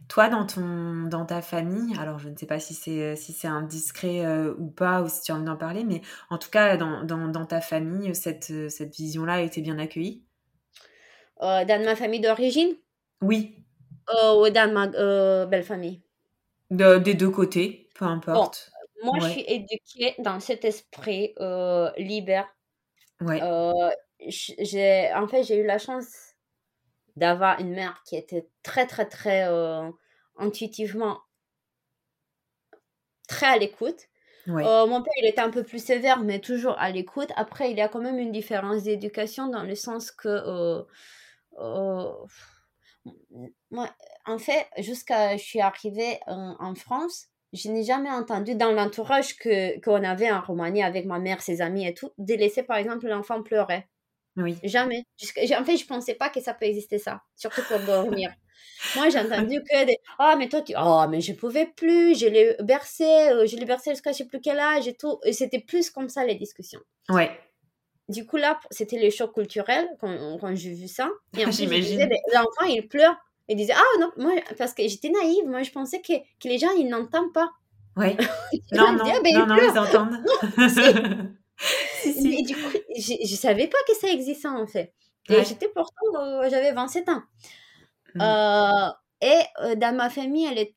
Toi, 0.08 0.28
dans, 0.28 0.46
ton, 0.46 1.04
dans 1.04 1.26
ta 1.26 1.42
famille, 1.42 1.94
alors 1.98 2.18
je 2.18 2.28
ne 2.28 2.36
sais 2.36 2.46
pas 2.46 2.58
si 2.60 2.72
c'est 2.74 3.14
si 3.16 3.32
c'est 3.32 3.48
indiscret 3.48 4.24
euh, 4.24 4.54
ou 4.58 4.70
pas, 4.70 5.02
ou 5.02 5.08
si 5.08 5.20
tu 5.22 5.32
as 5.32 5.34
envie 5.34 5.44
d'en 5.44 5.56
parler, 5.56 5.84
mais 5.84 6.00
en 6.30 6.38
tout 6.38 6.50
cas, 6.50 6.76
dans, 6.76 7.04
dans, 7.04 7.28
dans 7.28 7.44
ta 7.46 7.60
famille, 7.60 8.14
cette, 8.14 8.70
cette 8.70 8.94
vision-là 8.96 9.34
a 9.34 9.40
été 9.40 9.60
bien 9.60 9.78
accueillie? 9.78 10.24
Euh, 11.42 11.64
dans 11.64 11.84
ma 11.84 11.96
famille 11.96 12.20
d'origine? 12.20 12.76
Oui, 13.20 13.64
euh, 14.14 14.34
ou 14.42 14.50
dans 14.50 14.72
ma 14.72 14.86
euh, 14.94 15.46
belle 15.46 15.64
famille. 15.64 16.02
De- 16.70 16.98
des 16.98 17.12
deux 17.14 17.30
côtés, 17.30 17.90
peu 17.94 18.04
importe. 18.06 18.70
Moi, 19.02 19.18
je 19.20 19.26
suis 19.26 19.44
éduquée 19.46 20.14
dans 20.18 20.40
cet 20.40 20.64
esprit 20.64 21.34
libre. 21.98 22.46
Ouais, 23.20 23.42
j'ai, 24.20 25.12
en 25.14 25.26
fait, 25.28 25.42
j'ai 25.44 25.58
eu 25.58 25.64
la 25.66 25.78
chance 25.78 26.34
d'avoir 27.16 27.60
une 27.60 27.70
mère 27.72 28.02
qui 28.06 28.16
était 28.16 28.48
très, 28.62 28.86
très, 28.86 29.06
très 29.08 29.48
intuitivement 30.38 31.20
très 33.28 33.46
à 33.46 33.58
l'écoute. 33.58 34.06
ouais, 34.46 34.64
Euh, 34.64 34.86
mon 34.86 35.02
père, 35.02 35.12
il 35.22 35.26
était 35.28 35.40
un 35.40 35.50
peu 35.50 35.64
plus 35.64 35.84
sévère, 35.84 36.20
mais 36.20 36.40
toujours 36.40 36.78
à 36.78 36.90
l'écoute. 36.90 37.30
Après, 37.36 37.70
il 37.70 37.78
y 37.78 37.80
a 37.80 37.88
quand 37.88 38.00
même 38.00 38.18
une 38.18 38.32
différence 38.32 38.84
d'éducation 38.84 39.48
dans 39.48 39.64
le 39.64 39.74
sens 39.74 40.10
que, 40.10 40.28
euh, 40.28 40.82
moi, 43.70 43.88
en 44.26 44.38
fait, 44.38 44.66
jusqu'à 44.78 45.36
je 45.36 45.42
suis 45.42 45.60
arrivée 45.60 46.18
en, 46.26 46.56
en 46.58 46.74
France, 46.74 47.26
je 47.52 47.70
n'ai 47.70 47.84
jamais 47.84 48.10
entendu 48.10 48.54
dans 48.54 48.72
l'entourage 48.72 49.36
que 49.36 49.80
qu'on 49.80 50.04
avait 50.04 50.30
en 50.30 50.40
Roumanie 50.40 50.82
avec 50.82 51.06
ma 51.06 51.18
mère, 51.18 51.40
ses 51.40 51.60
amis 51.62 51.86
et 51.86 51.94
tout, 51.94 52.12
de 52.18 52.34
laisser 52.34 52.62
par 52.62 52.76
exemple 52.76 53.06
l'enfant 53.08 53.42
pleurer. 53.42 53.86
oui. 54.36 54.56
Jamais. 54.62 55.04
En 55.58 55.64
fait, 55.64 55.76
je 55.76 55.86
pensais 55.86 56.14
pas 56.14 56.28
que 56.28 56.40
ça 56.40 56.54
peut 56.54 56.66
exister 56.66 56.98
ça, 56.98 57.22
surtout 57.36 57.62
pour 57.68 57.80
dormir. 57.80 58.30
Moi, 58.96 59.08
j'ai 59.08 59.18
entendu 59.20 59.62
que 59.70 59.84
des 59.86 59.98
Ah, 60.18 60.36
mais 60.38 60.48
toi, 60.48 60.62
tu. 60.62 60.74
Oh, 60.78 61.04
mais 61.08 61.20
je 61.20 61.32
pouvais 61.32 61.66
plus, 61.66 62.18
je 62.18 62.26
l'ai 62.26 62.56
bercé, 62.60 63.04
euh, 63.04 63.46
je 63.46 63.56
l'ai 63.56 63.64
bercé 63.64 63.90
jusqu'à 63.90 64.12
je 64.12 64.18
sais 64.18 64.26
plus 64.26 64.40
quel 64.40 64.58
âge 64.58 64.86
et 64.88 64.94
tout. 64.94 65.18
Et 65.24 65.32
c'était 65.32 65.60
plus 65.60 65.90
comme 65.90 66.08
ça 66.08 66.24
les 66.24 66.34
discussions. 66.34 66.80
Ouais, 67.08 67.30
Du 68.08 68.26
coup, 68.26 68.36
là, 68.36 68.58
c'était 68.70 68.98
le 69.02 69.10
choc 69.10 69.34
culturel 69.34 69.88
quand, 70.00 70.38
quand 70.40 70.54
j'ai 70.56 70.72
vu 70.72 70.88
ça. 70.88 71.08
Et 71.36 71.42
en 71.44 71.44
plus, 71.48 71.52
J'imagine. 71.56 71.82
disais, 71.82 72.06
mais 72.06 72.20
l'enfant, 72.34 72.64
il 72.66 72.88
pleure. 72.88 73.14
Il 73.48 73.56
disait 73.56 73.74
Ah, 73.76 74.00
non, 74.00 74.10
moi, 74.16 74.32
parce 74.58 74.74
que 74.74 74.86
j'étais 74.88 75.10
naïve, 75.10 75.46
moi, 75.46 75.62
je 75.62 75.70
pensais 75.70 76.00
que, 76.00 76.12
que 76.40 76.48
les 76.48 76.58
gens, 76.58 76.70
ils 76.78 76.88
n'entendent 76.88 77.32
pas. 77.32 77.50
ouais. 77.96 78.16
Non, 78.72 78.92
non, 78.92 79.04
disais, 79.04 79.16
Ah, 79.16 79.20
ben, 79.22 79.34
non, 79.34 79.46
non, 79.46 79.54
pleure. 79.56 79.72
ils 79.74 79.78
entendent. 79.78 80.18
Si, 82.02 82.12
si. 82.14 82.34
Et 82.38 82.42
du 82.44 82.54
coup, 82.54 82.70
je, 82.96 83.14
je 83.26 83.34
savais 83.34 83.66
pas 83.66 83.78
que 83.88 83.94
ça 83.96 84.08
existait 84.08 84.46
en 84.48 84.66
fait. 84.66 84.94
Et 85.28 85.34
Ouais. 85.34 85.44
j'étais 85.44 85.68
pourtant, 85.68 86.06
euh, 86.20 86.48
j'avais 86.48 86.72
27 86.72 87.08
ans. 87.08 87.22
Mm. 88.14 88.20
Euh, 88.22 88.90
et 89.20 89.40
euh, 89.62 89.74
dans 89.74 89.94
ma 89.96 90.08
famille, 90.08 90.46
elle 90.50 90.58
est 90.58 90.74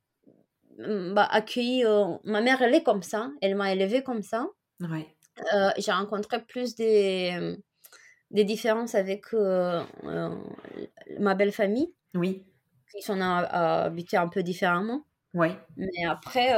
mm, 0.80 1.14
bah, 1.14 1.28
accueillie. 1.32 1.86
euh, 1.86 2.06
ma 2.24 2.42
mère, 2.42 2.62
elle 2.64 2.74
est 2.74 2.82
comme 2.84 3.04
ça. 3.04 3.30
Elle 3.42 3.56
m'a 3.56 3.72
élevée 3.74 4.02
comme 4.04 4.24
ça. 4.24 4.48
Ouais, 4.80 5.16
Euh, 5.54 5.70
J'ai 5.78 5.92
rencontré 5.92 6.44
plus 6.44 6.76
des, 6.76 7.32
euh, 7.40 7.58
des 8.32 8.44
différences 8.44 8.96
avec 8.96 9.34
euh, 9.34 9.84
ma 11.20 11.36
belle 11.36 11.52
famille, 11.52 11.94
oui, 12.14 12.46
qui 12.92 13.02
sont 13.02 13.20
habitués 13.22 14.18
un 14.18 14.28
peu 14.28 14.44
différemment. 14.44 15.06
ouais, 15.34 15.58
Mais 15.78 16.06
après, 16.08 16.54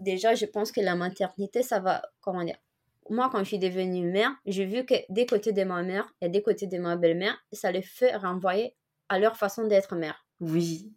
déjà, 0.00 0.34
je 0.34 0.46
pense 0.46 0.72
que 0.72 0.80
la 0.80 0.94
maternité, 0.96 1.62
ça 1.62 1.80
va. 1.80 2.02
Comment 2.20 2.44
dire 2.44 2.56
Moi, 3.10 3.28
quand 3.30 3.40
je 3.40 3.44
suis 3.44 3.58
devenue 3.58 4.06
mère, 4.10 4.32
j'ai 4.46 4.64
vu 4.66 4.84
que 4.86 4.94
des 5.10 5.26
côtés 5.26 5.52
de 5.52 5.64
ma 5.64 5.82
mère 5.82 6.12
et 6.20 6.28
des 6.28 6.42
côtés 6.42 6.66
de 6.66 6.78
ma 6.78 6.96
belle-mère, 6.96 7.36
ça 7.52 7.70
les 7.72 7.82
fait 7.82 8.16
renvoyer 8.16 8.74
à 9.08 9.18
leur 9.18 9.36
façon 9.36 9.66
d'être 9.66 9.94
mère. 9.96 10.26
oui. 10.40 10.92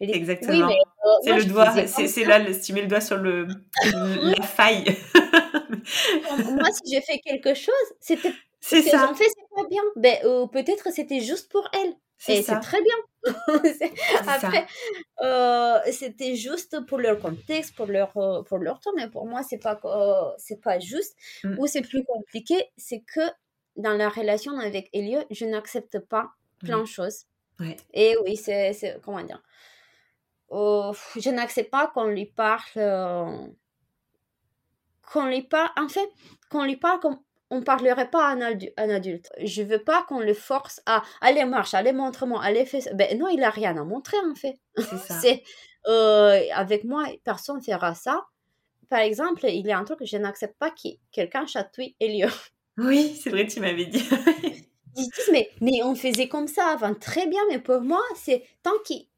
Les- 0.00 0.14
Exactement. 0.14 0.66
Oui, 0.68 0.74
euh, 0.74 1.08
C'est 1.24 1.34
le 1.34 1.44
doigt, 1.44 1.72
c'est 1.86 2.24
là, 2.24 2.40
tu 2.54 2.72
mets 2.72 2.82
le 2.82 2.88
doigt 2.88 3.00
sur 3.00 3.16
le, 3.18 3.46
la 3.84 4.42
faille. 4.42 4.84
Moi, 6.50 6.68
si 6.72 6.92
j'ai 6.94 7.00
fait 7.00 7.18
quelque 7.18 7.54
chose, 7.54 7.74
c'était 8.00 8.32
C'est 8.60 8.82
ça, 8.82 9.08
ont 9.10 9.14
fait, 9.14 9.24
c'est 9.28 9.54
pas 9.54 9.66
bien. 9.68 9.82
Ben, 9.96 10.18
euh, 10.24 10.46
peut-être 10.48 10.92
c'était 10.92 11.20
juste 11.20 11.50
pour 11.50 11.68
elles. 11.72 11.94
c'est 12.18 12.38
Et 12.38 12.42
c'est 12.42 12.58
très 12.60 12.78
bien. 12.82 12.94
Après, 14.26 14.66
euh, 15.22 15.78
c'était 15.92 16.34
juste 16.34 16.84
pour 16.86 16.98
leur 16.98 17.18
contexte, 17.20 17.74
pour 17.76 17.86
leur, 17.86 18.14
euh, 18.16 18.42
pour 18.42 18.58
leur 18.58 18.80
temps, 18.80 18.90
mais 18.96 19.08
pour 19.08 19.26
moi, 19.26 19.42
c'est 19.48 19.58
pas, 19.58 19.80
c'est 20.38 20.60
pas 20.60 20.78
juste. 20.80 21.16
Mm. 21.44 21.58
Où 21.58 21.66
c'est 21.66 21.82
plus 21.82 22.04
compliqué, 22.04 22.56
c'est 22.76 23.00
que 23.00 23.20
dans 23.76 23.94
la 23.94 24.08
relation 24.08 24.58
avec 24.58 24.90
Elliot, 24.92 25.22
je 25.30 25.44
n'accepte 25.44 26.00
pas 26.00 26.30
plein 26.58 26.78
Mm. 26.78 26.82
de 26.82 26.86
choses. 26.88 27.24
Et 27.94 28.16
oui, 28.24 28.36
c'est, 28.36 29.00
comment 29.04 29.22
dire, 29.22 29.42
oh, 30.48 30.92
je 31.16 31.30
n'accepte 31.30 31.70
pas 31.70 31.88
qu'on 31.88 32.06
lui 32.06 32.26
parle, 32.26 32.62
euh, 32.76 33.46
qu'on 35.12 35.26
lui 35.26 35.42
parle, 35.42 35.70
en 35.76 35.88
fait, 35.88 36.08
qu'on 36.50 36.64
lui 36.64 36.76
parle 36.76 37.00
comme 37.00 37.18
on 37.50 37.62
parlerait 37.62 38.10
pas 38.10 38.26
à 38.28 38.32
un, 38.32 38.90
adulte. 38.90 39.30
Je 39.42 39.62
veux 39.62 39.78
pas 39.82 40.02
qu'on 40.02 40.20
le 40.20 40.34
force 40.34 40.80
à 40.86 41.02
aller 41.20 41.44
marche, 41.44 41.74
aller 41.74 41.92
montre-moi, 41.92 42.42
aller 42.42 42.66
faire. 42.66 42.82
Ben 42.94 43.18
non, 43.18 43.28
il 43.28 43.42
a 43.42 43.50
rien 43.50 43.76
à 43.76 43.84
montrer 43.84 44.18
en 44.30 44.34
fait. 44.34 44.58
C'est 45.22 45.42
euh, 45.86 46.42
avec 46.52 46.84
moi, 46.84 47.06
personne 47.24 47.62
fera 47.62 47.94
ça. 47.94 48.26
Par 48.90 49.00
exemple, 49.00 49.46
il 49.46 49.66
y 49.66 49.72
a 49.72 49.78
un 49.78 49.84
truc 49.84 50.00
que 50.00 50.04
je 50.06 50.16
n'accepte 50.16 50.58
pas 50.58 50.70
que 50.70 50.88
quelqu'un 51.12 51.46
chatouille 51.46 51.96
Elio. 52.00 52.28
Oui, 52.80 53.18
c'est 53.20 53.30
vrai, 53.30 53.44
tu 53.48 53.58
m'avais 53.58 53.86
dit. 53.86 54.08
mais, 55.32 55.50
mais 55.60 55.82
on 55.82 55.96
faisait 55.96 56.28
comme 56.28 56.46
ça 56.46 56.68
avant, 56.68 56.94
très 56.94 57.26
bien, 57.26 57.40
mais 57.48 57.58
pour 57.58 57.80
moi, 57.80 58.00
c'est 58.14 58.44
tant 58.62 58.78
qu'il 58.84 59.08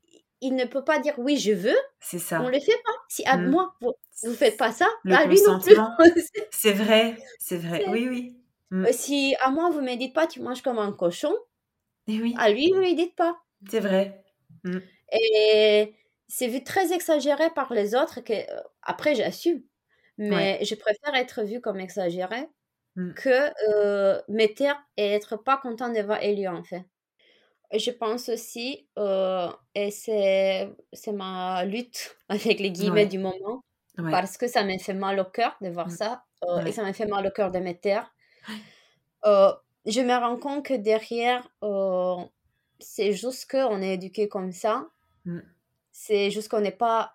il 0.41 0.55
ne 0.55 0.64
peut 0.64 0.84
pas 0.84 0.99
dire 0.99 1.14
oui, 1.18 1.36
je 1.36 1.53
veux. 1.53 1.76
C'est 2.01 2.18
ça. 2.18 2.41
On 2.41 2.47
ne 2.47 2.51
le 2.51 2.61
fait 2.61 2.80
pas. 2.84 2.93
Si 3.09 3.24
à 3.24 3.36
mmh. 3.36 3.51
moi, 3.51 3.74
vous 3.80 3.95
ne 4.24 4.32
faites 4.32 4.57
pas 4.57 4.72
ça, 4.72 4.86
à 5.11 5.24
lui 5.26 5.41
non 5.43 5.61
plus. 5.61 5.74
c'est 6.51 6.72
vrai, 6.72 7.16
c'est 7.38 7.59
vrai. 7.59 7.84
Oui, 7.88 8.09
oui. 8.09 8.36
Mmh. 8.70 8.86
Euh, 8.86 8.93
si 8.93 9.34
à 9.41 9.51
moi, 9.51 9.70
vous 9.70 9.80
ne 9.80 9.91
me 9.91 9.97
dites 9.97 10.14
pas, 10.14 10.26
tu 10.26 10.41
manges 10.41 10.62
comme 10.62 10.78
un 10.78 10.93
cochon, 10.93 11.34
Et 12.07 12.14
eh 12.14 12.22
oui. 12.22 12.34
à 12.38 12.51
lui, 12.51 12.70
vous 12.70 12.80
ne 12.80 12.86
me 12.86 12.97
dites 12.97 13.16
pas. 13.16 13.36
C'est 13.68 13.80
vrai. 13.80 14.22
Mmh. 14.64 14.78
Et 15.12 15.95
c'est 16.28 16.49
vu 16.49 16.62
très 16.62 16.93
exagéré 16.93 17.51
par 17.51 17.72
les 17.72 17.95
autres 17.95 18.20
que, 18.20 18.32
euh, 18.32 18.61
après, 18.82 19.14
j'assume. 19.14 19.62
Mais 20.18 20.62
je 20.62 20.74
préfère 20.74 21.14
être 21.14 21.43
vu 21.45 21.62
comme 21.62 21.80
exagéré 21.80 22.47
que 23.16 23.51
euh, 23.70 24.20
et 24.99 25.12
être 25.12 25.36
pas 25.36 25.57
content 25.57 25.88
de 25.91 26.01
voir 26.03 26.22
Elio, 26.22 26.51
en 26.51 26.62
fait 26.62 26.84
je 27.79 27.91
pense 27.91 28.29
aussi, 28.29 28.87
euh, 28.99 29.49
et 29.75 29.91
c'est, 29.91 30.71
c'est 30.93 31.12
ma 31.12 31.64
lutte 31.64 32.16
avec 32.29 32.59
les 32.59 32.71
guillemets 32.71 33.07
du 33.07 33.18
moment, 33.18 33.64
parce 33.97 34.37
que 34.37 34.49
ça 34.49 34.64
m'a 34.64 34.79
fait 34.79 34.95
mal 34.95 35.21
au 35.21 35.25
cœur 35.25 35.57
de 35.61 35.68
voir 35.68 35.89
mmh. 35.89 35.91
ça, 35.91 36.25
euh, 36.45 36.64
et 36.64 36.73
ça 36.73 36.83
m'a 36.83 36.93
fait 36.93 37.07
mal 37.07 37.27
au 37.27 37.31
cœur 37.31 37.51
de 37.51 37.59
mes 37.59 37.79
terres. 37.79 38.12
Euh, 39.27 39.53
je 39.87 40.01
me 40.01 40.14
rends 40.14 40.39
compte 40.39 40.64
que 40.64 40.75
derrière, 40.75 41.49
c'est 42.79 43.12
juste 43.12 43.51
qu'on 43.51 43.83
est 43.83 43.95
éduqué 43.95 44.29
comme 44.29 44.53
ça. 44.53 44.89
Mmh. 45.25 45.41
C'est 45.93 46.31
juste 46.31 46.49
qu'on 46.49 46.61
n'est 46.61 46.71
pas. 46.71 47.14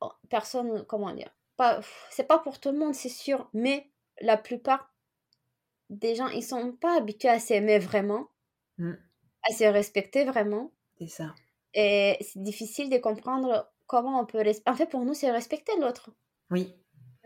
Oh, 0.00 0.12
personne, 0.28 0.84
comment 0.86 1.12
dire 1.12 1.30
pas, 1.56 1.80
C'est 2.10 2.26
pas 2.26 2.38
pour 2.38 2.58
tout 2.58 2.70
le 2.70 2.78
monde, 2.78 2.94
c'est 2.94 3.10
sûr, 3.10 3.50
mais 3.52 3.90
la 4.20 4.36
plupart 4.36 4.94
des 5.90 6.14
gens, 6.14 6.28
ils 6.28 6.42
sont 6.42 6.72
pas 6.72 6.96
habitués 6.96 7.28
à 7.28 7.38
s'aimer 7.38 7.78
vraiment. 7.78 8.28
À 9.48 9.52
se 9.52 9.64
respecter 9.64 10.24
vraiment. 10.24 10.72
C'est 10.98 11.08
ça. 11.08 11.34
Et 11.74 12.16
c'est 12.20 12.42
difficile 12.42 12.90
de 12.90 12.98
comprendre 12.98 13.70
comment 13.86 14.20
on 14.20 14.26
peut... 14.26 14.42
En 14.66 14.74
fait, 14.74 14.86
pour 14.86 15.04
nous, 15.04 15.14
c'est 15.14 15.30
respecter 15.30 15.72
l'autre. 15.78 16.10
Oui. 16.50 16.74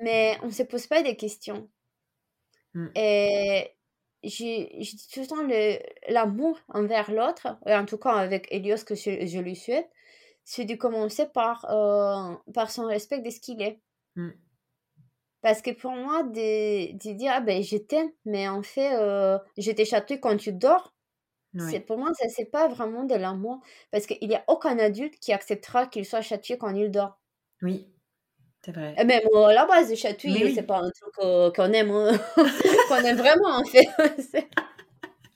Mais 0.01 0.37
on 0.43 0.47
ne 0.47 0.53
se 0.53 0.63
pose 0.63 0.87
pas 0.87 1.03
des 1.03 1.17
questions. 1.17 1.69
Mmh. 2.75 2.89
Et 2.97 3.71
j'ai 4.23 4.69
tout 5.13 5.21
le 5.21 5.27
temps 5.27 5.89
l'amour 6.09 6.59
envers 6.69 7.11
l'autre, 7.11 7.59
et 7.67 7.75
en 7.75 7.85
tout 7.85 7.99
cas 7.99 8.13
avec 8.13 8.49
Elios 8.51 8.85
que 8.85 8.95
je, 8.95 9.39
lui 9.39 9.57
souhaite, 9.57 9.89
c'est 10.45 10.65
de 10.65 10.75
commencer 10.75 11.27
par, 11.27 11.65
euh, 11.71 12.35
par 12.53 12.71
son 12.71 12.87
respect 12.87 13.21
de 13.21 13.31
ce 13.31 13.41
qu'il 13.41 13.63
est. 13.63 13.81
Mmh. 14.17 14.31
Parce 15.43 15.61
que 15.61 15.71
pour 15.71 15.93
moi, 15.93 16.23
de, 16.23 16.93
de 16.93 17.13
dire, 17.13 17.33
ah 17.35 17.41
ben 17.41 17.63
je 17.63 17.77
t'aime, 17.77 18.11
mais 18.25 18.49
en 18.49 18.63
fait, 18.63 18.95
euh, 18.95 19.39
je 19.59 19.71
t'ai 19.71 20.19
quand 20.19 20.37
tu 20.37 20.53
dors, 20.53 20.94
c'est 21.59 21.81
pour 21.81 21.99
moi, 21.99 22.11
ça 22.15 22.29
c'est 22.29 22.45
pas 22.45 22.69
vraiment 22.69 23.05
de 23.05 23.15
l'amour 23.15 23.61
parce 23.91 24.07
qu'il 24.07 24.29
n'y 24.29 24.35
a 24.35 24.45
aucun 24.49 24.79
adulte 24.79 25.19
qui 25.21 25.33
acceptera 25.33 25.87
qu'il 25.87 26.05
soit 26.05 26.21
châtié 26.23 26.59
quand 26.59 26.75
il 26.75 26.91
dort. 26.91 27.19
Oui, 27.63 27.87
c'est 28.65 28.73
vrai. 28.73 28.95
Et 28.99 29.05
même 29.05 29.23
à 29.35 29.53
la 29.53 29.67
base, 29.67 29.95
chatouiller, 29.95 30.55
c'est 30.55 30.63
pas 30.63 30.79
un 30.79 30.91
truc 30.91 31.55
qu'on 31.55 31.73
aime, 31.73 31.91
hein, 31.91 32.19
qu'on 32.89 32.97
aime 32.97 33.17
vraiment 33.17 33.59
en 33.59 33.65
fait. 33.65 33.87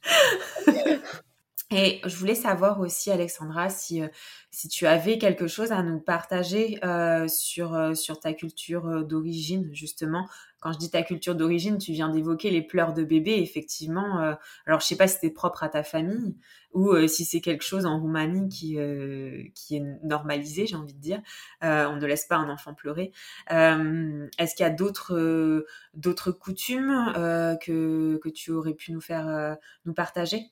Et 1.71 2.01
je 2.05 2.17
voulais 2.17 2.35
savoir 2.35 2.81
aussi, 2.81 3.11
Alexandra, 3.11 3.69
si, 3.69 4.03
euh, 4.03 4.09
si 4.51 4.69
tu 4.69 4.87
avais 4.87 5.19
quelque 5.19 5.47
chose 5.47 5.71
à 5.71 5.83
nous 5.83 6.01
partager 6.01 6.83
euh, 6.83 7.29
sur, 7.29 7.75
euh, 7.75 7.93
sur 7.95 8.21
ta 8.21 8.33
culture 8.33 9.05
d'origine, 9.05 9.69
justement. 9.75 10.27
Quand 10.61 10.73
je 10.73 10.79
dis 10.79 10.91
ta 10.91 11.03
culture 11.03 11.35
d'origine, 11.35 11.79
tu 11.79 11.93
viens 11.93 12.09
d'évoquer 12.09 12.51
les 12.51 12.63
pleurs 12.63 12.93
de 12.95 13.05
bébé, 13.05 13.37
effectivement. 13.39 14.37
alors, 14.67 14.81
je 14.81 14.87
sais 14.87 14.97
pas 14.97 15.09
si 15.09 15.19
c'est 15.21 15.31
propre 15.31 15.63
à 15.63 15.69
ta 15.69 15.83
famille 15.83 16.37
ou 16.73 16.95
si 17.07 17.25
c'est 17.25 17.41
quelque 17.41 17.65
chose 17.65 17.87
en 17.87 17.99
Roumanie 17.99 18.49
qui, 18.49 18.77
qui 19.55 19.77
est 19.77 19.85
normalisé, 20.03 20.67
j'ai 20.67 20.77
envie 20.77 20.95
de 20.95 21.01
dire. 21.01 21.21
on 21.63 21.97
ne 21.97 22.07
laisse 22.07 22.27
pas 22.27 22.37
un 22.37 22.51
enfant 22.51 22.75
pleurer. 22.75 23.13
Est-ce 23.49 24.55
qu'il 24.55 24.65
y 24.65 24.67
a 24.67 24.71
d'autres 24.71 25.65
d'autres 25.95 26.33
coutumes 26.33 27.13
que, 27.63 28.19
que 28.23 28.29
tu 28.29 28.51
aurais 28.51 28.75
pu 28.75 28.93
nous 28.93 29.01
faire 29.01 29.57
nous 29.85 29.95
partager? 29.95 30.51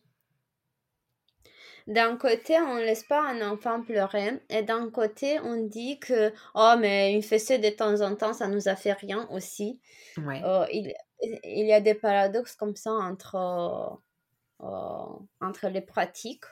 D'un 1.86 2.16
côté, 2.16 2.58
on 2.58 2.74
ne 2.74 2.80
laisse 2.80 3.04
pas 3.04 3.22
un 3.22 3.48
enfant 3.48 3.80
pleurer, 3.80 4.40
et 4.50 4.62
d'un 4.62 4.90
côté, 4.90 5.38
on 5.40 5.66
dit 5.66 6.00
que 6.00 6.32
oh, 6.54 6.74
mais 6.78 7.12
une 7.12 7.22
fessée 7.22 7.58
de 7.58 7.68
temps 7.68 8.00
en 8.00 8.16
temps, 8.16 8.32
ça 8.32 8.48
nous 8.48 8.68
a 8.68 8.74
fait 8.74 8.92
rien 8.92 9.28
aussi. 9.30 9.80
Euh, 10.18 10.66
il, 10.72 10.92
il, 11.22 11.66
y 11.66 11.72
a 11.72 11.80
des 11.80 11.94
paradoxes 11.94 12.56
comme 12.56 12.74
ça 12.74 12.90
entre, 12.90 13.36
euh, 14.62 15.06
entre 15.40 15.68
les 15.68 15.80
pratiques. 15.80 16.44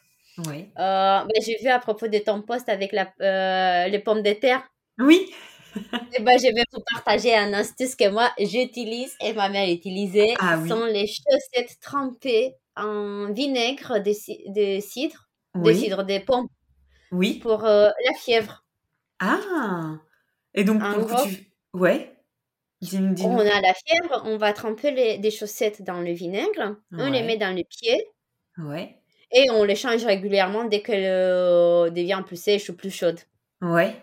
Oui. 0.46 0.70
Euh, 0.78 1.24
ben, 1.24 1.42
j'ai 1.44 1.56
vu 1.60 1.68
à 1.68 1.78
propos 1.80 2.08
de 2.08 2.18
ton 2.18 2.42
poste 2.42 2.68
avec 2.68 2.92
la, 2.92 3.88
les 3.88 3.98
pommes 3.98 4.22
de 4.22 4.32
terre. 4.32 4.62
Oui. 4.98 5.32
et 6.16 6.22
ben, 6.22 6.38
je 6.38 6.54
vais 6.54 6.64
vous 6.72 6.82
partager 6.92 7.34
un 7.34 7.52
astuce 7.54 7.96
que 7.96 8.08
moi 8.08 8.30
j'utilise 8.38 9.16
et 9.20 9.32
ma 9.32 9.48
mère 9.48 9.68
utilisait. 9.68 10.34
Ah, 10.38 10.58
oui. 10.60 10.68
sont 10.68 10.84
les 10.84 11.08
chaussettes 11.08 11.80
trempées 11.80 12.54
en 12.76 13.32
vinaigre 13.32 14.00
de, 14.00 14.12
de 14.52 14.80
cidre 14.80 15.28
des 15.54 15.74
cidres, 15.74 16.04
des 16.04 16.20
pommes. 16.20 16.48
Oui. 17.12 17.38
Pour 17.38 17.64
euh, 17.64 17.88
la 17.88 18.18
fièvre. 18.18 18.64
Ah 19.20 19.98
Et 20.54 20.64
donc, 20.64 20.82
pour 20.82 21.22
tu... 21.22 21.52
Ouais. 21.72 22.10
On 22.92 23.38
a 23.38 23.60
la 23.60 23.72
fièvre, 23.72 24.22
on 24.26 24.36
va 24.36 24.52
tremper 24.52 24.90
les, 24.90 25.18
des 25.18 25.30
chaussettes 25.30 25.82
dans 25.82 26.02
le 26.02 26.12
vinaigre, 26.12 26.76
on 26.92 27.10
les 27.10 27.22
met 27.22 27.38
dans 27.38 27.54
les 27.54 27.64
pieds. 27.64 28.10
Ouais. 28.58 28.98
Et 29.32 29.50
on 29.50 29.64
les 29.64 29.74
change 29.74 30.04
régulièrement 30.04 30.64
dès 30.64 30.82
qu'elle 30.82 31.06
euh, 31.06 31.88
devient 31.88 32.22
plus 32.26 32.40
sèche 32.40 32.68
ou 32.68 32.76
plus 32.76 32.90
chaude. 32.90 33.18
Ouais. 33.62 33.96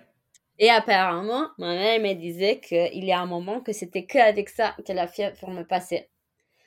Et 0.57 0.69
apparemment, 0.69 1.49
ma 1.59 1.73
mère 1.73 1.99
me 1.99 2.13
disait 2.13 2.59
qu'il 2.59 3.05
y 3.05 3.11
a 3.11 3.19
un 3.19 3.27
moment 3.27 3.61
que 3.61 3.71
c'était 3.71 4.05
qu'avec 4.05 4.49
ça 4.49 4.75
que 4.85 4.93
la 4.93 5.07
fièvre 5.07 5.49
me 5.49 5.63
passait. 5.63 6.09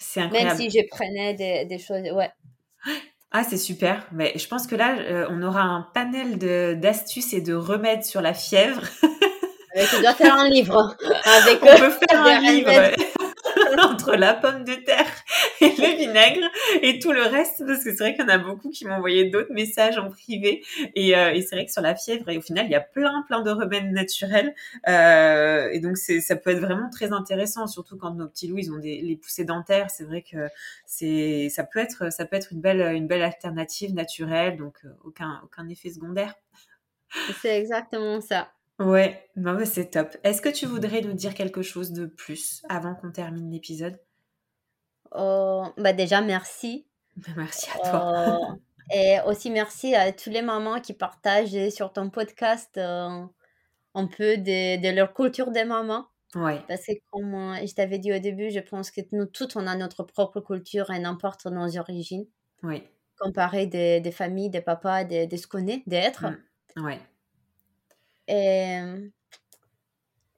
C'est 0.07 0.21
incroyable. 0.21 0.59
Même 0.59 0.71
si 0.71 0.79
je 0.79 0.85
prenais 0.89 1.35
des, 1.35 1.65
des 1.65 1.79
choses. 1.79 2.03
Ouais. 2.13 2.31
Ah, 3.33 3.43
c'est 3.43 3.57
super. 3.57 4.07
Mais 4.13 4.33
je 4.37 4.47
pense 4.47 4.67
que 4.67 4.77
là, 4.77 4.97
euh, 4.99 5.27
on 5.31 5.43
aura 5.43 5.63
un 5.63 5.89
panel 5.95 6.39
d'astuces 6.79 7.33
et 7.33 7.41
de 7.41 7.55
remèdes 7.55 8.05
sur 8.05 8.21
la 8.21 8.35
fièvre. 8.35 8.83
tu 9.01 10.01
dois 10.03 10.15
faire 10.15 10.37
un 10.37 10.49
livre. 10.49 10.97
Avec, 11.25 11.59
on 11.63 11.67
peut 11.67 11.91
faire 12.09 12.23
un 12.23 12.41
livre 12.41 12.71
entre 13.83 14.15
la 14.15 14.35
pomme 14.35 14.65
de 14.65 14.75
terre 14.75 15.24
et 15.61 15.69
le 15.69 15.97
vinaigre 15.97 16.49
et 16.83 16.99
tout 16.99 17.13
le 17.13 17.23
reste, 17.23 17.65
parce 17.67 17.85
que 17.85 17.91
c'est 17.91 17.99
vrai 17.99 18.15
qu'il 18.15 18.23
y 18.23 18.27
en 18.27 18.29
a 18.29 18.39
beaucoup 18.39 18.71
qui 18.71 18.87
m'ont 18.87 18.95
envoyé 18.95 19.31
d'autres 19.31 19.53
messages 19.53 19.99
en 19.99 20.11
privé. 20.11 20.65
Et, 20.95 21.17
euh, 21.17 21.33
et 21.33 21.43
c'est 21.43 21.57
vrai 21.57 21.67
que 21.67 21.73
sur 21.73 21.83
la 21.83 21.95
fièvre, 21.95 22.29
et 22.29 22.39
au 22.39 22.41
final, 22.41 22.67
il 22.67 22.73
y 22.73 22.75
a 22.75 22.81
plein, 22.81 23.23
plein 23.27 23.43
de 23.43 23.51
remèdes 23.51 23.93
naturels. 23.93 24.55
Euh, 24.89 25.69
et 25.73 25.81
donc, 25.81 25.97
ça 25.97 26.37
peut 26.37 26.51
être 26.51 26.61
vraiment 26.61 26.91
très 26.91 27.13
intéressant, 27.13 27.67
surtout 27.67 27.97
quand 27.97 28.15
nos 28.15 28.29
petits 28.29 28.49
loups, 28.49 28.59
ils 28.59 28.73
ont 28.73 28.79
des, 28.79 29.01
les 29.01 29.17
poussées 29.17 29.45
dentaires. 29.45 29.91
C'est 29.91 30.05
vrai 30.05 30.23
que 30.23 30.49
c'est, 30.87 31.49
ça 31.51 31.65
peut 31.65 31.79
être, 31.79 32.13
ça 32.13 32.25
peut 32.25 32.37
être 32.37 32.53
une 32.53 32.61
belle, 32.61 32.81
une 32.95 33.07
belle 33.07 33.23
alternative 33.23 33.95
naturelle, 33.95 34.57
donc 34.57 34.77
euh, 34.85 34.89
aucun, 35.05 35.41
aucun 35.45 35.69
effet 35.69 35.91
secondaire. 35.91 36.35
C'est 37.41 37.59
exactement 37.59 38.21
ça. 38.21 38.51
Ouais, 38.81 39.29
non, 39.37 39.57
c'est 39.65 39.93
top. 39.93 40.17
Est-ce 40.25 40.43
que 40.43 40.49
tu 40.49 40.67
voudrais 40.67 41.01
nous 41.01 41.13
dire 41.13 41.35
quelque 41.35 41.63
chose 41.63 41.93
de 41.93 42.07
plus 42.07 42.63
avant 42.69 42.97
qu'on 42.97 43.13
termine 43.13 43.49
l'épisode? 43.51 43.97
Oh, 45.15 45.67
bah 45.77 45.93
déjà, 45.93 46.21
merci. 46.21 46.87
Bah, 47.17 47.33
merci 47.37 47.69
à 47.71 47.89
toi. 47.89 48.41
Euh, 48.41 48.95
et 48.95 49.19
aussi 49.27 49.51
merci 49.51 49.95
à 49.95 50.13
tous 50.13 50.31
les 50.31 50.43
mamans 50.43 50.81
qui 50.81 50.93
partagent 50.93 51.71
sur 51.71 51.93
ton 51.93 52.11
podcast 52.11 52.77
euh, 52.77 53.25
un 53.95 54.07
peu 54.07 54.37
de, 54.37 54.81
de, 54.81 54.95
leur 54.95 55.15
culture 55.15 55.51
des 55.51 55.65
mamans. 55.65 56.07
Ouais. 56.35 56.61
Parce 56.67 56.85
que 56.85 56.93
comme 57.13 57.35
euh, 57.35 57.67
je 57.67 57.73
t'avais 57.75 57.99
dit 57.99 58.13
au 58.13 58.19
début, 58.19 58.51
je 58.51 58.59
pense 58.59 58.91
que 58.91 59.01
nous 59.13 59.27
toutes, 59.27 59.57
on 59.57 59.67
a 59.69 59.77
notre 59.77 60.03
propre 60.03 60.41
culture 60.41 60.91
et 60.91 60.99
n'importe 60.99 61.47
nos 61.47 61.79
origines. 61.79 62.27
Oui. 62.65 62.83
Comparé 63.19 63.67
des, 63.67 64.01
des 64.01 64.11
familles, 64.11 64.51
des 64.51 64.61
papas, 64.61 65.05
de, 65.05 65.27
de 65.27 65.37
ce 65.37 65.47
qu'on 65.47 65.67
est, 65.69 65.83
d'être. 65.87 66.25
Mmh. 66.77 66.85
Ouais. 66.85 66.99
Et 68.27 68.81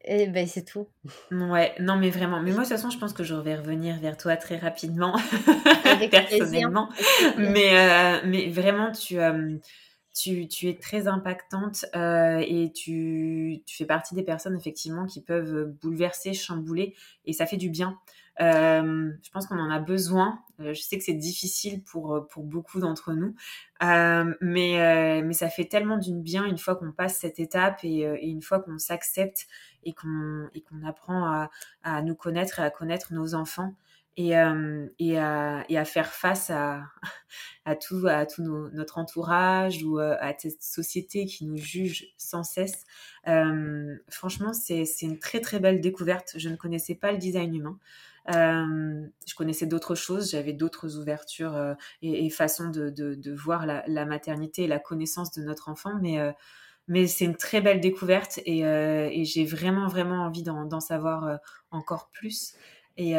et 0.06 0.28
ben 0.28 0.46
c'est 0.46 0.64
tout. 0.64 0.86
Ouais, 1.32 1.74
non 1.80 1.96
mais 1.96 2.10
vraiment. 2.10 2.40
Mais 2.40 2.52
moi 2.52 2.62
de 2.62 2.68
toute 2.68 2.76
façon, 2.76 2.90
je 2.90 2.98
pense 2.98 3.12
que 3.12 3.24
je 3.24 3.34
vais 3.34 3.56
revenir 3.56 3.98
vers 3.98 4.16
toi 4.16 4.36
très 4.36 4.56
rapidement, 4.56 5.16
personnellement. 6.10 6.88
Mais, 7.36 7.70
euh, 7.72 8.20
mais 8.24 8.48
vraiment, 8.48 8.92
tu, 8.92 9.18
euh, 9.18 9.56
tu, 10.14 10.46
tu, 10.46 10.68
es 10.68 10.74
très 10.74 11.08
impactante 11.08 11.86
euh, 11.96 12.38
et 12.46 12.72
tu, 12.72 13.62
tu, 13.66 13.76
fais 13.76 13.84
partie 13.84 14.14
des 14.14 14.22
personnes 14.22 14.56
effectivement 14.56 15.06
qui 15.06 15.20
peuvent 15.20 15.72
bouleverser, 15.82 16.34
chambouler 16.34 16.94
et 17.24 17.32
ça 17.32 17.46
fait 17.46 17.56
du 17.56 17.68
bien. 17.68 17.98
Euh, 18.40 19.12
je 19.22 19.30
pense 19.30 19.46
qu'on 19.46 19.58
en 19.58 19.70
a 19.70 19.78
besoin. 19.78 20.40
Euh, 20.60 20.74
je 20.74 20.80
sais 20.80 20.98
que 20.98 21.04
c'est 21.04 21.14
difficile 21.14 21.82
pour, 21.82 22.26
pour 22.30 22.44
beaucoup 22.44 22.80
d'entre 22.80 23.12
nous, 23.12 23.34
euh, 23.82 24.34
mais, 24.40 25.22
mais 25.22 25.32
ça 25.34 25.48
fait 25.48 25.66
tellement 25.66 25.98
du 25.98 26.14
bien 26.14 26.44
une 26.44 26.58
fois 26.58 26.76
qu'on 26.76 26.92
passe 26.92 27.18
cette 27.18 27.38
étape 27.38 27.80
et, 27.82 28.02
une 28.22 28.42
fois 28.42 28.60
qu'on 28.60 28.78
s'accepte 28.78 29.46
et 29.84 29.92
qu'on 29.92 30.48
qu'on 30.68 30.86
apprend 30.86 31.24
à, 31.24 31.50
à, 31.82 32.02
nous 32.02 32.14
connaître 32.14 32.60
et 32.60 32.62
à 32.62 32.70
connaître 32.70 33.12
nos 33.12 33.34
enfants 33.34 33.74
et, 34.16 34.36
euh, 34.36 34.86
et, 34.98 35.18
à, 35.18 35.64
et, 35.68 35.76
à, 35.78 35.84
faire 35.84 36.12
face 36.12 36.50
à, 36.50 36.84
à 37.64 37.76
tout, 37.76 38.06
à 38.08 38.26
tout 38.26 38.42
notre 38.72 38.98
entourage 38.98 39.82
ou 39.82 39.98
euh, 39.98 40.16
à 40.20 40.32
cette 40.36 40.62
société 40.62 41.26
qui 41.26 41.44
nous 41.44 41.58
juge 41.58 42.06
sans 42.16 42.42
cesse. 42.42 42.84
Euh, 43.28 43.96
franchement, 44.08 44.52
c'est 44.52 44.86
une 45.02 45.18
très 45.18 45.40
très 45.40 45.60
belle 45.60 45.80
découverte. 45.80 46.34
Je 46.36 46.48
ne 46.48 46.56
connaissais 46.56 46.94
pas 46.94 47.12
le 47.12 47.18
design 47.18 47.54
humain. 47.54 47.78
Je 48.28 49.34
connaissais 49.36 49.66
d'autres 49.66 49.94
choses, 49.94 50.30
j'avais 50.30 50.52
d'autres 50.52 50.96
ouvertures 50.98 51.76
et, 52.02 52.28
façons 52.30 52.70
de, 52.70 53.32
voir 53.34 53.66
la, 53.66 54.04
maternité 54.04 54.64
et 54.64 54.68
la 54.68 54.78
connaissance 54.78 55.32
de 55.32 55.42
notre 55.42 55.68
enfant, 55.68 55.92
mais 56.88 57.06
c'est 57.06 57.24
une 57.24 57.36
très 57.36 57.60
belle 57.60 57.80
découverte 57.80 58.40
et, 58.44 59.24
j'ai 59.24 59.44
vraiment 59.44 59.88
vraiment 59.88 60.24
envie 60.24 60.42
d'en 60.42 60.80
savoir 60.80 61.38
encore 61.70 62.10
plus. 62.12 62.54
Et, 62.96 63.14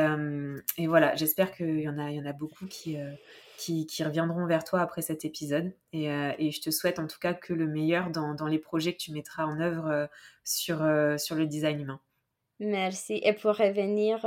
voilà, 0.88 1.16
j'espère 1.16 1.52
qu'il 1.54 1.80
y, 1.80 1.90
en 1.90 1.98
a, 1.98 2.34
beaucoup 2.34 2.66
qui, 2.66 2.98
reviendront 4.04 4.46
vers 4.46 4.64
toi 4.64 4.82
après 4.82 5.02
cet 5.02 5.26
épisode. 5.26 5.74
Et, 5.94 6.08
je 6.08 6.62
te 6.62 6.70
souhaite 6.70 7.00
en 7.00 7.08
tout 7.08 7.20
cas 7.20 7.34
que 7.34 7.54
le 7.54 7.68
meilleur 7.68 8.10
dans, 8.10 8.48
les 8.48 8.60
projets 8.60 8.94
que 8.94 9.00
tu 9.00 9.12
mettras 9.12 9.46
en 9.46 9.60
œuvre 9.60 10.10
sur 10.44 10.80
le 10.84 11.46
design 11.46 11.80
humain. 11.80 12.00
Merci. 12.60 13.22
Et 13.24 13.34
pour 13.34 13.56
revenir 13.56 14.26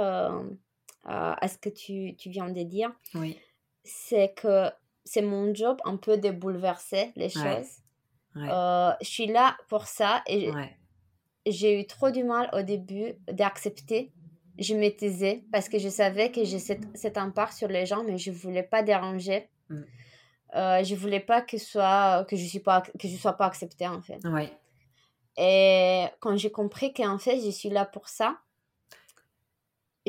à 1.05 1.49
ce 1.49 1.59
que 1.59 1.69
tu, 1.69 2.15
tu, 2.17 2.31
viens 2.31 2.51
de 2.51 2.63
dire, 2.63 2.93
oui. 3.15 3.39
c'est 3.85 4.35
que 4.35 4.71
c'est 5.05 5.23
mon 5.23 5.55
job 5.55 5.79
un 5.85 5.97
peu 5.97 6.19
de 6.19 6.31
bouleverser 6.31 7.13
les 7.17 7.29
choses. 7.29 7.43
Ouais. 7.43 8.43
Ouais. 8.43 8.95
je 9.01 9.09
suis 9.09 9.27
là 9.27 9.57
pour 9.69 9.87
ça 9.87 10.23
et 10.27 10.53
ouais. 10.53 10.77
j'ai 11.47 11.81
eu 11.81 11.87
trop 11.87 12.11
du 12.11 12.23
mal 12.23 12.49
au 12.53 12.63
début 12.63 13.15
d'accepter 13.27 14.13
je 14.61 14.75
me 14.75 14.89
taisais 14.91 15.43
parce 15.51 15.69
que 15.69 15.79
je 15.79 15.89
savais 15.89 16.31
que 16.31 16.45
j'ai 16.45 16.59
cet, 16.59 16.81
cet, 16.95 17.17
impact 17.17 17.55
sur 17.55 17.69
les 17.69 17.87
gens, 17.87 18.05
mais 18.05 18.19
je 18.19 18.31
ne 18.31 18.37
voulais 18.37 18.63
pas 18.63 18.83
déranger. 18.83 19.49
Mm. 19.71 19.81
Euh, 20.55 20.85
je 20.85 20.95
ne 20.95 20.99
voulais 20.99 21.21
pas 21.21 21.41
que, 21.41 21.57
soit, 21.57 22.27
que 22.29 22.37
je 22.37 22.43
ne 22.43 22.49
suis 22.49 22.61
pas, 22.61 22.83
que 22.83 23.09
je 23.09 23.17
sois 23.17 23.33
pas 23.33 23.47
acceptée, 23.47 23.89
en 23.89 24.03
fait. 24.03 24.21
Et 25.37 26.07
quand 26.21 26.37
j'ai 26.37 26.51
compris 26.51 26.93
qu'en 26.93 27.19
fait, 27.19 27.41
je 27.41 27.51
suis 27.51 27.71
là 27.71 27.87
pour 27.87 28.09
ça, 28.09 28.37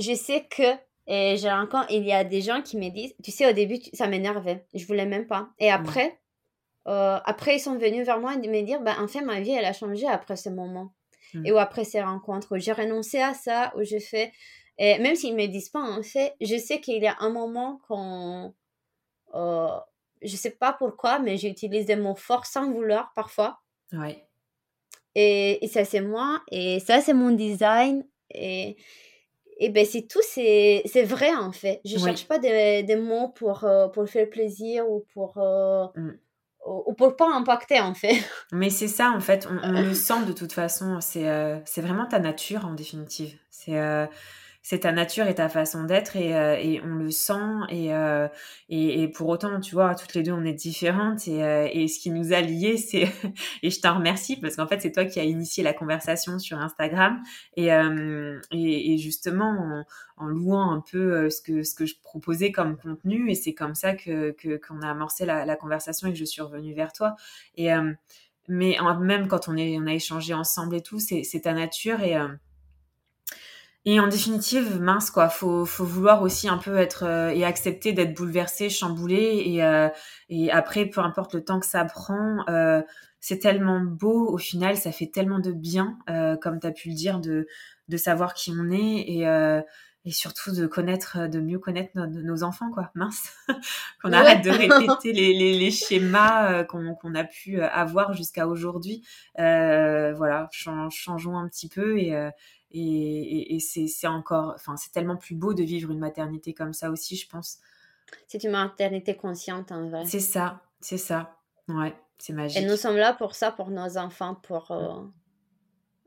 je 0.01 0.13
sais 0.13 0.45
que, 0.49 0.75
et 1.07 1.37
j'ai 1.37 1.51
encore, 1.51 1.85
il 1.89 2.03
y 2.03 2.13
a 2.13 2.23
des 2.23 2.41
gens 2.41 2.61
qui 2.61 2.77
me 2.77 2.89
disent, 2.89 3.13
tu 3.23 3.31
sais, 3.31 3.49
au 3.49 3.53
début, 3.53 3.77
ça 3.93 4.07
m'énervait. 4.07 4.65
Je 4.73 4.85
voulais 4.85 5.05
même 5.05 5.27
pas. 5.27 5.49
Et 5.59 5.71
après, 5.71 6.09
mm. 6.09 6.89
euh, 6.89 7.19
après, 7.25 7.57
ils 7.57 7.59
sont 7.59 7.77
venus 7.77 8.05
vers 8.05 8.19
moi 8.19 8.33
et 8.33 8.47
me 8.47 8.61
dire, 8.61 8.81
ben, 8.81 8.95
en 8.99 9.07
fait, 9.07 9.21
ma 9.21 9.39
vie, 9.39 9.51
elle 9.51 9.65
a 9.65 9.73
changé 9.73 10.07
après 10.07 10.35
ce 10.35 10.49
moment. 10.49 10.93
Mmh. 11.33 11.45
Et 11.45 11.51
ou 11.51 11.57
après 11.57 11.85
ces 11.85 12.01
rencontres, 12.01 12.55
où 12.55 12.59
j'ai 12.59 12.73
renoncé 12.73 13.21
à 13.21 13.33
ça, 13.33 13.71
où 13.77 13.83
j'ai 13.83 13.99
fait. 13.99 14.33
Et 14.77 14.99
même 14.99 15.15
s'ils 15.15 15.35
ne 15.35 15.41
me 15.41 15.47
disent 15.47 15.69
pas, 15.69 15.81
en 15.81 16.03
fait, 16.03 16.33
je 16.41 16.57
sais 16.57 16.81
qu'il 16.81 17.01
y 17.01 17.07
a 17.07 17.15
un 17.19 17.29
moment 17.29 17.79
quand. 17.87 18.53
Euh, 19.33 19.79
je 20.21 20.35
sais 20.35 20.51
pas 20.51 20.73
pourquoi, 20.73 21.19
mais 21.19 21.37
j'utilise 21.37 21.85
des 21.85 21.95
mots 21.95 22.15
forts 22.15 22.45
sans 22.45 22.71
vouloir 22.71 23.11
parfois. 23.15 23.59
Ouais. 23.93 24.27
Et, 25.15 25.63
et 25.63 25.67
ça, 25.67 25.85
c'est 25.85 26.01
moi. 26.01 26.41
Et 26.51 26.79
ça, 26.79 27.01
c'est 27.01 27.13
mon 27.13 27.31
design. 27.31 28.05
Et, 28.33 28.77
et 29.61 29.69
ben, 29.69 29.85
c'est 29.85 30.07
tout. 30.07 30.19
C'est 30.23 31.03
vrai, 31.03 31.33
en 31.35 31.51
fait. 31.51 31.81
Je 31.85 31.95
ne 31.95 31.99
cherche 31.99 32.27
pas 32.27 32.39
des, 32.39 32.81
des 32.81 32.95
mots 32.95 33.29
pour, 33.29 33.63
euh, 33.63 33.87
pour 33.87 34.09
faire 34.09 34.29
plaisir 34.29 34.89
ou 34.89 35.05
pour. 35.13 35.37
Euh, 35.37 35.85
mmh 35.95 36.11
ou 36.63 36.93
pour 36.93 37.15
pas 37.15 37.27
impacter 37.33 37.79
en 37.79 37.95
fait. 37.95 38.23
Mais 38.51 38.69
c'est 38.69 38.87
ça 38.87 39.09
en 39.09 39.19
fait, 39.19 39.47
on, 39.49 39.57
on, 39.67 39.81
le 39.81 39.95
sent 39.95 40.25
de 40.27 40.31
toute 40.31 40.53
façon, 40.53 40.99
c'est 41.01 41.27
euh, 41.27 41.57
vraiment 41.77 42.05
ta 42.05 42.19
nature 42.19 42.65
en 42.67 42.75
définitive. 42.75 43.35
C'est 43.49 43.79
euh, 43.79 44.05
c'est 44.63 44.79
ta 44.79 44.91
nature 44.91 45.27
et 45.27 45.35
ta 45.35 45.49
façon 45.49 45.83
d'être 45.83 46.15
et, 46.15 46.35
euh, 46.35 46.81
on 46.83 46.95
le 46.95 47.09
sent 47.09 47.33
et, 47.69 47.93
euh, 47.95 48.27
et, 48.69 49.01
et, 49.01 49.07
pour 49.07 49.27
autant 49.29 49.59
tu 49.59 49.73
vois 49.73 49.95
toutes 49.95 50.13
les 50.13 50.21
deux 50.21 50.31
on 50.31 50.45
est 50.45 50.53
différentes 50.53 51.27
et, 51.27 51.43
euh, 51.43 51.67
et 51.71 51.87
ce 51.87 51.99
qui 51.99 52.11
nous 52.11 52.31
a 52.31 52.41
liés 52.41 52.77
c'est 52.77 53.11
et 53.63 53.69
je 53.71 53.81
t'en 53.81 53.95
remercie 53.95 54.37
parce 54.39 54.55
qu'en 54.55 54.67
fait 54.67 54.79
c'est 54.81 54.91
toi 54.91 55.05
qui 55.05 55.19
as 55.19 55.23
initié 55.23 55.63
la 55.63 55.73
conversation 55.73 56.37
sur 56.37 56.59
Instagram 56.59 57.21
et, 57.57 57.69
et, 58.51 58.97
justement 58.97 59.83
en, 60.17 60.27
louant 60.27 60.71
un 60.71 60.81
peu 60.81 61.29
ce 61.31 61.41
que 61.41 61.63
ce 61.63 61.73
que 61.73 61.87
je 61.87 61.95
proposais 62.03 62.51
comme 62.51 62.77
contenu 62.77 63.31
et 63.31 63.35
c'est 63.35 63.53
comme 63.53 63.73
ça 63.73 63.95
que 63.95 64.35
qu'on 64.67 64.81
a 64.81 64.91
amorcé 64.91 65.25
la, 65.25 65.45
la, 65.45 65.55
conversation 65.55 66.07
et 66.07 66.13
que 66.13 66.19
je 66.19 66.25
suis 66.25 66.41
revenue 66.41 66.73
vers 66.75 66.93
toi 66.93 67.15
et 67.55 67.69
mais 68.47 68.77
même 68.99 69.27
quand 69.27 69.47
on 69.47 69.57
est 69.57 69.77
on 69.79 69.87
a 69.87 69.93
échangé 69.93 70.35
ensemble 70.35 70.75
et 70.75 70.81
tout 70.81 70.99
c'est 70.99 71.41
ta 71.41 71.53
nature 71.53 72.01
et 72.01 72.15
et 73.85 73.99
en 73.99 74.07
définitive, 74.07 74.79
mince 74.79 75.09
quoi, 75.09 75.27
faut 75.29 75.65
faut 75.65 75.85
vouloir 75.85 76.21
aussi 76.21 76.47
un 76.47 76.57
peu 76.59 76.77
être 76.77 77.03
euh, 77.03 77.29
et 77.29 77.43
accepter 77.43 77.93
d'être 77.93 78.13
bouleversé, 78.13 78.69
chamboulé 78.69 79.41
et 79.45 79.63
euh, 79.63 79.89
et 80.29 80.51
après 80.51 80.85
peu 80.85 81.01
importe 81.01 81.33
le 81.33 81.43
temps 81.43 81.59
que 81.59 81.65
ça 81.65 81.83
prend, 81.85 82.45
euh, 82.47 82.83
c'est 83.19 83.39
tellement 83.39 83.79
beau 83.81 84.27
au 84.31 84.37
final, 84.37 84.77
ça 84.77 84.91
fait 84.91 85.07
tellement 85.07 85.39
de 85.39 85.51
bien 85.51 85.97
euh, 86.11 86.37
comme 86.37 86.59
tu 86.59 86.67
as 86.67 86.71
pu 86.71 86.89
le 86.89 86.95
dire 86.95 87.19
de 87.19 87.47
de 87.87 87.97
savoir 87.97 88.35
qui 88.35 88.51
on 88.55 88.69
est 88.69 89.03
et 89.07 89.27
euh, 89.27 89.61
et 90.05 90.11
surtout 90.11 90.51
de 90.51 90.67
connaître 90.67 91.27
de 91.27 91.39
mieux 91.39 91.59
connaître 91.59 91.91
nos, 91.95 92.05
nos 92.05 92.43
enfants 92.43 92.69
quoi, 92.71 92.91
mince. 92.93 93.33
qu'on 94.03 94.13
arrête 94.13 94.43
de 94.43 94.49
répéter 94.51 95.11
les, 95.11 95.33
les, 95.33 95.57
les 95.57 95.71
schémas 95.71 96.65
qu'on 96.65 96.93
qu'on 96.93 97.15
a 97.15 97.23
pu 97.23 97.59
avoir 97.61 98.13
jusqu'à 98.13 98.47
aujourd'hui. 98.47 99.03
voilà, 99.37 100.49
changeons 100.51 101.37
un 101.37 101.47
petit 101.47 101.67
peu 101.67 101.97
et 101.97 102.13
et, 102.73 103.53
et, 103.53 103.55
et 103.55 103.59
c'est 103.59 104.07
encore, 104.07 104.53
enfin, 104.55 104.77
c'est 104.77 104.91
tellement 104.91 105.17
plus 105.17 105.35
beau 105.35 105.53
de 105.53 105.63
vivre 105.63 105.91
une 105.91 105.99
maternité 105.99 106.53
comme 106.53 106.73
ça 106.73 106.89
aussi, 106.89 107.15
je 107.15 107.27
pense. 107.27 107.59
C'est 108.27 108.43
une 108.43 108.51
maternité 108.51 109.15
consciente, 109.15 109.71
en 109.71 109.89
vrai. 109.89 110.05
C'est 110.05 110.19
ça, 110.19 110.61
c'est 110.79 110.97
ça. 110.97 111.37
Ouais, 111.67 111.95
c'est 112.17 112.33
magique. 112.33 112.61
Et 112.61 112.65
nous 112.65 112.75
sommes 112.75 112.97
là 112.97 113.13
pour 113.13 113.35
ça, 113.35 113.51
pour 113.51 113.69
nos 113.69 113.97
enfants, 113.97 114.35
pour... 114.35 114.71
Euh... 114.71 115.01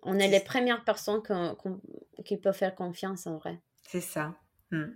On 0.03 0.19
est 0.19 0.29
les 0.29 0.41
premières 0.41 0.85
personnes 0.85 1.23
qui 2.25 2.37
peuvent 2.37 2.55
faire 2.55 2.75
confiance, 2.75 3.27
en 3.27 3.39
vrai. 3.39 3.59
C'est 3.89 4.03
ça. 4.03 4.35
Hmm. 4.71 4.91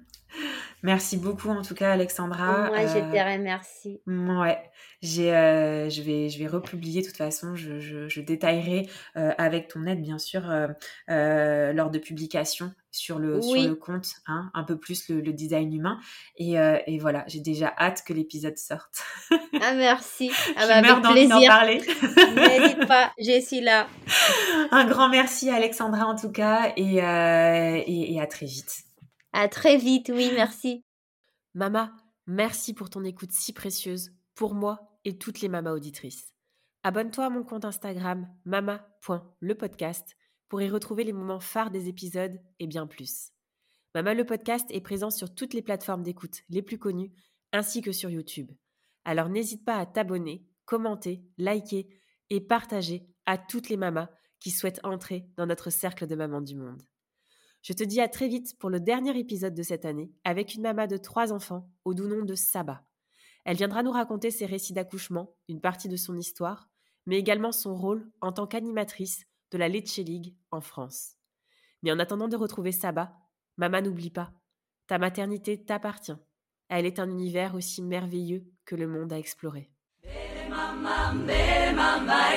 Merci 0.82 1.16
beaucoup 1.16 1.48
en 1.50 1.62
tout 1.62 1.74
cas 1.74 1.92
Alexandra. 1.92 2.68
Moi, 2.68 2.86
je 2.86 2.98
te 2.98 3.36
remercie. 3.36 4.00
Ouais, 4.06 4.58
j'ai, 5.02 5.34
euh, 5.34 5.88
je 5.88 6.02
vais, 6.02 6.28
je 6.28 6.38
vais 6.38 6.46
republier 6.46 7.02
de 7.02 7.06
toute 7.06 7.16
façon. 7.16 7.56
Je, 7.56 7.80
je, 7.80 8.08
je 8.08 8.20
détaillerai 8.20 8.88
euh, 9.16 9.32
avec 9.38 9.68
ton 9.68 9.86
aide 9.86 10.00
bien 10.02 10.18
sûr 10.18 10.48
euh, 11.08 11.72
lors 11.72 11.90
de 11.90 11.98
publication 11.98 12.72
sur 12.90 13.18
le 13.18 13.38
oui. 13.38 13.60
sur 13.60 13.70
le 13.70 13.74
compte, 13.76 14.08
hein, 14.26 14.50
un 14.54 14.64
peu 14.64 14.76
plus 14.78 15.08
le, 15.08 15.20
le 15.20 15.32
design 15.32 15.72
humain. 15.72 15.98
Et, 16.36 16.54
et 16.54 16.98
voilà, 16.98 17.24
j'ai 17.26 17.40
déjà 17.40 17.72
hâte 17.78 18.02
que 18.06 18.12
l'épisode 18.12 18.56
sorte. 18.56 19.02
ah 19.60 19.74
merci. 19.74 20.30
Ah, 20.56 20.66
bah, 20.66 20.76
avec 20.76 21.02
plaisir. 21.12 21.48
parler. 21.48 21.76
N'hésite 22.36 22.86
pas, 22.88 23.12
je 23.18 23.40
suis 23.40 23.60
là. 23.60 23.86
Un 24.70 24.86
grand 24.86 25.08
merci 25.08 25.50
Alexandra 25.50 26.06
en 26.06 26.16
tout 26.16 26.32
cas 26.32 26.72
et, 26.76 26.96
et, 26.96 28.14
et 28.14 28.20
à 28.20 28.26
très 28.26 28.46
vite. 28.46 28.87
À 29.32 29.48
très 29.48 29.76
vite, 29.76 30.10
oui, 30.12 30.30
merci. 30.34 30.84
Mama, 31.54 31.94
merci 32.26 32.74
pour 32.74 32.90
ton 32.90 33.04
écoute 33.04 33.32
si 33.32 33.52
précieuse 33.52 34.12
pour 34.34 34.54
moi 34.54 34.98
et 35.04 35.18
toutes 35.18 35.40
les 35.40 35.48
mamas 35.48 35.72
auditrices. 35.72 36.34
Abonne-toi 36.82 37.26
à 37.26 37.30
mon 37.30 37.42
compte 37.42 37.64
Instagram 37.64 38.28
mama.lepodcast 38.44 40.16
pour 40.48 40.62
y 40.62 40.70
retrouver 40.70 41.04
les 41.04 41.12
moments 41.12 41.40
phares 41.40 41.70
des 41.70 41.88
épisodes 41.88 42.40
et 42.58 42.66
bien 42.66 42.86
plus. 42.86 43.32
Mama 43.94 44.14
le 44.14 44.24
podcast 44.24 44.66
est 44.70 44.80
présent 44.80 45.10
sur 45.10 45.34
toutes 45.34 45.54
les 45.54 45.62
plateformes 45.62 46.02
d'écoute 46.02 46.42
les 46.48 46.62
plus 46.62 46.78
connues 46.78 47.12
ainsi 47.52 47.82
que 47.82 47.92
sur 47.92 48.10
YouTube. 48.10 48.50
Alors 49.04 49.28
n'hésite 49.28 49.64
pas 49.64 49.76
à 49.76 49.86
t'abonner, 49.86 50.46
commenter, 50.64 51.22
liker 51.36 51.88
et 52.30 52.40
partager 52.40 53.06
à 53.26 53.38
toutes 53.38 53.68
les 53.68 53.76
mamas 53.76 54.08
qui 54.40 54.50
souhaitent 54.50 54.80
entrer 54.84 55.26
dans 55.36 55.46
notre 55.46 55.70
cercle 55.70 56.06
de 56.06 56.14
mamans 56.14 56.42
du 56.42 56.54
monde. 56.54 56.82
Je 57.62 57.72
te 57.72 57.84
dis 57.84 58.00
à 58.00 58.08
très 58.08 58.28
vite 58.28 58.58
pour 58.58 58.70
le 58.70 58.80
dernier 58.80 59.18
épisode 59.18 59.54
de 59.54 59.62
cette 59.62 59.84
année 59.84 60.12
avec 60.24 60.54
une 60.54 60.62
maman 60.62 60.86
de 60.86 60.96
trois 60.96 61.32
enfants 61.32 61.68
au 61.84 61.94
doux 61.94 62.08
nom 62.08 62.24
de 62.24 62.34
Saba. 62.34 62.84
Elle 63.44 63.56
viendra 63.56 63.82
nous 63.82 63.92
raconter 63.92 64.30
ses 64.30 64.46
récits 64.46 64.72
d'accouchement, 64.72 65.34
une 65.48 65.60
partie 65.60 65.88
de 65.88 65.96
son 65.96 66.16
histoire, 66.16 66.68
mais 67.06 67.18
également 67.18 67.52
son 67.52 67.74
rôle 67.74 68.10
en 68.20 68.32
tant 68.32 68.46
qu'animatrice 68.46 69.24
de 69.50 69.58
la 69.58 69.68
Lecce 69.68 69.98
League 69.98 70.34
en 70.50 70.60
France. 70.60 71.16
Mais 71.82 71.92
en 71.92 71.98
attendant 71.98 72.28
de 72.28 72.36
retrouver 72.36 72.72
Saba, 72.72 73.16
Maman 73.58 73.82
n'oublie 73.82 74.10
pas, 74.10 74.30
ta 74.86 74.98
maternité 74.98 75.64
t'appartient. 75.64 76.16
Elle 76.68 76.86
est 76.86 77.00
un 77.00 77.10
univers 77.10 77.56
aussi 77.56 77.82
merveilleux 77.82 78.44
que 78.64 78.76
le 78.76 78.86
monde 78.86 79.12
à 79.12 79.18
explorer. 79.18 79.72
Mama, 80.48 81.12
mama. 81.74 82.28